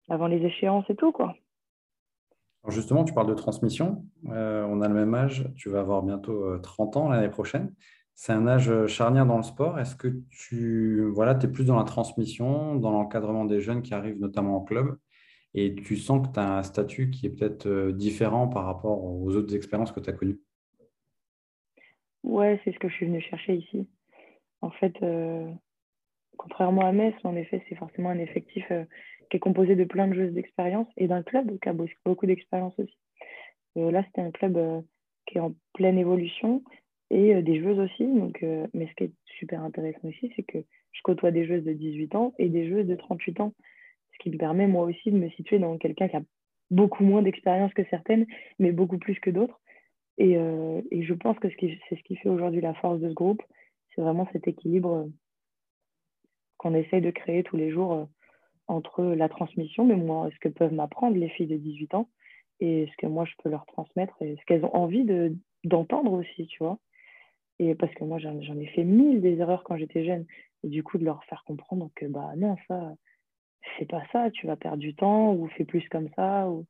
avant 0.08 0.26
les 0.26 0.44
échéances 0.44 0.88
et 0.88 0.96
tout, 0.96 1.12
quoi 1.12 1.36
justement, 2.68 3.04
tu 3.04 3.14
parles 3.14 3.28
de 3.28 3.34
transmission. 3.34 4.04
Euh, 4.28 4.64
on 4.68 4.80
a 4.80 4.88
le 4.88 4.94
même 4.94 5.14
âge. 5.14 5.48
Tu 5.56 5.68
vas 5.68 5.80
avoir 5.80 6.02
bientôt 6.02 6.58
30 6.58 6.96
euh, 6.96 7.00
ans 7.00 7.08
l'année 7.08 7.28
prochaine. 7.28 7.72
C'est 8.14 8.32
un 8.32 8.46
âge 8.46 8.70
euh, 8.70 8.86
charnière 8.86 9.26
dans 9.26 9.36
le 9.36 9.42
sport. 9.42 9.78
Est-ce 9.78 9.94
que 9.96 10.08
tu 10.30 11.04
voilà, 11.12 11.38
es 11.40 11.48
plus 11.48 11.64
dans 11.64 11.76
la 11.76 11.84
transmission, 11.84 12.76
dans 12.76 12.90
l'encadrement 12.90 13.44
des 13.44 13.60
jeunes 13.60 13.82
qui 13.82 13.94
arrivent 13.94 14.20
notamment 14.20 14.56
en 14.56 14.60
club? 14.60 14.98
Et 15.54 15.74
tu 15.74 15.96
sens 15.96 16.26
que 16.26 16.32
tu 16.32 16.40
as 16.40 16.58
un 16.58 16.62
statut 16.62 17.10
qui 17.10 17.26
est 17.26 17.30
peut-être 17.30 17.90
différent 17.90 18.46
par 18.46 18.66
rapport 18.66 19.02
aux 19.04 19.34
autres 19.36 19.54
expériences 19.54 19.90
que 19.90 20.00
tu 20.00 20.10
as 20.10 20.12
connues? 20.12 20.38
Ouais, 22.24 22.60
c'est 22.64 22.72
ce 22.72 22.78
que 22.78 22.88
je 22.88 22.94
suis 22.94 23.06
venue 23.06 23.22
chercher 23.22 23.54
ici. 23.54 23.88
En 24.60 24.70
fait, 24.70 24.94
contrairement 26.36 26.82
à 26.82 26.92
Metz, 26.92 27.14
en 27.24 27.36
effet, 27.36 27.64
c'est 27.68 27.76
forcément 27.76 28.10
un 28.10 28.18
effectif 28.18 28.70
qui 29.30 29.36
est 29.36 29.40
composé 29.40 29.76
de 29.76 29.84
plein 29.84 30.08
de 30.08 30.14
joueuses 30.14 30.32
d'expérience 30.32 30.88
et 30.96 31.08
d'un 31.08 31.22
club 31.22 31.58
qui 31.60 31.68
a 31.68 31.74
beaucoup 32.04 32.26
d'expérience 32.26 32.78
aussi. 32.78 32.96
Euh, 33.76 33.90
là, 33.90 34.02
c'était 34.06 34.22
un 34.22 34.30
club 34.30 34.56
euh, 34.56 34.80
qui 35.26 35.38
est 35.38 35.40
en 35.40 35.54
pleine 35.74 35.98
évolution 35.98 36.62
et 37.10 37.34
euh, 37.34 37.42
des 37.42 37.60
joueuses 37.60 37.78
aussi. 37.78 38.06
Donc, 38.06 38.44
mais 38.74 38.88
ce 38.88 38.94
qui 38.94 39.04
est 39.04 39.12
super 39.38 39.62
intéressant 39.62 40.08
aussi, 40.08 40.32
c'est 40.36 40.42
que 40.42 40.58
je 40.92 41.02
côtoie 41.02 41.30
des 41.30 41.46
joueuses 41.46 41.64
de 41.64 41.72
18 41.72 42.14
ans 42.14 42.34
et 42.38 42.48
des 42.48 42.68
joueuses 42.68 42.86
de 42.86 42.96
38 42.96 43.40
ans, 43.40 43.52
ce 44.12 44.18
qui 44.18 44.30
me 44.30 44.38
permet 44.38 44.66
moi 44.66 44.84
aussi 44.84 45.10
de 45.10 45.18
me 45.18 45.28
situer 45.30 45.58
dans 45.58 45.76
quelqu'un 45.78 46.08
qui 46.08 46.16
a 46.16 46.22
beaucoup 46.70 47.04
moins 47.04 47.22
d'expérience 47.22 47.72
que 47.74 47.84
certaines, 47.90 48.26
mais 48.58 48.72
beaucoup 48.72 48.98
plus 48.98 49.18
que 49.20 49.30
d'autres. 49.30 49.60
Et, 50.18 50.34
je 50.34 51.12
pense 51.12 51.38
que 51.38 51.48
c'est 51.60 51.78
ce 51.90 52.02
qui 52.02 52.16
fait 52.16 52.30
aujourd'hui 52.30 52.62
la 52.62 52.72
force 52.74 52.98
de 53.00 53.10
ce 53.10 53.14
groupe, 53.14 53.42
c'est 53.94 54.00
vraiment 54.00 54.26
cet 54.32 54.48
équilibre 54.48 55.10
qu'on 56.56 56.74
essaye 56.74 57.02
de 57.02 57.10
créer 57.10 57.42
tous 57.42 57.58
les 57.58 57.70
jours 57.70 58.08
entre 58.68 59.04
la 59.04 59.28
transmission, 59.28 59.84
mais 59.84 59.96
moi, 59.96 60.28
ce 60.32 60.38
que 60.40 60.48
peuvent 60.48 60.72
m'apprendre 60.72 61.16
les 61.16 61.28
filles 61.28 61.46
de 61.46 61.56
18 61.56 61.94
ans 61.94 62.08
et 62.60 62.88
ce 62.90 62.96
que 62.96 63.06
moi 63.06 63.24
je 63.24 63.32
peux 63.42 63.48
leur 63.48 63.66
transmettre 63.66 64.20
et 64.22 64.36
ce 64.36 64.44
qu'elles 64.46 64.64
ont 64.64 64.74
envie 64.74 65.04
de, 65.04 65.36
d'entendre 65.64 66.12
aussi, 66.12 66.46
tu 66.46 66.58
vois? 66.62 66.78
Et 67.58 67.74
parce 67.74 67.92
que 67.94 68.04
moi, 68.04 68.18
j'en, 68.18 68.38
ai 68.38 68.66
fait 68.66 68.84
mille 68.84 69.20
des 69.20 69.38
erreurs 69.38 69.64
quand 69.64 69.76
j'étais 69.76 70.04
jeune. 70.04 70.26
Et 70.62 70.68
du 70.68 70.82
coup, 70.82 70.98
de 70.98 71.04
leur 71.04 71.24
faire 71.24 71.42
comprendre 71.44 71.90
que, 71.94 72.06
bah 72.06 72.32
non, 72.36 72.56
ça, 72.68 72.94
c'est 73.78 73.88
pas 73.88 74.02
ça, 74.12 74.30
tu 74.30 74.46
vas 74.46 74.56
perdre 74.56 74.78
du 74.78 74.94
temps 74.94 75.34
ou 75.34 75.48
fais 75.48 75.64
plus 75.64 75.86
comme 75.88 76.08
ça. 76.16 76.48
Ou... 76.48 76.66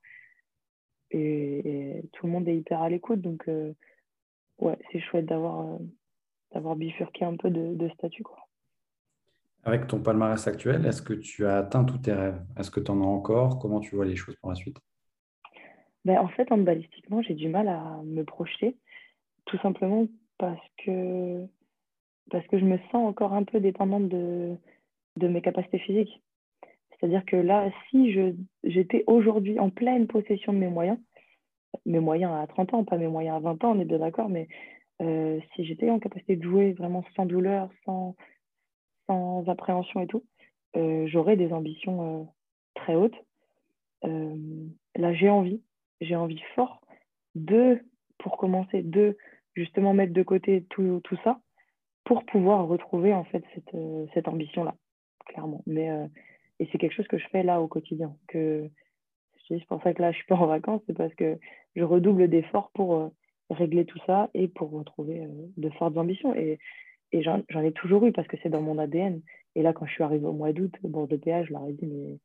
Et, 1.11 2.02
tout 2.12 2.26
le 2.26 2.32
monde 2.32 2.48
est 2.48 2.56
hyper 2.56 2.82
à 2.82 2.88
l'écoute. 2.88 3.20
Donc, 3.20 3.48
euh, 3.48 3.72
ouais, 4.59 4.78
c'est 4.92 5.00
chouette 5.00 5.26
d'avoir, 5.26 5.78
euh, 6.54 6.74
bifurqué 6.76 7.24
un 7.24 7.37
peu 7.37 7.50
de, 7.50 7.74
de 7.74 7.88
statut, 7.90 8.22
quoi. 8.22 8.45
Avec 9.66 9.88
ton 9.88 10.00
palmarès 10.00 10.46
actuel, 10.46 10.87
est-ce 10.87 11.02
que 11.02 11.12
tu 11.12 11.44
as 11.44 11.57
atteint 11.59 11.83
tous 11.83 11.98
tes 11.98 12.12
rêves? 12.12 12.40
Est-ce 12.57 12.70
que 12.70 12.79
tu 12.79 12.88
en 12.92 13.02
as 13.02 13.05
encore? 13.05 13.59
Comment 13.59 13.81
tu 13.81 13.96
vois 13.96 14.05
les 14.05 14.14
choses 14.14 14.37
pour 14.37 14.50
la 14.50 14.55
suite? 14.55 14.76
Ben, 16.05 16.20
En 16.20 16.29
fait, 16.29 16.52
en 16.52 16.59
balistiquement, 16.59 17.20
j'ai 17.20 17.35
du 17.35 17.48
mal 17.48 17.66
à 17.66 18.00
me 18.05 18.22
projeter, 18.22 18.76
tout 19.46 19.59
simplement 19.59 20.07
parce 20.38 20.64
que, 20.85 21.44
parce 22.31 22.46
que 22.46 22.61
je 22.61 22.64
me 22.64 22.79
sens 22.92 23.09
encore 23.09 23.33
un 23.33 23.42
peu 23.42 23.59
dépendante 23.59 24.09
de, 24.09 24.55
de 25.16 25.26
mes 25.26 25.42
capacités 25.42 25.81
physiques. 25.81 26.22
C'est-à-dire 26.90 27.24
que 27.24 27.35
là, 27.35 27.68
si 27.90 28.14
j'étais 28.62 29.02
aujourd'hui 29.09 29.59
en 29.59 29.70
pleine 29.70 30.07
possession 30.07 30.52
de 30.52 30.59
mes 30.59 30.68
moyens, 30.68 30.98
mes 31.87 31.98
moyens 31.98 32.33
à 32.40 32.46
30 32.46 32.72
ans, 32.72 32.85
pas 32.85 32.98
mes 32.98 33.09
moyens 33.09 33.38
à 33.38 33.40
20 33.40 33.64
ans, 33.64 33.72
on 33.76 33.81
est 33.81 33.85
bien 33.85 33.98
d'accord, 33.98 34.29
mais 34.29 34.46
euh, 35.02 35.40
si 35.57 35.64
j'étais 35.64 35.90
en 35.90 35.98
capacité 35.98 36.37
de 36.37 36.44
jouer 36.44 36.72
vraiment 36.74 37.05
sans 37.16 37.26
douleur, 37.26 37.68
sans, 37.85 38.14
sans 39.06 39.48
appréhension 39.48 40.00
et 40.00 40.06
tout, 40.06 40.24
euh, 40.76 41.06
j'aurais 41.06 41.36
des 41.36 41.52
ambitions 41.52 42.20
euh, 42.20 42.24
très 42.74 42.94
hautes. 42.94 43.16
Euh, 44.04 44.66
là, 44.94 45.14
j'ai 45.14 45.28
envie, 45.28 45.62
j'ai 46.00 46.16
envie 46.16 46.40
fort 46.54 46.80
de, 47.34 47.80
pour 48.18 48.36
commencer, 48.36 48.82
de 48.82 49.16
justement 49.54 49.94
mettre 49.94 50.12
de 50.12 50.22
côté 50.22 50.64
tout, 50.70 51.00
tout 51.04 51.16
ça 51.24 51.40
pour 52.04 52.24
pouvoir 52.24 52.66
retrouver 52.68 53.12
en 53.12 53.24
fait 53.24 53.42
cette, 53.54 53.76
cette 54.14 54.28
ambition-là, 54.28 54.74
clairement. 55.26 55.62
Mais, 55.66 55.88
et 56.60 56.68
c'est 56.70 56.78
quelque 56.78 56.94
chose 56.94 57.08
que 57.08 57.18
je 57.18 57.26
fais 57.28 57.42
là 57.42 57.60
au 57.60 57.66
quotidien. 57.66 58.14
Que, 58.28 58.70
c'est 59.48 59.64
pour 59.66 59.82
ça 59.82 59.92
que 59.92 60.02
là, 60.02 60.12
je 60.12 60.18
suis 60.18 60.26
pas 60.26 60.36
en 60.36 60.46
vacances, 60.46 60.82
c'est 60.86 60.96
parce 60.96 61.14
que 61.14 61.36
je 61.74 61.82
redouble 61.82 62.28
d'efforts 62.28 62.70
pour 62.74 63.10
régler 63.50 63.86
tout 63.86 63.98
ça 64.06 64.30
et 64.34 64.46
pour 64.46 64.70
retrouver 64.70 65.26
de 65.56 65.70
fortes 65.70 65.96
ambitions. 65.96 66.32
Et 66.36 66.60
et 67.16 67.22
j'en 67.22 67.62
ai 67.62 67.72
toujours 67.72 68.05
eu 68.05 68.12
parce 68.12 68.29
que 68.29 68.37
c'est 68.42 68.50
dans 68.50 68.61
mon 68.61 68.79
ADN. 68.79 69.22
Et 69.55 69.62
là, 69.62 69.72
quand 69.72 69.87
je 69.87 69.92
suis 69.92 70.02
arrivée 70.02 70.26
au 70.26 70.35
mois 70.35 70.52
d'août, 70.52 70.74
bon, 70.83 71.07
de 71.07 71.16
PA, 71.16 71.44
je 71.44 71.52
leur 71.52 71.66
ai 71.66 71.72
dit, 71.72 71.87
mais 71.87 72.18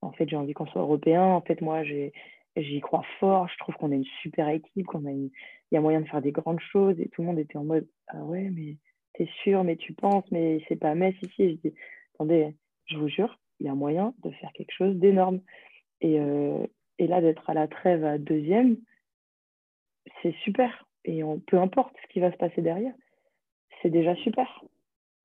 en 0.00 0.12
fait, 0.12 0.26
j'ai 0.30 0.36
envie 0.36 0.54
qu'on 0.54 0.66
soit 0.66 0.80
européen. 0.80 1.22
En 1.22 1.42
fait, 1.42 1.60
moi, 1.60 1.82
j'y 1.84 2.80
crois 2.80 3.04
fort. 3.18 3.48
Je 3.48 3.58
trouve 3.58 3.74
qu'on 3.74 3.92
a 3.92 3.96
une 3.96 4.06
super 4.22 4.48
équipe, 4.48 4.86
qu'on 4.86 5.04
a 5.04 5.10
il 5.10 5.30
y 5.72 5.76
a 5.76 5.80
moyen 5.82 6.00
de 6.00 6.08
faire 6.08 6.22
des 6.22 6.32
grandes 6.32 6.60
choses. 6.60 6.98
Et 6.98 7.08
tout 7.08 7.20
le 7.20 7.28
monde 7.28 7.38
était 7.38 7.58
en 7.58 7.64
mode, 7.64 7.86
ah 8.08 8.24
ouais, 8.24 8.48
mais 8.50 8.78
t'es 9.12 9.28
sûr, 9.42 9.62
mais 9.62 9.76
tu 9.76 9.92
penses, 9.92 10.24
mais 10.30 10.64
c'est 10.68 10.76
pas 10.76 10.94
Metz 10.94 11.14
ici. 11.20 11.60
je 11.62 11.68
dis, 11.68 11.74
attendez, 12.14 12.56
je 12.86 12.96
vous 12.96 13.08
jure, 13.08 13.38
il 13.58 13.66
y 13.66 13.68
a 13.68 13.74
moyen 13.74 14.14
de 14.22 14.30
faire 14.30 14.52
quelque 14.54 14.72
chose 14.72 14.96
d'énorme. 14.96 15.42
Et, 16.00 16.18
euh, 16.18 16.66
et 16.98 17.06
là, 17.06 17.20
d'être 17.20 17.50
à 17.50 17.52
la 17.54 17.68
trêve 17.68 18.06
à 18.06 18.16
deuxième, 18.16 18.78
c'est 20.22 20.34
super. 20.44 20.86
Et 21.04 21.22
peu 21.46 21.58
importe 21.58 21.94
ce 22.02 22.08
qui 22.08 22.20
va 22.20 22.32
se 22.32 22.38
passer 22.38 22.62
derrière, 22.62 22.94
c'est 23.82 23.90
déjà 23.90 24.14
super. 24.16 24.62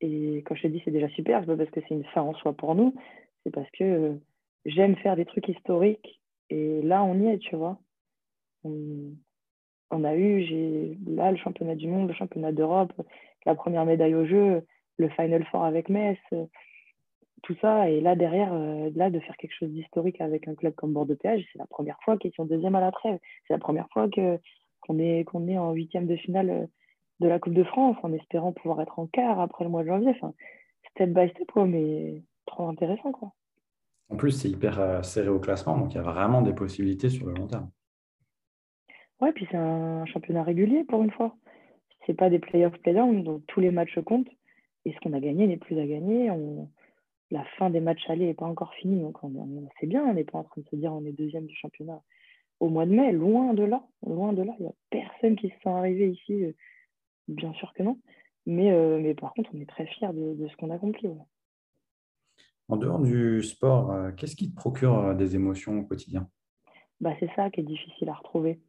Et 0.02 0.44
quand 0.46 0.56
je 0.56 0.64
te 0.64 0.68
dis 0.68 0.82
c'est 0.86 0.92
déjà 0.92 1.10
super, 1.10 1.40
c'est 1.42 1.48
pas 1.48 1.58
parce 1.58 1.70
que 1.72 1.82
c'est 1.82 1.96
une 1.96 2.06
fin 2.06 2.22
en 2.22 2.34
soi 2.36 2.54
pour 2.54 2.76
nous, 2.76 2.94
c'est 3.44 3.52
parce 3.52 3.70
que 3.72 3.84
euh, 3.84 4.14
j'aime 4.66 4.96
faire 4.98 5.16
des 5.16 5.26
trucs 5.26 5.48
historiques. 5.48 6.22
Et 6.50 6.82
là, 6.82 7.04
on 7.04 7.20
y 7.20 7.28
est, 7.28 7.40
tu 7.40 7.56
vois. 7.56 7.80
On, 8.64 10.04
a 10.04 10.16
eu, 10.16 10.44
j'ai 10.44 10.98
là 11.08 11.32
le 11.32 11.38
championnat 11.38 11.76
du 11.76 11.88
monde, 11.88 12.08
le 12.10 12.14
championnat 12.14 12.52
d'Europe, 12.52 12.94
la 13.46 13.56
première 13.56 13.86
médaille 13.86 14.16
au 14.16 14.26
jeu, 14.26 14.66
le 14.98 15.10
Final 15.10 15.46
Four 15.46 15.64
avec 15.64 15.90
Metz, 15.90 16.18
tout 17.44 17.56
ça. 17.62 17.90
Et 17.90 18.02
là, 18.02 18.16
derrière, 18.16 18.54
euh, 18.54 18.90
là, 18.96 19.10
de 19.10 19.20
faire 19.20 19.38
quelque 19.38 19.54
chose 19.54 19.70
d'historique 19.70 20.20
avec 20.20 20.48
un 20.48 20.56
club 20.56 20.74
comme 20.76 20.94
Bordeaux-Péage, 20.94 21.46
c'est 21.52 21.60
la 21.60 21.68
première 21.68 21.98
fois 22.04 22.18
qu'ils 22.18 22.34
sont 22.34 22.46
deuxième 22.46 22.76
à 22.76 22.82
la 22.82 22.92
trêve. 22.92 23.20
C'est 23.48 23.54
la 23.54 23.60
première 23.60 23.88
fois 23.90 24.10
qu'on 24.10 25.00
est, 25.00 25.24
qu'on 25.26 25.48
est 25.48 25.58
en 25.58 25.72
huitième 25.72 26.08
de 26.08 26.16
finale 26.18 26.50
euh, 26.50 26.66
de 27.20 27.28
la 27.28 27.40
Coupe 27.40 27.54
de 27.54 27.64
France 27.64 27.98
en 28.04 28.14
espérant 28.14 28.52
pouvoir 28.52 28.82
être 28.82 29.00
en 29.00 29.08
quart 29.08 29.40
après 29.40 29.64
le 29.64 29.70
mois 29.70 29.84
de 29.84 29.88
janvier. 29.88 30.10
Enfin, 30.10 30.34
step 30.92 31.10
by 31.10 31.30
step, 31.30 31.52
quoi, 31.52 31.66
mais 31.66 32.24
trop 32.46 32.68
intéressant. 32.68 33.12
Quoi. 33.12 33.32
En 34.10 34.18
plus, 34.18 34.32
c'est 34.32 34.50
hyper 34.50 34.80
euh, 34.80 35.02
serré 35.02 35.30
au 35.30 35.40
classement, 35.40 35.78
donc 35.78 35.94
il 35.94 35.96
y 35.96 36.00
a 36.00 36.04
vraiment 36.04 36.42
des 36.42 36.54
possibilités 36.54 37.10
sur 37.10 37.26
le 37.28 37.34
long 37.34 37.48
terme. 37.48 37.70
Ouais, 39.22 39.32
puis 39.32 39.48
c'est 39.50 39.58
un 39.58 40.06
championnat 40.06 40.44
régulier 40.44 40.84
pour 40.84 41.02
une 41.02 41.12
fois. 41.12 41.36
C'est 42.06 42.14
pas 42.14 42.30
des 42.30 42.40
playoffs 42.40 42.78
play-down, 42.80 43.24
donc 43.24 43.44
tous 43.48 43.60
les 43.60 43.72
matchs 43.72 43.98
comptent. 44.06 44.30
Et 44.86 44.94
ce 44.94 45.00
qu'on 45.00 45.14
a 45.14 45.20
gagné 45.20 45.48
n'est 45.48 45.58
plus 45.58 45.80
à 45.80 45.86
gagner. 45.86 46.30
On... 46.30 46.70
La 47.32 47.44
fin 47.58 47.72
des 47.72 47.80
matchs 47.80 48.08
allés 48.08 48.28
n'est 48.28 48.36
pas 48.36 48.46
encore 48.46 48.74
finie, 48.76 49.02
donc 49.02 49.18
c'est 49.80 49.88
bien. 49.88 50.04
On 50.06 50.14
n'est 50.14 50.24
pas 50.24 50.38
en 50.38 50.44
train 50.44 50.62
de 50.62 50.68
se 50.68 50.76
dire 50.76 50.94
on 50.94 51.04
est 51.06 51.12
deuxième 51.12 51.48
du 51.48 51.56
championnat 51.56 52.02
au 52.60 52.70
mois 52.70 52.86
de 52.86 52.92
mai. 52.92 53.12
Loin 53.12 53.56
de 53.56 53.64
là, 53.64 53.84
loin 54.06 54.32
de 54.34 54.44
là. 54.44 54.54
Il 54.60 54.64
n'y 54.64 54.70
a 54.70 54.76
personne 54.92 55.36
qui 55.36 55.50
se 55.50 55.56
sent 55.64 55.70
arrivé 55.70 56.12
ici 56.12 56.44
euh, 56.44 56.52
Bien 57.28 57.54
sûr 57.54 57.74
que 57.74 57.84
non. 57.84 58.00
Mais, 58.46 58.72
euh, 58.72 59.00
mais 59.02 59.16
par 59.16 59.34
contre, 59.34 59.50
on 59.54 59.60
est 59.60 59.70
très 59.70 59.88
fiers 59.88 60.14
de, 60.14 60.48
ce 60.48 60.56
qu'on 60.58 60.70
accomplit. 60.70 61.10
En 62.68 62.78
dehors 62.78 63.00
du 63.00 63.42
sport, 63.44 63.92
euh, 63.92 64.12
qu'est-ce 64.12 64.36
qui 64.36 64.52
te 64.52 64.56
procure 64.56 64.98
euh, 64.98 65.14
des 65.14 65.36
émotions 65.36 65.80
au 65.80 65.84
quotidien? 65.84 66.28
Bah, 67.00 67.14
C'est 67.20 67.30
ça 67.36 67.50
qui 67.50 67.62
est 67.62 67.64
difficile 67.64 68.10
à 68.10 68.14
retrouver. 68.14 68.60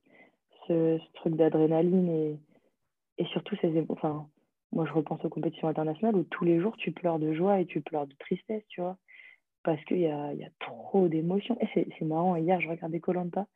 Ce, 0.66 0.98
truc 1.14 1.36
d'adrénaline 1.36 2.08
et, 2.08 2.38
et 3.18 3.24
surtout 3.26 3.54
ces 3.60 3.84
enfin, 3.88 4.28
moi 4.72 4.84
je 4.84 4.92
repense 4.92 5.24
aux 5.24 5.28
compétitions 5.28 5.68
internationales 5.68 6.16
où 6.16 6.24
tous 6.24 6.44
les 6.44 6.60
jours 6.60 6.76
tu 6.76 6.90
pleures 6.90 7.20
de 7.20 7.32
joie 7.34 7.60
et 7.60 7.66
tu 7.66 7.80
pleures 7.80 8.08
de 8.08 8.14
tristesse, 8.18 8.64
tu 8.68 8.80
vois, 8.80 8.96
parce 9.62 9.82
qu'il 9.84 10.00
y 10.00 10.08
a, 10.08 10.34
y 10.34 10.44
a 10.44 10.50
trop 10.58 11.06
d'émotions. 11.06 11.56
Et 11.60 11.86
c'est 11.98 12.04
marrant, 12.04 12.34
hier 12.34 12.60
je 12.60 12.68
regardais 12.68 12.98
Colanta 12.98 13.46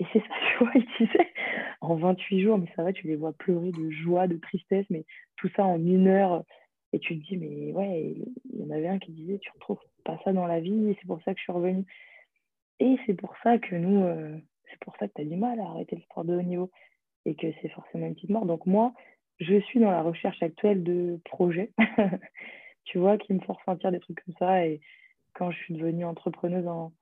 et 0.00 0.06
c'est 0.12 0.20
ça, 0.20 0.34
tu 0.58 0.64
vois, 0.64 0.72
il 0.74 0.86
disait, 0.98 1.28
en 1.80 1.94
28 1.96 2.42
jours, 2.42 2.58
mais 2.58 2.70
ça 2.76 2.82
va, 2.82 2.92
tu 2.92 3.06
les 3.06 3.16
vois 3.16 3.32
pleurer 3.32 3.72
de 3.72 3.90
joie, 3.90 4.26
de 4.26 4.36
tristesse, 4.36 4.86
mais 4.90 5.04
tout 5.36 5.48
ça 5.56 5.64
en 5.64 5.78
une 5.78 6.08
heure. 6.08 6.44
Et 6.92 6.98
tu 6.98 7.18
te 7.18 7.26
dis, 7.26 7.36
mais 7.36 7.72
ouais, 7.72 8.16
il 8.52 8.60
y 8.60 8.64
en 8.64 8.70
avait 8.70 8.88
un 8.88 8.98
qui 8.98 9.12
disait, 9.12 9.38
tu 9.38 9.50
retrouves 9.52 9.78
pas 10.04 10.18
ça 10.24 10.32
dans 10.32 10.46
la 10.46 10.60
vie, 10.60 10.90
et 10.90 10.96
c'est 11.00 11.06
pour 11.06 11.22
ça 11.22 11.32
que 11.32 11.38
je 11.38 11.44
suis 11.44 11.52
revenue. 11.52 11.84
Et 12.80 12.96
c'est 13.06 13.14
pour 13.14 13.34
ça 13.42 13.58
que 13.58 13.74
nous, 13.76 14.02
euh, 14.04 14.36
c'est 14.70 14.78
pour 14.80 14.96
ça 14.96 15.08
que 15.08 15.12
tu 15.14 15.22
as 15.22 15.24
du 15.24 15.36
mal 15.36 15.60
à 15.60 15.66
arrêter 15.66 15.96
le 15.96 16.02
sport 16.02 16.24
de 16.24 16.34
haut 16.34 16.42
niveau, 16.42 16.70
et 17.24 17.34
que 17.34 17.46
c'est 17.62 17.68
forcément 17.68 18.06
une 18.06 18.14
petite 18.14 18.30
mort. 18.30 18.46
Donc 18.46 18.66
moi, 18.66 18.92
je 19.38 19.60
suis 19.60 19.80
dans 19.80 19.90
la 19.90 20.02
recherche 20.02 20.42
actuelle 20.42 20.82
de 20.82 21.20
projets, 21.24 21.72
tu 22.84 22.98
vois, 22.98 23.16
qui 23.18 23.32
me 23.32 23.40
font 23.40 23.54
ressentir 23.54 23.92
des 23.92 24.00
trucs 24.00 24.22
comme 24.24 24.34
ça. 24.38 24.66
Et 24.66 24.80
quand 25.34 25.50
je 25.50 25.58
suis 25.58 25.74
devenue 25.74 26.04
entrepreneuse 26.04 26.66
en, 26.66 26.92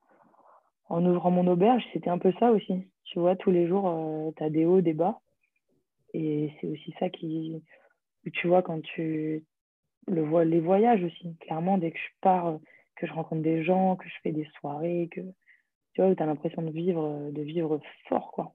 en 0.87 1.05
ouvrant 1.05 1.31
mon 1.31 1.47
auberge, 1.47 1.83
c'était 1.93 2.09
un 2.09 2.19
peu 2.19 2.31
ça 2.39 2.51
aussi. 2.51 2.85
Tu 3.09 3.19
vois, 3.19 3.35
tous 3.35 3.49
les 3.49 3.67
jours, 3.67 3.87
euh, 3.87 4.31
tu 4.37 4.43
as 4.43 4.49
des 4.49 4.65
hauts, 4.65 4.81
des 4.81 4.93
bas. 4.93 5.19
Et 6.13 6.53
c'est 6.59 6.67
aussi 6.67 6.93
ça 6.99 7.09
qui. 7.09 7.63
Tu 8.33 8.47
vois, 8.47 8.61
quand 8.61 8.81
tu. 8.81 9.43
Le, 10.07 10.43
les 10.43 10.59
voyages 10.59 11.03
aussi. 11.03 11.35
Clairement, 11.39 11.77
dès 11.77 11.91
que 11.91 11.97
je 11.97 12.13
pars, 12.21 12.59
que 12.95 13.07
je 13.07 13.13
rencontre 13.13 13.41
des 13.41 13.63
gens, 13.63 13.95
que 13.95 14.07
je 14.07 14.15
fais 14.21 14.31
des 14.31 14.47
soirées, 14.59 15.09
que. 15.11 15.21
Tu 15.93 16.01
vois, 16.01 16.13
tu 16.13 16.21
as 16.21 16.27
l'impression 16.27 16.61
de 16.61 16.69
vivre, 16.69 17.31
de 17.31 17.41
vivre 17.41 17.79
fort, 18.07 18.31
quoi. 18.31 18.53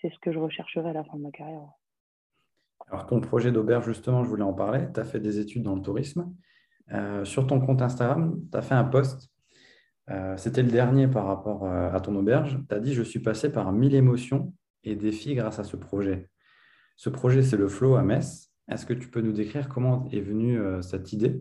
C'est 0.00 0.10
ce 0.10 0.18
que 0.20 0.32
je 0.32 0.38
rechercherai 0.38 0.88
à 0.88 0.92
la 0.94 1.04
fin 1.04 1.18
de 1.18 1.22
ma 1.22 1.30
carrière. 1.30 1.68
Alors, 2.88 3.06
ton 3.06 3.20
projet 3.20 3.52
d'auberge, 3.52 3.84
justement, 3.84 4.24
je 4.24 4.28
voulais 4.28 4.42
en 4.42 4.54
parler. 4.54 4.86
Tu 4.94 5.00
as 5.00 5.04
fait 5.04 5.20
des 5.20 5.38
études 5.38 5.62
dans 5.62 5.74
le 5.74 5.82
tourisme. 5.82 6.34
Euh, 6.92 7.24
sur 7.24 7.46
ton 7.46 7.60
compte 7.60 7.82
Instagram, 7.82 8.40
tu 8.50 8.56
as 8.56 8.62
fait 8.62 8.74
un 8.74 8.84
post 8.84 9.30
euh, 10.10 10.36
c'était 10.36 10.62
le 10.62 10.70
dernier 10.70 11.08
par 11.08 11.26
rapport 11.26 11.64
euh, 11.64 11.90
à 11.90 12.00
ton 12.00 12.14
auberge. 12.14 12.58
Tu 12.68 12.74
as 12.74 12.80
dit 12.80 12.94
Je 12.94 13.02
suis 13.02 13.18
passé 13.18 13.50
par 13.50 13.72
mille 13.72 13.94
émotions 13.94 14.52
et 14.84 14.94
défis 14.94 15.34
grâce 15.34 15.58
à 15.58 15.64
ce 15.64 15.76
projet. 15.76 16.28
Ce 16.96 17.10
projet, 17.10 17.42
c'est 17.42 17.56
le 17.56 17.68
Flow 17.68 17.96
à 17.96 18.02
Metz. 18.02 18.52
Est-ce 18.68 18.86
que 18.86 18.94
tu 18.94 19.08
peux 19.08 19.20
nous 19.20 19.32
décrire 19.32 19.68
comment 19.68 20.08
est 20.12 20.20
venue 20.20 20.58
euh, 20.58 20.82
cette 20.82 21.12
idée 21.12 21.40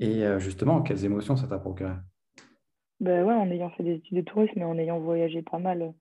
et 0.00 0.24
justement 0.38 0.82
quelles 0.82 1.04
émotions 1.04 1.36
ça 1.36 1.46
t'a 1.46 1.60
procuré? 1.60 1.92
Ben 2.98 3.24
ouais, 3.24 3.34
En 3.34 3.48
ayant 3.52 3.70
fait 3.70 3.84
des 3.84 3.94
études 3.94 4.16
de 4.16 4.22
tourisme 4.22 4.58
et 4.58 4.64
en 4.64 4.76
ayant 4.76 4.98
voyagé 4.98 5.42
pas 5.42 5.60
mal 5.60 5.92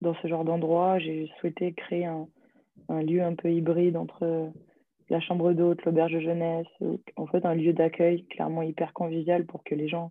dans 0.00 0.14
ce 0.16 0.26
genre 0.26 0.44
d'endroit, 0.44 0.98
j'ai 0.98 1.30
souhaité 1.38 1.72
créer 1.72 2.04
un, 2.06 2.26
lieu 2.88 3.22
un 3.22 3.36
peu 3.36 3.52
hybride 3.52 3.96
entre 3.96 4.50
la 5.08 5.20
chambre 5.20 5.52
d'hôte, 5.52 5.84
l'auberge 5.84 6.18
jeunesse, 6.18 6.66
en 7.14 7.26
fait 7.28 7.46
un 7.46 7.54
lieu 7.54 7.72
d'accueil 7.72 8.26
clairement 8.26 8.62
hyper 8.62 8.92
convivial 8.92 9.46
pour 9.46 9.62
que 9.62 9.76
les 9.76 9.86
gens 9.86 10.10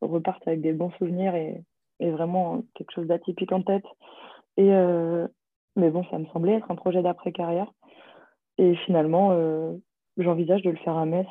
repartent 0.00 0.46
avec 0.46 0.60
des 0.60 0.72
bons 0.72 0.90
souvenirs 0.92 1.34
et, 1.34 1.62
vraiment 2.00 2.62
quelque 2.74 2.92
chose 2.92 3.06
d'atypique 3.06 3.52
en 3.52 3.62
tête. 3.62 3.84
Et, 4.58 4.70
euh, 4.70 5.26
mais 5.76 5.90
bon, 5.90 6.04
ça 6.10 6.18
me 6.18 6.26
semblait 6.26 6.54
être 6.54 6.70
un 6.70 6.76
projet 6.76 7.02
d'après-carrière. 7.02 7.72
Et 8.58 8.74
finalement, 8.84 9.30
euh, 9.32 9.72
j'envisage 10.18 10.62
de 10.62 10.70
le 10.70 10.76
faire 10.76 10.96
à 10.96 11.06
Metz. 11.06 11.26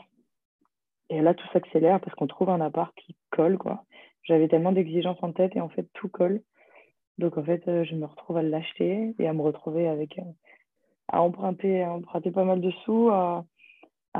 Et 1.10 1.22
là, 1.22 1.36
tout 1.36 1.48
s'accélère 1.54 2.00
parce 2.00 2.16
qu'on 2.16 2.26
trouve 2.28 2.50
un 2.50 2.62
appart 2.62 2.94
qui 2.96 3.16
colle, 3.30 3.60
quoi. 3.60 3.84
J'avais 4.24 4.48
tellement 4.48 4.72
d'exigences 4.72 5.22
en 5.22 5.32
tête 5.32 5.56
et 5.56 5.62
en 5.62 5.70
fait, 5.70 5.88
tout 5.94 6.10
colle. 6.10 6.42
Donc, 7.20 7.38
en 7.38 7.44
fait, 7.44 7.64
je 7.66 7.96
me 7.96 8.06
retrouve 8.06 8.38
à 8.38 8.44
l'acheter 8.44 9.14
et 9.20 9.28
à 9.28 9.34
me 9.34 9.42
retrouver 9.44 9.88
avec. 9.88 10.20
à, 11.10 11.22
emprunter, 11.22 11.84
à 11.84 11.92
emprunter 11.94 12.32
pas 12.32 12.44
mal 12.44 12.60
de 12.60 12.72
sous, 12.84 13.12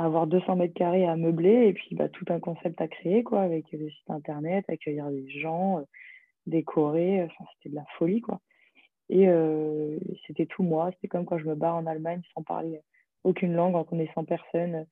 avoir 0.04 0.26
200 0.26 0.56
mètres 0.56 0.74
carrés 0.74 1.06
à 1.06 1.16
meubler 1.16 1.68
et 1.68 1.72
puis 1.72 1.94
bah, 1.94 2.08
tout 2.08 2.24
un 2.28 2.40
concept 2.40 2.80
à 2.80 2.88
créer, 2.88 3.22
quoi, 3.22 3.42
avec 3.42 3.64
des 3.70 3.90
sites 3.90 4.10
internet, 4.10 4.64
accueillir 4.68 5.10
des 5.10 5.28
gens, 5.28 5.82
décorer. 6.46 7.22
Enfin, 7.24 7.44
c'était 7.54 7.70
de 7.70 7.76
la 7.76 7.84
folie, 7.98 8.20
quoi. 8.20 8.40
Et 9.08 9.28
c'était 10.26 10.46
tout 10.46 10.62
moi. 10.62 10.90
C'était 10.92 11.08
comme 11.08 11.24
quand 11.24 11.38
je 11.38 11.46
me 11.46 11.54
barre 11.54 11.76
en 11.76 11.86
Allemagne 11.86 12.22
sans 12.34 12.42
parler 12.42 12.80
aucune 13.24 13.54
langue, 13.54 13.74
en 13.74 13.84
connaissant 13.84 14.24
personne. 14.24 14.86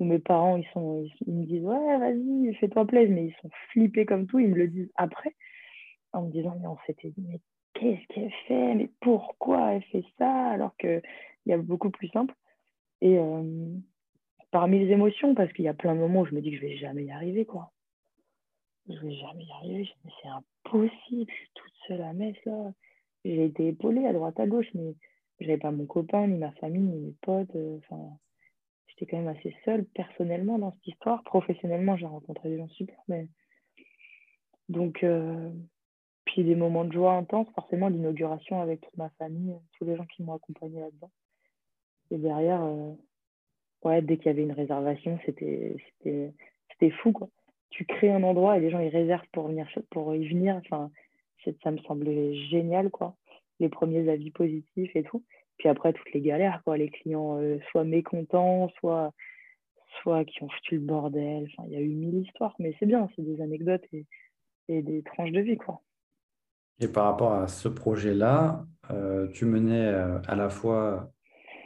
Où 0.00 0.04
mes 0.04 0.18
parents, 0.18 0.56
ils, 0.56 0.66
sont, 0.72 1.06
ils, 1.24 1.32
me 1.32 1.44
disent 1.44 1.64
Ouais, 1.64 1.98
vas-y, 1.98 2.54
fais-toi 2.54 2.84
plaisir. 2.84 3.14
Mais 3.14 3.26
ils 3.26 3.36
sont 3.40 3.50
flippés 3.70 4.06
comme 4.06 4.26
tout. 4.26 4.40
Ils 4.40 4.48
me 4.48 4.56
le 4.56 4.68
disent 4.68 4.90
après, 4.96 5.34
en 6.12 6.22
me 6.22 6.32
disant 6.32 6.56
Mais 6.60 6.66
on 6.66 6.78
s'était 6.86 7.10
dit, 7.10 7.24
mais 7.28 7.40
qu'est-ce 7.74 8.06
qu'elle 8.12 8.32
fait? 8.48 8.74
Mais 8.74 8.90
pourquoi 9.00 9.74
elle 9.74 9.82
fait 9.84 10.04
ça 10.18 10.48
Alors 10.48 10.76
qu'il 10.76 11.02
y 11.46 11.52
a 11.52 11.58
beaucoup 11.58 11.90
plus 11.90 12.08
simple. 12.08 12.34
Et 13.00 13.18
parmi 14.54 14.78
les 14.78 14.92
émotions, 14.92 15.34
parce 15.34 15.52
qu'il 15.52 15.64
y 15.64 15.68
a 15.68 15.74
plein 15.74 15.96
de 15.96 15.98
moments 15.98 16.20
où 16.20 16.26
je 16.26 16.34
me 16.36 16.40
dis 16.40 16.52
que 16.52 16.58
je 16.58 16.62
vais 16.62 16.76
jamais 16.76 17.06
y 17.06 17.10
arriver, 17.10 17.44
quoi. 17.44 17.72
Je 18.88 18.94
vais 18.94 19.16
jamais 19.16 19.42
y 19.42 19.50
arriver. 19.50 19.88
C'est 20.22 20.28
impossible. 20.28 21.28
Je 21.28 21.36
suis 21.36 21.50
toute 21.54 21.72
seule 21.88 22.02
à 22.02 22.12
Metz, 22.12 22.36
là 22.46 22.70
j'ai 23.24 23.46
été 23.46 23.68
épaulée 23.68 24.06
à 24.06 24.12
droite 24.12 24.38
à 24.38 24.46
gauche, 24.46 24.68
mais 24.74 24.94
je 25.40 25.46
n'avais 25.46 25.58
pas 25.58 25.72
mon 25.72 25.86
copain, 25.86 26.28
ni 26.28 26.38
ma 26.38 26.52
famille, 26.52 26.82
ni 26.82 27.00
mes 27.00 27.14
potes. 27.22 27.56
Euh, 27.56 27.78
j'étais 28.86 29.06
quand 29.06 29.16
même 29.16 29.34
assez 29.34 29.56
seule 29.64 29.86
personnellement 29.86 30.58
dans 30.58 30.70
cette 30.72 30.86
histoire. 30.86 31.24
Professionnellement, 31.24 31.96
j'ai 31.96 32.06
rencontré 32.06 32.48
des 32.48 32.58
gens 32.58 32.68
super, 32.68 32.98
mais 33.08 33.26
donc 34.68 35.02
euh, 35.02 35.50
puis 36.26 36.44
des 36.44 36.54
moments 36.54 36.84
de 36.84 36.92
joie 36.92 37.14
intenses, 37.14 37.48
forcément 37.56 37.88
l'inauguration 37.88 38.60
avec 38.60 38.82
toute 38.82 38.96
ma 38.98 39.08
famille, 39.18 39.56
tous 39.78 39.84
les 39.84 39.96
gens 39.96 40.06
qui 40.06 40.22
m'ont 40.22 40.34
accompagné 40.34 40.78
là-dedans. 40.78 41.10
Et 42.12 42.18
derrière, 42.18 42.62
euh, 42.62 42.92
dès 44.02 44.16
qu'il 44.16 44.26
y 44.26 44.28
avait 44.30 44.42
une 44.42 44.52
réservation, 44.52 45.18
c'était 45.24 46.90
fou 47.02 47.12
quoi. 47.12 47.28
Tu 47.70 47.84
crées 47.84 48.12
un 48.12 48.22
endroit 48.22 48.56
et 48.56 48.60
les 48.60 48.70
gens 48.70 48.78
ils 48.78 48.88
réservent 48.88 49.26
pour 49.32 49.48
venir 49.48 49.66
pour 49.90 50.14
y 50.14 50.28
venir. 50.28 50.56
Enfin, 50.56 50.90
ça 51.62 51.70
me 51.70 51.78
semblait 51.78 52.34
génial, 52.48 52.90
quoi. 52.90 53.14
Les 53.60 53.68
premiers 53.68 54.08
avis 54.08 54.30
positifs 54.30 54.94
et 54.94 55.02
tout. 55.02 55.24
Puis 55.58 55.68
après, 55.68 55.92
toutes 55.92 56.12
les 56.12 56.20
galères, 56.20 56.62
quoi. 56.64 56.76
Les 56.76 56.88
clients 56.88 57.38
euh, 57.40 57.58
soit 57.70 57.84
mécontents, 57.84 58.70
soit, 58.80 59.12
soit 60.00 60.24
qui 60.24 60.42
ont 60.42 60.48
foutu 60.48 60.76
le 60.76 60.80
bordel. 60.82 61.48
Enfin, 61.52 61.68
il 61.68 61.74
y 61.74 61.76
a 61.76 61.80
eu 61.80 61.88
mille 61.88 62.24
histoires, 62.24 62.54
mais 62.58 62.74
c'est 62.78 62.86
bien, 62.86 63.08
c'est 63.14 63.22
des 63.22 63.40
anecdotes 63.40 63.84
et, 63.92 64.06
et, 64.68 64.82
des 64.82 65.02
tranches 65.02 65.32
de 65.32 65.40
vie, 65.40 65.56
quoi. 65.56 65.80
Et 66.80 66.88
par 66.88 67.04
rapport 67.04 67.32
à 67.32 67.46
ce 67.46 67.68
projet-là, 67.68 68.64
euh, 68.90 69.28
tu 69.28 69.44
menais 69.44 69.86
euh, 69.86 70.18
à 70.26 70.34
la 70.34 70.48
fois 70.48 71.12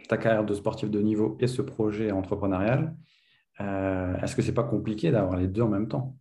ta 0.09 0.17
carrière 0.17 0.45
de 0.45 0.55
sportif 0.55 0.91
de 0.91 1.01
niveau 1.01 1.37
et 1.41 1.47
ce 1.47 1.63
projet 1.63 2.11
entrepreneurial. 2.11 2.95
Est-ce 3.61 4.37
que 4.37 4.43
c'est 4.43 4.55
pas 4.55 4.65
compliqué 4.65 5.11
d'avoir 5.11 5.37
les 5.37 5.49
deux 5.49 5.63
en 5.63 5.69
même 5.69 5.89
temps? 5.89 6.15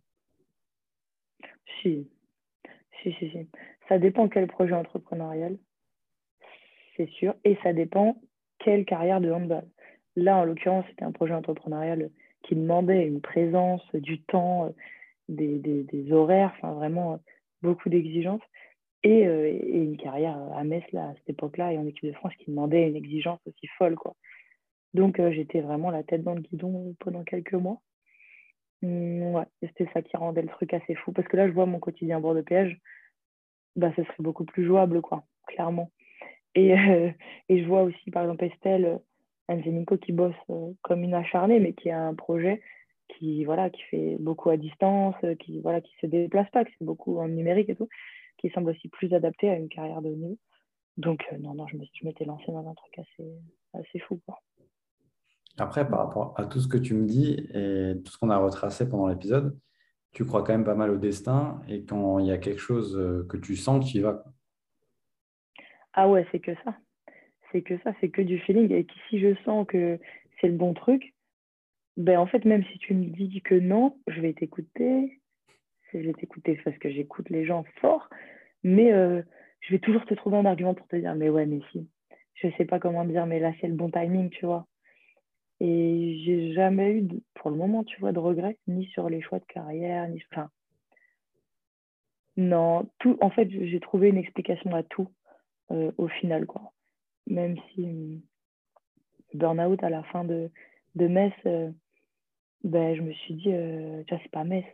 Si, 1.80 2.08
si, 3.02 3.12
si, 3.12 3.30
si. 3.30 3.48
Ça 3.88 3.98
dépend 3.98 4.28
quel 4.28 4.46
projet 4.48 4.74
entrepreneurial, 4.74 5.56
c'est 6.96 7.08
sûr, 7.10 7.34
et 7.44 7.56
ça 7.62 7.72
dépend 7.72 8.20
quelle 8.58 8.84
carrière 8.84 9.20
de 9.20 9.30
handball. 9.30 9.64
Là, 10.16 10.36
en 10.36 10.44
l'occurrence, 10.44 10.84
c'était 10.90 11.04
un 11.04 11.12
projet 11.12 11.34
entrepreneurial 11.34 12.10
qui 12.42 12.56
demandait 12.56 13.06
une 13.06 13.20
présence, 13.20 13.82
du 13.94 14.20
temps, 14.22 14.74
des, 15.28 15.58
des, 15.58 16.12
horaires, 16.12 16.52
enfin 16.56 16.72
vraiment 16.72 17.20
beaucoup 17.62 17.88
d'exigences. 17.88 18.42
Et, 19.04 19.26
euh, 19.26 19.46
et, 19.48 19.78
une 19.78 19.96
carrière 19.96 20.36
à 20.54 20.64
Metz, 20.64 20.84
là, 20.92 21.08
à 21.08 21.14
cette 21.14 21.30
époque-là, 21.30 21.72
et 21.72 21.78
en 21.78 21.86
équipe 21.86 22.06
de 22.06 22.12
France, 22.12 22.34
qui 22.38 22.50
demandait 22.50 22.88
une 22.88 22.96
exigence 22.96 23.38
aussi 23.46 23.66
folle. 23.78 23.94
Quoi. 23.94 24.14
Donc, 24.94 25.20
euh, 25.20 25.30
j'étais 25.32 25.60
vraiment 25.60 25.90
la 25.90 26.02
tête 26.02 26.22
dans 26.22 26.34
le 26.34 26.40
guidon 26.40 26.94
pendant 27.00 27.22
quelques 27.24 27.54
mois. 27.54 27.80
Mmh, 28.82 29.34
ouais, 29.34 29.44
c'était 29.62 29.88
ça 29.92 30.02
qui 30.02 30.16
rendait 30.16 30.42
le 30.42 30.48
truc 30.48 30.72
assez 30.74 30.94
fou. 30.96 31.12
Parce 31.12 31.28
que 31.28 31.36
là, 31.36 31.48
je 31.48 31.52
vois 31.52 31.66
mon 31.66 31.78
quotidien 31.78 32.20
bord 32.20 32.34
de 32.34 32.40
péage, 32.40 32.78
bah, 33.76 33.92
ce 33.96 34.02
serait 34.04 34.14
beaucoup 34.22 34.44
plus 34.44 34.64
jouable, 34.64 35.00
quoi, 35.00 35.24
clairement. 35.46 35.90
Et, 36.54 36.72
euh, 36.78 37.10
je 37.50 37.64
vois 37.64 37.82
aussi, 37.82 38.10
par 38.10 38.22
exemple, 38.24 38.44
Estelle 38.44 39.00
Anzenico 39.48 39.96
qui 39.96 40.12
bosse 40.12 40.34
euh, 40.50 40.72
comme 40.82 41.04
une 41.04 41.14
acharnée, 41.14 41.60
mais 41.60 41.72
qui 41.72 41.90
a 41.90 42.00
un 42.00 42.14
projet 42.14 42.60
qui, 43.08 43.44
voilà, 43.44 43.70
qui 43.70 43.82
fait 43.82 44.16
beaucoup 44.20 44.50
à 44.50 44.56
distance, 44.56 45.14
qui 45.40 45.60
voilà, 45.60 45.80
qui 45.80 45.92
se 46.00 46.06
déplace 46.06 46.50
pas, 46.50 46.64
qui 46.64 46.72
fait 46.72 46.84
beaucoup 46.84 47.18
en 47.18 47.28
numérique 47.28 47.70
et 47.70 47.74
tout, 47.74 47.88
qui 48.38 48.50
semble 48.50 48.70
aussi 48.70 48.88
plus 48.88 49.12
adapté 49.12 49.50
à 49.50 49.56
une 49.56 49.68
carrière 49.68 50.02
de 50.02 50.08
niveau. 50.08 50.38
Donc, 50.96 51.24
euh, 51.32 51.38
non, 51.38 51.54
non, 51.54 51.66
je 51.68 51.76
m'étais 52.04 52.24
lancée 52.24 52.50
dans 52.50 52.68
un 52.68 52.74
truc 52.74 52.98
assez, 52.98 53.32
assez 53.74 53.98
fou, 54.00 54.20
quoi. 54.26 54.40
Après, 55.58 55.88
par 55.88 55.98
rapport 55.98 56.34
à 56.36 56.46
tout 56.46 56.60
ce 56.60 56.68
que 56.68 56.78
tu 56.78 56.94
me 56.94 57.04
dis 57.04 57.32
et 57.52 58.00
tout 58.04 58.12
ce 58.12 58.18
qu'on 58.18 58.30
a 58.30 58.38
retracé 58.38 58.88
pendant 58.88 59.08
l'épisode, 59.08 59.58
tu 60.12 60.24
crois 60.24 60.42
quand 60.42 60.52
même 60.52 60.64
pas 60.64 60.76
mal 60.76 60.90
au 60.90 60.96
destin 60.96 61.60
et 61.68 61.84
quand 61.84 62.18
il 62.20 62.26
y 62.26 62.32
a 62.32 62.38
quelque 62.38 62.60
chose 62.60 62.96
euh, 62.96 63.26
que 63.28 63.36
tu 63.36 63.56
sens, 63.56 63.90
tu 63.90 63.98
y 63.98 64.00
vas. 64.00 64.24
Ah 65.92 66.08
ouais, 66.08 66.26
c'est 66.30 66.40
que 66.40 66.54
ça. 66.64 66.76
C'est 67.50 67.62
que 67.62 67.78
ça, 67.82 67.92
c'est 68.00 68.08
que 68.08 68.22
du 68.22 68.38
feeling. 68.38 68.72
Et 68.72 68.86
si 69.08 69.18
je 69.18 69.34
sens 69.44 69.66
que 69.66 69.98
c'est 70.40 70.48
le 70.48 70.56
bon 70.56 70.74
truc, 70.74 71.14
ben 71.96 72.18
en 72.18 72.26
fait, 72.26 72.44
même 72.44 72.64
si 72.72 72.78
tu 72.78 72.94
me 72.94 73.06
dis 73.06 73.42
que 73.42 73.56
non, 73.56 73.98
je 74.06 74.20
vais 74.20 74.32
t'écouter. 74.32 75.20
Je 75.92 75.98
vais 75.98 76.12
t'écouter 76.12 76.60
parce 76.64 76.76
que 76.78 76.90
j'écoute 76.90 77.30
les 77.30 77.46
gens 77.46 77.64
fort, 77.80 78.08
mais 78.62 78.92
euh, 78.92 79.22
je 79.60 79.72
vais 79.72 79.78
toujours 79.78 80.04
te 80.04 80.14
trouver 80.14 80.36
un 80.36 80.44
argument 80.44 80.74
pour 80.74 80.86
te 80.86 80.96
dire, 80.96 81.14
mais 81.14 81.28
ouais, 81.28 81.46
mais 81.46 81.60
si. 81.72 81.88
Je 82.34 82.48
sais 82.56 82.66
pas 82.66 82.78
comment 82.78 83.04
dire, 83.04 83.26
mais 83.26 83.40
là, 83.40 83.52
c'est 83.60 83.66
le 83.66 83.74
bon 83.74 83.90
timing, 83.90 84.30
tu 84.30 84.46
vois. 84.46 84.66
Et 85.60 86.20
j'ai 86.24 86.52
jamais 86.52 86.92
eu, 86.92 87.08
pour 87.34 87.50
le 87.50 87.56
moment, 87.56 87.82
tu 87.84 87.98
vois, 88.00 88.12
de 88.12 88.18
regrets, 88.18 88.58
ni 88.68 88.86
sur 88.86 89.08
les 89.08 89.20
choix 89.20 89.40
de 89.40 89.44
carrière, 89.46 90.08
ni. 90.08 90.22
Enfin, 90.30 90.50
non, 92.36 92.88
tout. 92.98 93.18
En 93.20 93.30
fait, 93.30 93.48
j'ai 93.50 93.80
trouvé 93.80 94.10
une 94.10 94.18
explication 94.18 94.72
à 94.74 94.82
tout 94.84 95.08
euh, 95.72 95.90
au 95.96 96.06
final, 96.06 96.46
quoi. 96.46 96.72
Même 97.26 97.56
si 97.74 97.84
euh, 97.84 98.18
burn-out 99.34 99.82
à 99.82 99.90
la 99.90 100.04
fin 100.04 100.24
de, 100.24 100.50
de 100.94 101.08
Metz, 101.08 101.34
ben, 102.62 102.94
je 102.94 103.02
me 103.02 103.12
suis 103.12 103.34
dit, 103.34 103.50
tu 103.50 104.14
vois, 104.14 104.20
c'est 104.22 104.30
pas 104.30 104.44
Metz. 104.44 104.66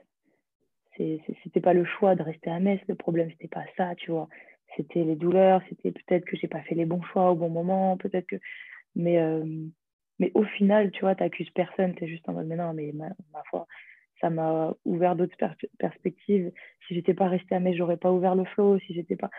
C'était 0.96 1.60
pas 1.60 1.72
le 1.72 1.84
choix 1.84 2.14
de 2.14 2.22
rester 2.22 2.50
à 2.50 2.60
Metz, 2.60 2.80
le 2.88 2.94
problème, 2.94 3.30
c'était 3.30 3.48
pas 3.48 3.64
ça, 3.76 3.94
tu 3.96 4.10
vois. 4.10 4.28
C'était 4.76 5.04
les 5.04 5.16
douleurs, 5.16 5.62
c'était 5.68 5.92
peut-être 5.92 6.24
que 6.24 6.36
j'ai 6.36 6.48
pas 6.48 6.62
fait 6.62 6.74
les 6.74 6.84
bons 6.84 7.02
choix 7.02 7.30
au 7.30 7.34
bon 7.34 7.48
moment, 7.48 7.96
peut-être 7.96 8.26
que. 8.26 8.36
Mais 8.94 9.18
mais 10.18 10.30
au 10.34 10.44
final, 10.44 10.90
tu 10.92 11.00
vois, 11.00 11.14
tu 11.14 11.22
n'accuses 11.22 11.50
personne, 11.50 11.94
tu 11.94 12.04
es 12.04 12.08
juste 12.08 12.28
en 12.28 12.34
mode, 12.34 12.46
mais 12.46 12.56
non, 12.56 12.72
mais 12.72 12.92
ma, 12.92 13.10
foi, 13.50 13.66
ça 14.20 14.30
m'a 14.30 14.74
ouvert 14.84 15.16
d'autres 15.16 15.36
perspectives. 15.78 16.52
Si 16.86 16.94
j'étais 16.94 17.14
pas 17.14 17.28
restée 17.28 17.54
à 17.54 17.60
Metz, 17.60 17.76
j'aurais 17.76 17.96
pas 17.96 18.12
ouvert 18.12 18.34
le 18.34 18.44
flow. 18.44 18.78
Si 18.80 18.94
j'étais 18.94 19.16
pas. 19.16 19.30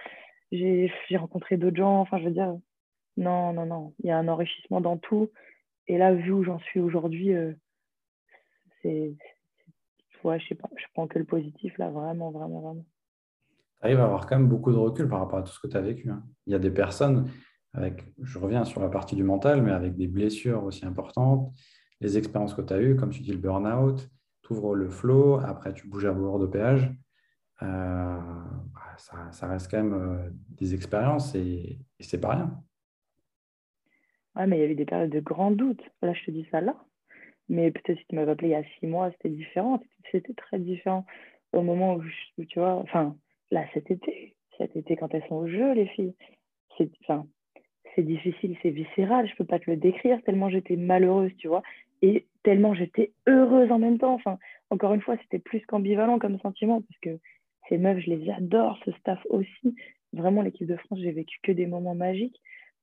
J'ai 0.52 0.92
rencontré 1.18 1.58
d'autres 1.58 1.78
gens. 1.78 2.02
Enfin, 2.02 2.20
je 2.20 2.26
veux 2.26 2.32
dire, 2.32 2.56
non, 3.18 3.54
non, 3.54 3.66
non. 3.66 3.94
Il 4.04 4.08
y 4.08 4.12
a 4.12 4.18
un 4.18 4.28
enrichissement 4.28 4.82
dans 4.82 4.98
tout. 4.98 5.32
Et 5.88 5.98
là, 5.98 6.14
vu 6.14 6.32
où 6.32 6.44
j'en 6.44 6.60
suis 6.60 6.80
aujourd'hui, 6.80 7.34
euh, 7.34 7.54
c'est. 8.82 9.16
Ouais, 10.26 10.40
je 10.40 10.48
sais 10.48 10.56
pas, 10.56 10.68
je 10.76 10.86
prends 10.96 11.06
que 11.08 11.20
le 11.20 11.26
positif 11.26 11.78
là, 11.78 11.92
vraiment, 11.92 12.32
vraiment, 12.32 12.60
vraiment. 12.60 12.86
Tu 13.80 13.86
arrives 13.86 14.00
à 14.00 14.06
avoir 14.06 14.26
quand 14.26 14.40
même 14.40 14.50
beaucoup 14.50 14.72
de 14.72 14.78
recul 14.78 15.08
par 15.08 15.20
rapport 15.20 15.38
à 15.38 15.44
tout 15.44 15.52
ce 15.52 15.60
que 15.60 15.68
tu 15.68 15.78
as 15.78 15.82
vécu. 15.82 16.10
Hein. 16.10 16.24
Il 16.48 16.54
y 16.54 16.56
a 16.56 16.60
des 16.60 16.72
personnes, 16.72 17.30
je 17.76 18.40
reviens 18.40 18.66
sur 18.66 18.82
la 18.82 18.90
partie 18.90 19.16
du 19.16 19.24
mental, 19.24 19.62
mais 19.62 19.72
avec 19.72 19.96
des 19.96 20.08
blessures 20.08 20.64
aussi 20.64 20.84
importantes, 20.84 21.54
les 22.02 22.18
expériences 22.18 22.56
que 22.56 22.64
tu 22.64 22.74
as 22.74 22.82
eues, 22.82 22.96
comme 22.96 23.12
tu 23.12 23.22
dis, 23.22 23.34
le 23.34 23.38
burn-out, 23.38 24.10
tu 24.42 24.54
ouvres 24.54 24.74
le 24.74 24.90
flow, 24.90 25.36
après 25.36 25.76
tu 25.76 25.88
bouges 25.88 26.06
à 26.06 26.12
bord 26.12 26.40
de 26.40 26.48
péage. 26.48 26.92
Euh, 27.62 28.20
bah, 28.74 29.30
ça, 29.32 29.48
reste 29.48 29.70
quand 29.70 29.78
même 29.78 29.94
euh, 29.94 30.30
des 30.50 30.74
expériences 30.74 31.36
et, 31.36 31.80
et 32.00 32.04
c'est 32.04 32.20
pas 32.20 32.32
rien. 32.32 32.64
Ouais, 34.36 34.48
mais 34.48 34.58
il 34.58 34.62
y 34.62 34.64
avait 34.64 34.74
des 34.74 34.86
périodes 34.86 35.12
de 35.12 35.20
grands 35.20 35.52
doutes. 35.52 35.84
Là, 36.02 36.14
je 36.14 36.26
te 36.26 36.32
dis 36.32 36.48
ça 36.50 36.62
là. 36.62 36.76
Mais 37.50 37.72
peut-être 37.72 38.00
si 38.00 38.06
tu 38.08 38.16
m'avais 38.16 38.32
appelé 38.32 38.50
il 38.50 38.52
y 38.52 38.56
a 38.56 38.64
six 38.80 38.88
mois, 38.88 39.12
c'était 39.12 39.30
différent. 39.30 39.82
C'était 40.12 40.34
très 40.34 40.60
différent. 40.60 41.06
Au 41.54 41.62
moment 41.62 41.96
où, 41.96 42.46
tu 42.46 42.60
vois, 42.60 42.76
enfin, 42.76 43.16
là, 43.52 43.66
cet 43.74 43.92
été, 43.92 44.36
cet 44.58 44.76
été, 44.76 44.96
quand 44.96 45.14
elles 45.14 45.26
sont 45.30 45.36
au 45.36 45.48
jeu, 45.48 45.74
les 45.74 45.88
filles, 45.88 46.16
c'est, 46.78 46.90
enfin, 47.02 47.26
difficile, 48.02 48.58
c'est 48.62 48.70
viscéral, 48.70 49.28
je 49.28 49.36
peux 49.36 49.46
pas 49.46 49.60
te 49.60 49.70
le 49.70 49.78
décrire 49.78 50.22
tellement 50.24 50.50
j'étais 50.50 50.76
malheureuse, 50.76 51.32
tu 51.38 51.48
vois, 51.48 51.62
et 52.02 52.26
tellement 52.44 52.74
j'étais 52.74 53.12
heureuse 53.28 53.72
en 53.72 53.80
même 53.80 53.98
temps. 53.98 54.14
Enfin, 54.14 54.38
encore 54.70 54.94
une 54.94 55.02
fois, 55.02 55.18
c'était 55.22 55.40
plus 55.40 55.66
qu'ambivalent 55.66 56.20
comme 56.20 56.40
sentiment 56.40 56.82
parce 56.82 57.00
que 57.02 57.20
ces 57.70 57.78
meufs, 57.78 58.00
je 58.00 58.12
les 58.12 58.30
adore, 58.30 58.78
ce 58.86 58.92
staff 58.94 59.20
aussi. 59.30 59.76
Vraiment, 60.14 60.42
l'équipe 60.42 60.68
de 60.68 60.78
France, 60.78 61.00
j'ai 61.02 61.12
vécu 61.12 61.40
que 61.44 61.52
des 61.52 61.66
moments 61.66 61.96
magiques 61.96 62.40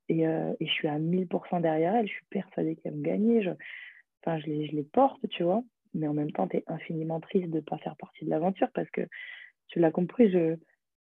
et, 0.08 0.26
euh, 0.26 0.52
et 0.60 0.66
je 0.66 0.72
suis 0.72 0.88
à 0.88 0.98
1000% 0.98 1.60
derrière 1.60 1.94
elles. 1.94 2.08
Je 2.08 2.12
suis 2.12 2.26
persuadée 2.30 2.76
qu'elles 2.76 2.94
vont 2.94 3.00
gagner. 3.00 3.42
Je, 3.42 3.50
enfin, 4.24 4.38
je 4.38 4.46
les, 4.46 4.82
porte, 4.84 5.26
tu 5.28 5.42
vois, 5.42 5.62
mais 5.94 6.08
en 6.08 6.14
même 6.14 6.32
temps, 6.32 6.48
tu 6.48 6.58
es 6.58 6.64
infiniment 6.66 7.20
triste 7.20 7.50
de 7.50 7.56
ne 7.56 7.60
pas 7.60 7.78
faire 7.78 7.96
partie 7.96 8.24
de 8.24 8.30
l'aventure 8.30 8.68
parce 8.74 8.90
que 8.90 9.02
tu 9.68 9.78
l'as 9.78 9.90
compris, 9.90 10.30
je, 10.30 10.56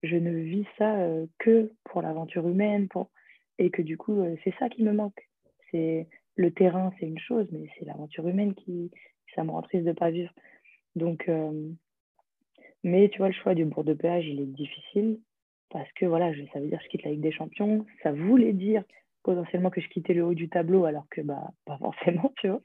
je 0.03 0.15
ne 0.15 0.31
vis 0.31 0.65
ça 0.77 0.99
euh, 0.99 1.25
que 1.39 1.71
pour 1.85 2.01
l'aventure 2.01 2.47
humaine, 2.47 2.87
pour... 2.87 3.09
et 3.59 3.69
que 3.69 3.81
du 3.81 3.97
coup, 3.97 4.19
euh, 4.19 4.35
c'est 4.43 4.53
ça 4.59 4.69
qui 4.69 4.83
me 4.83 4.93
manque. 4.93 5.27
C'est 5.71 6.07
le 6.35 6.51
terrain, 6.51 6.93
c'est 6.99 7.07
une 7.07 7.19
chose, 7.19 7.47
mais 7.51 7.67
c'est 7.77 7.85
l'aventure 7.85 8.27
humaine 8.27 8.53
qui, 8.53 8.91
ça 9.35 9.43
me 9.43 9.51
rend 9.51 9.61
triste 9.61 9.83
de 9.83 9.89
ne 9.89 9.95
pas 9.95 10.11
vivre. 10.11 10.33
Donc, 10.95 11.27
euh, 11.29 11.69
mais 12.83 13.09
tu 13.09 13.17
vois, 13.17 13.27
le 13.27 13.33
choix 13.33 13.55
du 13.55 13.65
bourg 13.65 13.83
de 13.83 13.93
péage, 13.93 14.25
il 14.25 14.39
est 14.39 14.45
difficile 14.45 15.19
parce 15.69 15.91
que 15.93 16.05
voilà, 16.05 16.31
ça 16.53 16.59
veut 16.59 16.67
dire 16.67 16.77
que 16.79 16.85
je 16.85 16.89
quitte 16.89 17.03
la 17.03 17.11
Ligue 17.11 17.21
des 17.21 17.31
Champions. 17.31 17.85
Ça 18.03 18.11
voulait 18.11 18.53
dire 18.53 18.83
potentiellement 19.23 19.69
que 19.69 19.81
je 19.81 19.89
quittais 19.89 20.13
le 20.13 20.23
haut 20.23 20.33
du 20.33 20.47
tableau, 20.47 20.85
alors 20.85 21.07
que 21.09 21.21
bah, 21.21 21.51
pas 21.65 21.77
forcément, 21.77 22.33
tu 22.37 22.47
vois. 22.47 22.61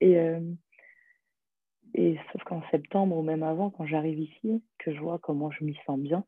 Et, 0.00 0.16
et 1.94 2.18
sauf 2.32 2.42
qu'en 2.44 2.62
septembre 2.70 3.16
ou 3.16 3.22
même 3.22 3.42
avant, 3.42 3.70
quand 3.70 3.86
j'arrive 3.86 4.18
ici, 4.18 4.62
que 4.78 4.92
je 4.92 5.00
vois 5.00 5.18
comment 5.18 5.50
je 5.50 5.64
m'y 5.64 5.78
sens 5.86 5.98
bien, 5.98 6.24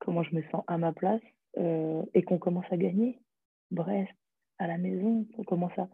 comment 0.00 0.22
je 0.22 0.34
me 0.34 0.42
sens 0.50 0.64
à 0.66 0.78
ma 0.78 0.92
place 0.92 1.22
euh, 1.58 2.02
et 2.14 2.22
qu'on 2.22 2.38
commence 2.38 2.66
à 2.70 2.76
gagner. 2.76 3.18
Bref, 3.70 4.08
à 4.58 4.66
la 4.66 4.78
maison, 4.78 5.26
on 5.38 5.44
commence 5.44 5.76
à. 5.78 5.88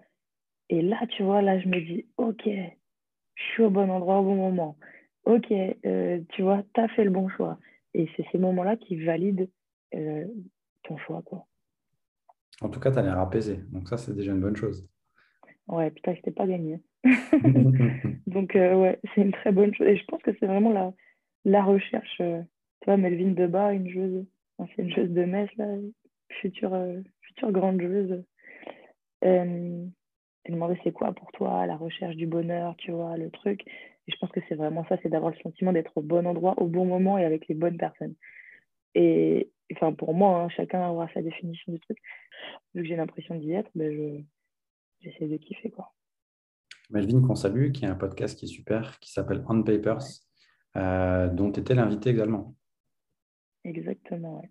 Et 0.71 0.83
là, 0.83 0.99
tu 1.11 1.23
vois, 1.23 1.43
là, 1.43 1.59
je 1.61 1.69
me 1.69 1.81
dis, 1.81 2.07
OK, 2.17 2.45
je 2.47 3.43
suis 3.53 3.63
au 3.63 3.71
bon 3.71 3.91
endroit 3.91 4.21
au 4.21 4.25
bon 4.25 4.37
moment. 4.37 4.77
OK, 5.25 5.53
euh, 5.53 6.21
tu 6.31 6.43
vois, 6.43 6.63
tu 6.75 6.81
as 6.81 6.89
fait 6.89 7.05
le 7.05 7.11
bon 7.11 7.29
choix. 7.29 7.59
Et 7.95 8.09
c'est 8.17 8.25
ces 8.33 8.39
moments-là 8.39 8.77
qui 8.77 8.97
valident 9.05 9.49
euh, 9.95 10.27
ton 10.85 10.97
choix, 10.99 11.23
quoi. 11.23 11.47
En 12.61 12.69
tout 12.69 12.81
cas, 12.81 12.91
tu 12.91 12.99
as 12.99 13.03
l'air 13.03 13.19
apaisé. 13.19 13.59
Donc, 13.73 13.89
ça, 13.89 13.97
c'est 13.97 14.15
déjà 14.15 14.33
une 14.33 14.41
bonne 14.41 14.57
chose. 14.57 14.89
Ouais, 15.69 15.91
putain, 15.91 16.15
je 16.15 16.23
t'ai 16.23 16.31
pas 16.31 16.47
gagné. 16.47 16.81
Donc, 18.27 18.53
ouais, 18.55 18.99
c'est 19.15 19.21
une 19.21 19.33
très 19.33 19.53
bonne 19.53 19.75
chose. 19.75 19.87
Et 19.87 19.97
je 19.97 20.05
pense 20.07 20.23
que 20.23 20.31
c'est 20.39 20.47
vraiment 20.47 20.73
la, 20.73 20.93
la 21.45 21.63
recherche 21.63 22.21
tu 22.81 22.87
vois, 22.87 22.97
Melvin 22.97 23.33
Debar, 23.33 23.71
une 23.71 23.89
joueuse, 23.89 24.27
une 24.79 24.93
joueuse 24.93 25.11
de 25.11 25.25
Metz, 25.25 25.51
là, 25.57 25.67
future, 26.41 26.75
euh, 26.75 27.01
future 27.23 27.51
grande 27.53 27.81
joueuse. 27.81 28.25
Euh, 29.25 29.87
elle 30.45 30.55
demandait 30.55 30.79
c'est 30.85 30.93
quoi 30.93 31.13
pour 31.13 31.31
toi 31.33 31.67
la 31.67 31.77
recherche 31.77 32.17
du 32.17 32.27
bonheur, 32.27 32.77
tu 32.77 32.93
vois, 32.93 33.17
le 33.17 33.31
truc. 33.31 33.63
Et 33.67 34.13
je 34.13 34.17
pense 34.19 34.31
que 34.31 34.41
c'est 34.49 34.55
vraiment 34.55 34.87
ça, 34.89 34.97
c'est 35.03 35.09
d'avoir 35.09 35.33
le 35.33 35.39
sentiment 35.39 35.73
d'être 35.73 35.93
au 35.97 36.03
bon 36.03 36.27
endroit, 36.27 36.55
au 36.59 36.67
bon 36.67 36.87
moment 36.87 37.19
et 37.19 37.25
avec 37.25 37.49
les 37.49 37.55
bonnes 37.55 37.77
personnes. 37.77 38.15
Et 38.95 39.51
enfin, 39.75 39.93
pour 39.93 40.15
moi, 40.15 40.43
hein, 40.43 40.49
chacun 40.51 40.89
aura 40.89 41.09
sa 41.13 41.21
définition 41.21 41.73
du 41.73 41.81
truc. 41.81 41.99
Vu 42.75 42.83
que 42.83 42.89
j'ai 42.89 42.97
l'impression 42.97 43.35
d'y 43.35 43.53
être, 43.53 43.71
ben 43.75 43.93
je, 43.93 44.23
j'essaie 45.01 45.29
de 45.29 45.37
kiffer. 45.37 45.71
Quoi. 45.71 45.93
Melvin, 46.91 47.21
qu'on 47.21 47.35
salue, 47.35 47.71
qui 47.73 47.85
a 47.85 47.91
un 47.91 47.97
podcast 47.97 48.39
qui 48.39 48.47
est 48.47 48.49
super, 48.49 48.99
qui 49.01 49.13
s'appelle 49.13 49.45
On 49.49 49.63
Papers, 49.63 50.05
euh, 50.77 51.29
dont 51.29 51.53
tu 51.53 51.61
étais 51.61 51.75
l'invité 51.75 52.11
également. 52.11 52.55
Exactement, 53.65 54.43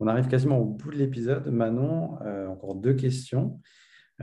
On 0.00 0.06
arrive 0.06 0.28
quasiment 0.28 0.58
au 0.58 0.64
bout 0.64 0.90
de 0.90 0.96
l'épisode. 0.96 1.48
Manon, 1.48 2.20
euh, 2.22 2.46
encore 2.46 2.74
deux 2.74 2.94
questions. 2.94 3.60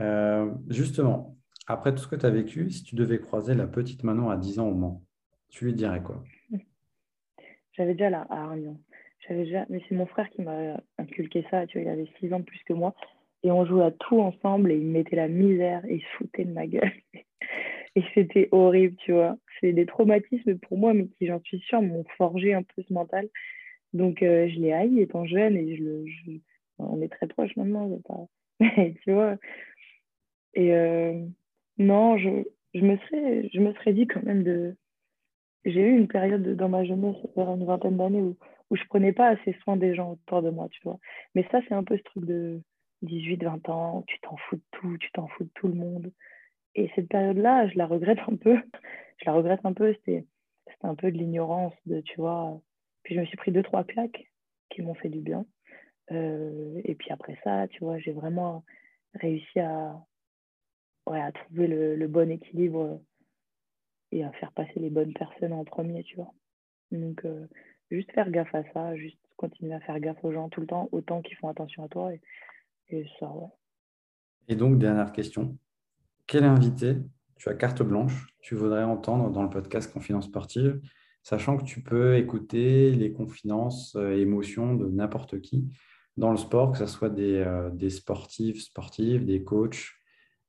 Euh, 0.00 0.52
justement, 0.68 1.36
après 1.68 1.94
tout 1.94 2.02
ce 2.02 2.08
que 2.08 2.16
tu 2.16 2.26
as 2.26 2.30
vécu, 2.30 2.70
si 2.70 2.82
tu 2.82 2.96
devais 2.96 3.20
croiser 3.20 3.54
la 3.54 3.66
petite 3.66 4.02
Manon 4.02 4.30
à 4.30 4.36
10 4.36 4.58
ans 4.58 4.68
au 4.68 4.74
Mans, 4.74 5.02
tu 5.48 5.66
lui 5.66 5.74
dirais 5.74 6.02
quoi? 6.02 6.24
J'avais 7.72 7.92
déjà 7.92 8.10
la 8.10 8.22
à 8.22 8.54
J'avais 9.28 9.44
déjà... 9.44 9.66
Mais 9.68 9.80
c'est 9.88 9.94
mon 9.94 10.06
frère 10.06 10.28
qui 10.30 10.42
m'a 10.42 10.80
inculqué 10.98 11.46
ça. 11.50 11.66
Tu 11.68 11.80
vois, 11.80 11.88
il 11.88 11.92
avait 11.92 12.10
6 12.18 12.32
ans 12.32 12.40
de 12.40 12.44
plus 12.44 12.62
que 12.64 12.72
moi. 12.72 12.94
Et 13.44 13.50
on 13.50 13.64
jouait 13.64 13.84
à 13.84 13.90
tout 13.92 14.20
ensemble 14.20 14.72
et 14.72 14.76
il 14.76 14.86
mettait 14.86 15.16
la 15.16 15.28
misère 15.28 15.84
et 15.86 15.96
il 15.96 16.00
se 16.00 16.16
foutait 16.16 16.44
de 16.44 16.52
ma 16.52 16.66
gueule. 16.66 16.92
et 17.94 18.02
c'était 18.14 18.48
horrible, 18.50 18.96
tu 18.96 19.12
vois 19.12 19.36
c'est 19.64 19.72
des 19.72 19.86
traumatismes 19.86 20.58
pour 20.58 20.78
moi, 20.78 20.94
mais 20.94 21.06
qui, 21.06 21.26
j'en 21.26 21.40
suis 21.40 21.60
sûre, 21.60 21.82
m'ont 21.82 22.04
forgé 22.16 22.54
un 22.54 22.62
peu 22.62 22.82
ce 22.86 22.92
mental. 22.92 23.28
Donc, 23.92 24.22
euh, 24.22 24.48
je 24.48 24.60
l'ai 24.60 24.72
haï 24.72 25.00
étant 25.00 25.24
jeune 25.24 25.56
et 25.56 25.76
je 25.76 25.82
le, 25.82 26.04
on 26.78 27.00
est 27.00 27.08
très 27.08 27.26
proches 27.26 27.56
maintenant, 27.56 27.88
tu 28.60 29.12
vois. 29.12 29.36
Et 30.54 30.74
euh, 30.74 31.24
non, 31.78 32.18
je, 32.18 32.44
je, 32.74 32.80
me 32.80 32.96
serais, 32.98 33.48
je 33.52 33.60
me 33.60 33.72
serais 33.74 33.92
dit 33.92 34.06
quand 34.06 34.22
même 34.22 34.42
de. 34.42 34.76
J'ai 35.64 35.80
eu 35.80 35.96
une 35.96 36.08
période 36.08 36.56
dans 36.56 36.68
ma 36.68 36.84
jeunesse, 36.84 37.16
vers 37.36 37.54
une 37.54 37.64
vingtaine 37.64 37.96
d'années, 37.96 38.20
où, 38.20 38.36
où 38.70 38.76
je 38.76 38.84
prenais 38.84 39.12
pas 39.12 39.28
assez 39.28 39.54
soin 39.62 39.78
des 39.78 39.94
gens 39.94 40.12
autour 40.12 40.42
de 40.42 40.50
moi, 40.50 40.68
tu 40.70 40.80
vois. 40.84 40.98
Mais 41.34 41.46
ça, 41.50 41.60
c'est 41.66 41.74
un 41.74 41.84
peu 41.84 41.96
ce 41.96 42.02
truc 42.02 42.26
de 42.26 42.60
18-20 43.04 43.70
ans, 43.70 44.04
tu 44.06 44.18
t'en 44.20 44.36
fous 44.36 44.56
de 44.56 44.62
tout, 44.72 44.98
tu 44.98 45.10
t'en 45.12 45.28
fous 45.28 45.44
de 45.44 45.50
tout 45.54 45.68
le 45.68 45.74
monde. 45.74 46.12
Et 46.74 46.90
cette 46.94 47.08
période-là, 47.08 47.68
je 47.68 47.78
la 47.78 47.86
regrette 47.86 48.20
un 48.28 48.36
peu 48.36 48.56
je 49.18 49.24
la 49.26 49.32
regrette 49.32 49.60
un 49.64 49.72
peu. 49.72 49.94
C'était 49.94 50.26
un 50.82 50.94
peu 50.94 51.10
de 51.10 51.16
l'ignorance, 51.16 51.74
de, 51.86 52.00
tu 52.00 52.16
vois. 52.16 52.60
Puis 53.02 53.14
je 53.14 53.20
me 53.20 53.26
suis 53.26 53.36
pris 53.36 53.52
deux, 53.52 53.62
trois 53.62 53.84
claques 53.84 54.30
qui 54.70 54.82
m'ont 54.82 54.94
fait 54.94 55.08
du 55.08 55.20
bien. 55.20 55.46
Euh, 56.12 56.80
et 56.84 56.94
puis 56.94 57.10
après 57.10 57.38
ça, 57.44 57.68
tu 57.68 57.80
vois, 57.80 57.98
j'ai 57.98 58.12
vraiment 58.12 58.64
réussi 59.14 59.60
à, 59.60 59.98
ouais, 61.06 61.20
à 61.20 61.32
trouver 61.32 61.66
le, 61.66 62.06
bon 62.08 62.30
équilibre 62.30 63.00
et 64.12 64.24
à 64.24 64.32
faire 64.32 64.52
passer 64.52 64.78
les 64.78 64.90
bonnes 64.90 65.14
personnes 65.14 65.52
en 65.52 65.64
premier, 65.64 66.02
tu 66.04 66.16
vois. 66.16 66.32
Donc, 66.90 67.24
euh, 67.24 67.46
juste 67.90 68.12
faire 68.12 68.30
gaffe 68.30 68.54
à 68.54 68.64
ça, 68.72 68.94
juste 68.96 69.18
continuer 69.36 69.74
à 69.74 69.80
faire 69.80 69.98
gaffe 70.00 70.22
aux 70.24 70.32
gens 70.32 70.48
tout 70.48 70.60
le 70.60 70.66
temps, 70.66 70.88
autant 70.92 71.22
qu'ils 71.22 71.36
font 71.36 71.48
attention 71.48 71.84
à 71.84 71.88
toi. 71.88 72.12
Et 72.88 73.06
ça, 73.18 73.30
ouais. 73.30 73.48
Et 74.48 74.56
donc, 74.56 74.78
dernière 74.78 75.12
question. 75.12 75.56
Quel 76.26 76.44
invité 76.44 76.96
tu 77.36 77.48
as 77.48 77.54
carte 77.54 77.82
blanche, 77.82 78.26
tu 78.40 78.54
voudrais 78.54 78.84
entendre 78.84 79.30
dans 79.30 79.42
le 79.42 79.50
podcast 79.50 79.92
Confidence 79.92 80.26
sportive, 80.26 80.80
sachant 81.22 81.56
que 81.56 81.64
tu 81.64 81.82
peux 81.82 82.16
écouter 82.16 82.92
les 82.92 83.12
confidences 83.12 83.96
et 83.96 84.20
émotions 84.20 84.74
de 84.74 84.86
n'importe 84.88 85.40
qui 85.40 85.68
dans 86.16 86.30
le 86.30 86.36
sport, 86.36 86.72
que 86.72 86.78
ce 86.78 86.86
soit 86.86 87.10
des, 87.10 87.38
euh, 87.38 87.70
des 87.70 87.90
sportifs, 87.90 88.62
sportives, 88.62 89.24
des 89.24 89.42
coachs, 89.42 89.92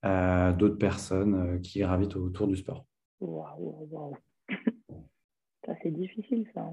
euh, 0.05 0.53
d'autres 0.53 0.77
personnes 0.77 1.35
euh, 1.35 1.59
qui 1.59 1.79
gravitent 1.79 2.15
autour 2.15 2.47
du 2.47 2.55
sport? 2.55 2.85
Waouh, 3.19 3.87
waouh. 3.89 4.15
Ça, 5.65 5.73
c'est 5.81 5.91
difficile, 5.91 6.47
ça. 6.53 6.71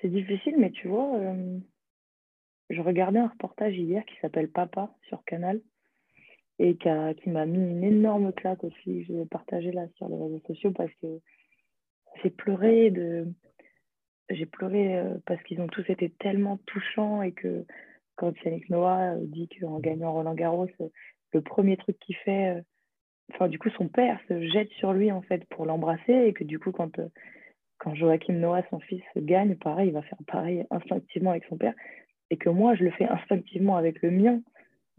C'est 0.00 0.08
difficile, 0.08 0.54
mais 0.58 0.70
tu 0.70 0.88
vois, 0.88 1.20
je 2.70 2.80
regardais 2.80 3.18
un 3.18 3.28
reportage 3.28 3.76
hier 3.76 4.04
qui 4.06 4.14
s'appelle 4.20 4.48
Papa 4.48 4.90
sur 5.08 5.22
Canal 5.24 5.60
et 6.58 6.76
qui, 6.76 7.30
m'a 7.30 7.46
mis 7.46 7.58
une 7.58 7.84
énorme 7.84 8.32
claque 8.32 8.64
aussi. 8.64 9.04
Je 9.04 9.12
vais 9.14 9.26
partager 9.26 9.72
là 9.72 9.86
sur 9.96 10.08
les 10.08 10.16
réseaux 10.16 10.42
sociaux 10.46 10.70
parce 10.72 10.92
que 11.02 11.20
j'ai 12.22 12.30
pleuré 12.30 12.90
j'ai 14.30 14.46
pleuré 14.46 14.96
euh, 14.96 15.14
parce 15.26 15.42
qu'ils 15.42 15.60
ont 15.60 15.66
tous 15.66 15.84
été 15.88 16.10
tellement 16.10 16.58
touchants 16.66 17.22
et 17.22 17.32
que 17.32 17.66
quand 18.16 18.32
Yannick 18.44 18.70
Noah 18.70 19.14
euh, 19.14 19.18
dit 19.22 19.48
qu'en 19.48 19.80
gagnant 19.80 20.12
Roland 20.12 20.34
Garros, 20.34 20.68
euh, 20.80 20.88
le 21.32 21.40
premier 21.40 21.76
truc 21.76 21.98
qu'il 21.98 22.16
fait, 22.16 22.62
enfin 23.32 23.48
du 23.48 23.58
coup 23.58 23.70
son 23.70 23.88
père 23.88 24.18
se 24.28 24.48
jette 24.48 24.70
sur 24.72 24.92
lui 24.92 25.12
en 25.12 25.22
fait 25.22 25.44
pour 25.46 25.64
l'embrasser 25.64 26.12
et 26.12 26.32
que 26.32 26.42
du 26.44 26.58
coup 26.58 26.72
quand 26.72 26.90
Joachim 27.94 28.34
Noah, 28.34 28.62
son 28.70 28.80
fils, 28.80 29.02
gagne, 29.16 29.54
pareil, 29.56 29.88
il 29.88 29.92
va 29.92 30.02
faire 30.02 30.18
pareil 30.26 30.66
instinctivement 30.70 31.30
avec 31.30 31.44
son 31.44 31.56
père 31.56 31.74
et 32.30 32.36
que 32.36 32.48
moi 32.48 32.74
je 32.74 32.84
le 32.84 32.90
fais 32.92 33.06
instinctivement 33.06 33.76
avec 33.76 34.02
le 34.02 34.10
mien 34.10 34.40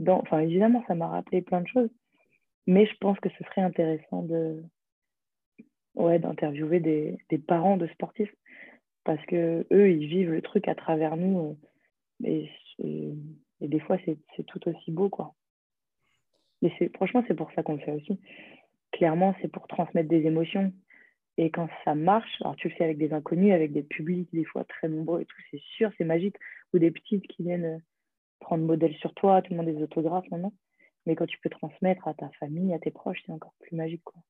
Enfin, 0.10 0.40
évidemment, 0.40 0.84
ça 0.88 0.96
m'a 0.96 1.08
rappelé 1.08 1.42
plein 1.42 1.62
de 1.62 1.68
choses, 1.68 1.90
mais 2.68 2.86
je 2.86 2.96
pense 3.00 3.20
que 3.20 3.30
ce 3.30 3.44
serait 3.46 3.62
intéressant 3.62 4.24
de, 4.24 4.64
ouais, 5.96 6.20
d'interviewer 6.20 6.80
des, 6.80 7.18
des, 7.30 7.38
parents 7.38 7.78
de 7.78 7.88
sportifs 7.88 8.34
parce 9.04 9.24
que 9.26 9.66
eux, 9.72 9.92
ils 9.92 10.08
vivent 10.08 10.32
le 10.32 10.42
truc 10.42 10.68
à 10.68 10.76
travers 10.76 11.18
nous 11.18 11.58
euh, 12.24 12.28
et, 12.28 12.50
et, 13.60 13.68
des 13.68 13.80
fois, 13.80 13.98
c'est, 14.06 14.18
tout 14.48 14.68
aussi 14.68 14.92
beau, 14.92 15.10
quoi. 15.10 15.34
Mais 16.62 16.72
franchement, 16.96 17.24
c'est 17.28 17.36
pour 17.36 17.52
ça 17.54 17.64
qu'on 17.64 17.74
le 17.74 17.80
fait 17.80 17.92
aussi. 17.92 18.20
Clairement, 18.92 19.36
c'est 19.42 19.48
pour 19.48 19.68
transmettre 19.68 20.10
des 20.10 20.26
émotions. 20.26 20.72
Et 21.38 21.50
quand 21.50 21.70
ça 21.86 21.96
marche, 21.96 22.42
alors 22.42 22.56
tu 22.56 22.68
le 22.68 22.76
fais 22.76 22.84
avec 22.84 22.98
des 22.98 23.14
inconnus, 23.14 23.54
avec 23.54 23.72
des 23.72 23.84
publics 23.84 24.30
des 24.34 24.46
fois 24.46 24.64
très 24.66 24.90
nombreux 24.90 25.22
et 25.22 25.26
tout, 25.26 25.38
c'est 25.50 25.62
sûr, 25.78 25.92
c'est 25.98 26.04
magique. 26.04 26.36
Ou 26.74 26.80
des 26.80 26.92
petites 26.92 27.28
qui 27.28 27.44
viennent 27.44 27.82
prendre 28.40 28.66
modèle 28.66 28.96
sur 28.96 29.14
toi, 29.14 29.42
tout 29.42 29.52
le 29.52 29.58
monde 29.58 29.74
des 29.74 29.82
autographes 29.82 30.30
maintenant. 30.30 30.54
Mais 31.06 31.16
quand 31.16 31.26
tu 31.26 31.40
peux 31.40 31.50
transmettre 31.50 32.08
à 32.08 32.14
ta 32.14 32.30
famille, 32.40 32.74
à 32.74 32.80
tes 32.80 32.92
proches, 32.92 33.22
c'est 33.26 33.32
encore 33.32 33.54
plus 33.60 33.76
magique. 33.76 34.04
Quoi. 34.04 34.22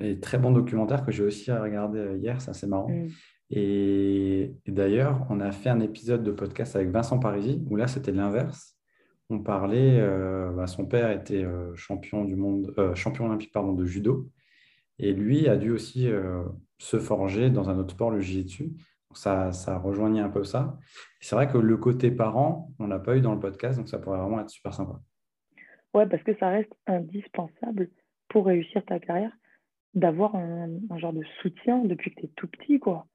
Et 0.00 0.18
très 0.18 0.38
bon 0.38 0.50
documentaire 0.50 1.04
que 1.04 1.12
j'ai 1.12 1.22
aussi 1.22 1.52
regardé 1.52 1.98
euh, 1.98 2.16
hier, 2.16 2.40
ça 2.40 2.54
c'est 2.54 2.66
marrant. 2.66 2.88
Mm. 2.88 3.08
Et, 3.50 4.54
d'ailleurs, 4.66 5.26
on 5.28 5.40
a 5.40 5.50
fait 5.50 5.68
un 5.68 5.80
épisode 5.80 6.22
de 6.22 6.30
podcast 6.30 6.76
avec 6.76 6.88
Vincent 6.90 7.18
Parisi, 7.18 7.62
où 7.68 7.76
là 7.76 7.86
c'était 7.86 8.12
l'inverse. 8.12 8.76
On 9.28 9.40
parlait, 9.40 9.98
euh, 10.00 10.50
bah, 10.52 10.66
son 10.66 10.86
père 10.86 11.10
était 11.10 11.44
euh, 11.44 11.74
champion 11.74 12.24
du 12.24 12.36
monde, 12.36 12.74
champion 12.94 13.26
olympique 13.26 13.52
pardon, 13.52 13.72
de 13.72 13.84
judo, 13.84 14.30
et 15.00 15.12
lui 15.12 15.48
a 15.48 15.56
dû 15.56 15.70
aussi 15.70 16.08
se 16.78 16.98
forger 16.98 17.50
dans 17.50 17.70
un 17.70 17.78
autre 17.78 17.92
sport, 17.92 18.10
le 18.10 18.20
jiu-jitsu 18.20 18.72
ça, 19.14 19.52
ça 19.52 19.78
rejoignait 19.78 20.20
un 20.20 20.28
peu 20.28 20.44
ça. 20.44 20.78
C'est 21.20 21.34
vrai 21.34 21.48
que 21.48 21.58
le 21.58 21.76
côté 21.76 22.10
parent, 22.10 22.70
on 22.78 22.86
l'a 22.86 22.98
pas 22.98 23.16
eu 23.16 23.20
dans 23.20 23.34
le 23.34 23.40
podcast, 23.40 23.78
donc 23.78 23.88
ça 23.88 23.98
pourrait 23.98 24.18
vraiment 24.18 24.40
être 24.40 24.50
super 24.50 24.72
sympa. 24.72 25.00
Ouais, 25.94 26.06
parce 26.08 26.22
que 26.22 26.36
ça 26.36 26.48
reste 26.48 26.72
indispensable 26.86 27.90
pour 28.28 28.46
réussir 28.46 28.84
ta 28.84 29.00
carrière. 29.00 29.32
d'avoir 29.94 30.36
un, 30.36 30.68
genre 30.98 31.12
de 31.12 31.24
soutien 31.42 31.84
depuis 31.84 32.14
que 32.14 32.20
tu 32.20 32.26
es 32.26 32.30
tout 32.36 32.46
petit, 32.46 32.78
quoi. 32.78 33.08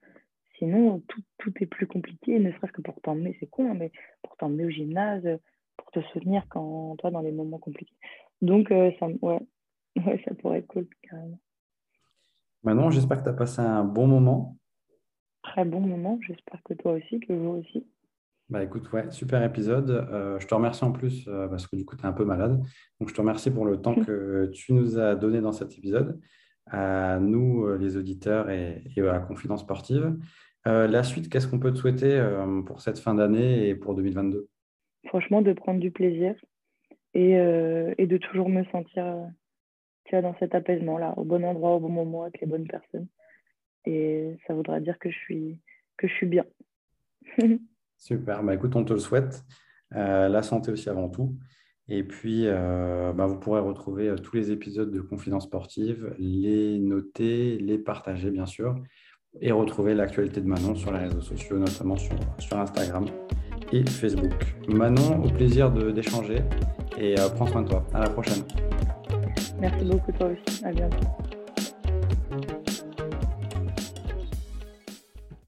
Sinon, 0.59 1.01
tout, 1.07 1.21
tout 1.37 1.53
est 1.61 1.65
plus 1.65 1.87
compliqué, 1.87 2.37
ne 2.37 2.51
serait-ce 2.51 2.73
que 2.73 2.81
pour 2.81 2.99
t'emmener, 3.01 3.37
c'est 3.39 3.49
con, 3.49 3.73
mais 3.73 3.91
pour 4.21 4.35
t'emmener 4.35 4.65
au 4.65 4.69
gymnase, 4.69 5.39
pour 5.77 5.91
te 5.91 6.01
soutenir 6.11 6.45
quand 6.49 6.97
toi 6.97 7.11
dans 7.11 7.21
les 7.21 7.31
moments 7.31 7.59
compliqués. 7.59 7.95
Donc, 8.41 8.71
euh, 8.71 8.91
ça, 8.99 9.07
ouais. 9.07 9.39
ouais, 10.05 10.21
ça 10.25 10.35
pourrait 10.35 10.59
être 10.59 10.67
cool, 10.67 10.87
carrément. 11.03 11.39
Manon, 12.65 12.89
j'espère 12.89 13.19
que 13.19 13.25
tu 13.25 13.29
as 13.29 13.33
passé 13.33 13.61
un 13.61 13.83
bon 13.83 14.07
moment. 14.07 14.57
Très 15.43 15.63
bon 15.65 15.81
moment, 15.81 16.17
j'espère 16.25 16.63
que 16.63 16.73
toi 16.73 16.93
aussi, 16.93 17.19
que 17.19 17.31
vous 17.31 17.59
aussi. 17.59 17.85
Bah 18.49 18.63
écoute, 18.63 18.91
ouais, 18.91 19.11
super 19.11 19.43
épisode. 19.43 19.91
Euh, 19.91 20.39
je 20.39 20.47
te 20.47 20.55
remercie 20.55 20.83
en 20.83 20.91
plus 20.91 21.27
euh, 21.27 21.47
parce 21.47 21.67
que 21.67 21.75
du 21.75 21.85
coup, 21.85 21.95
tu 21.95 22.01
es 22.01 22.07
un 22.07 22.13
peu 22.13 22.25
malade. 22.25 22.59
Donc, 22.99 23.09
je 23.09 23.13
te 23.13 23.21
remercie 23.21 23.51
pour 23.51 23.65
le 23.65 23.79
temps 23.79 23.93
que 24.05 24.49
tu 24.51 24.73
nous 24.73 24.97
as 24.97 25.13
donné 25.13 25.41
dans 25.41 25.51
cet 25.51 25.77
épisode, 25.77 26.19
à 26.65 27.19
nous, 27.19 27.71
les 27.77 27.97
auditeurs 27.97 28.49
et, 28.49 28.83
et 28.95 29.07
à 29.07 29.19
Confidence 29.19 29.61
Sportive. 29.61 30.17
la 30.65 31.03
suite, 31.03 31.29
qu'est-ce 31.29 31.47
qu'on 31.47 31.59
peut 31.59 31.71
te 31.71 31.77
souhaiter 31.77 32.19
pour 32.65 32.81
cette 32.81 32.97
fin 32.97 33.13
d'année 33.13 33.67
et 33.67 33.75
pour 33.75 33.93
2022 33.93 34.49
Franchement, 35.07 35.43
de 35.43 35.53
prendre 35.53 35.79
du 35.79 35.91
plaisir 35.91 36.33
et, 37.13 37.33
et 37.33 38.07
de 38.07 38.17
toujours 38.17 38.49
me 38.49 38.63
sentir 38.65 39.29
tu 40.05 40.11
vois, 40.11 40.21
dans 40.21 40.35
cet 40.39 40.55
apaisement-là, 40.55 41.13
au 41.17 41.23
bon 41.23 41.43
endroit, 41.43 41.71
au 41.71 41.79
bon 41.79 41.89
moment, 41.89 42.23
avec 42.23 42.39
les 42.41 42.47
bonnes 42.47 42.67
personnes. 42.67 43.07
Et 43.85 44.37
ça 44.47 44.53
voudra 44.53 44.79
dire 44.79 44.97
que 44.99 45.09
je 45.09 45.17
suis, 45.17 45.59
que 45.97 46.07
je 46.07 46.13
suis 46.13 46.27
bien. 46.27 46.45
Super, 47.97 48.43
bah, 48.43 48.53
écoute, 48.53 48.75
on 48.75 48.83
te 48.83 48.93
le 48.93 48.99
souhaite. 48.99 49.43
Euh, 49.95 50.27
la 50.27 50.43
santé 50.43 50.71
aussi 50.71 50.89
avant 50.89 51.09
tout. 51.09 51.35
Et 51.87 52.03
puis, 52.03 52.43
euh, 52.45 53.13
bah, 53.13 53.27
vous 53.27 53.37
pourrez 53.39 53.61
retrouver 53.61 54.09
euh, 54.09 54.15
tous 54.15 54.35
les 54.35 54.51
épisodes 54.51 54.91
de 54.91 55.01
Confidence 55.01 55.43
Sportive, 55.43 56.15
les 56.17 56.79
noter, 56.79 57.57
les 57.59 57.77
partager, 57.77 58.31
bien 58.31 58.47
sûr, 58.47 58.75
et 59.41 59.51
retrouver 59.51 59.93
l'actualité 59.93 60.41
de 60.41 60.47
Manon 60.47 60.75
sur 60.75 60.91
les 60.91 60.99
réseaux 60.99 61.21
sociaux, 61.21 61.57
notamment 61.57 61.97
sur, 61.97 62.15
sur 62.39 62.57
Instagram 62.57 63.05
et 63.71 63.85
Facebook. 63.85 64.55
Manon, 64.67 65.23
au 65.23 65.29
plaisir 65.29 65.71
d'échanger 65.71 66.39
et 66.97 67.15
prends 67.35 67.47
soin 67.47 67.61
de 67.61 67.69
toi. 67.69 67.85
À 67.93 67.99
la 67.99 68.09
prochaine. 68.09 68.43
Merci 69.65 69.83
beaucoup, 69.85 70.11
toi 70.11 70.27
aussi. 70.27 70.63
À 70.63 70.71
bientôt. 70.71 71.34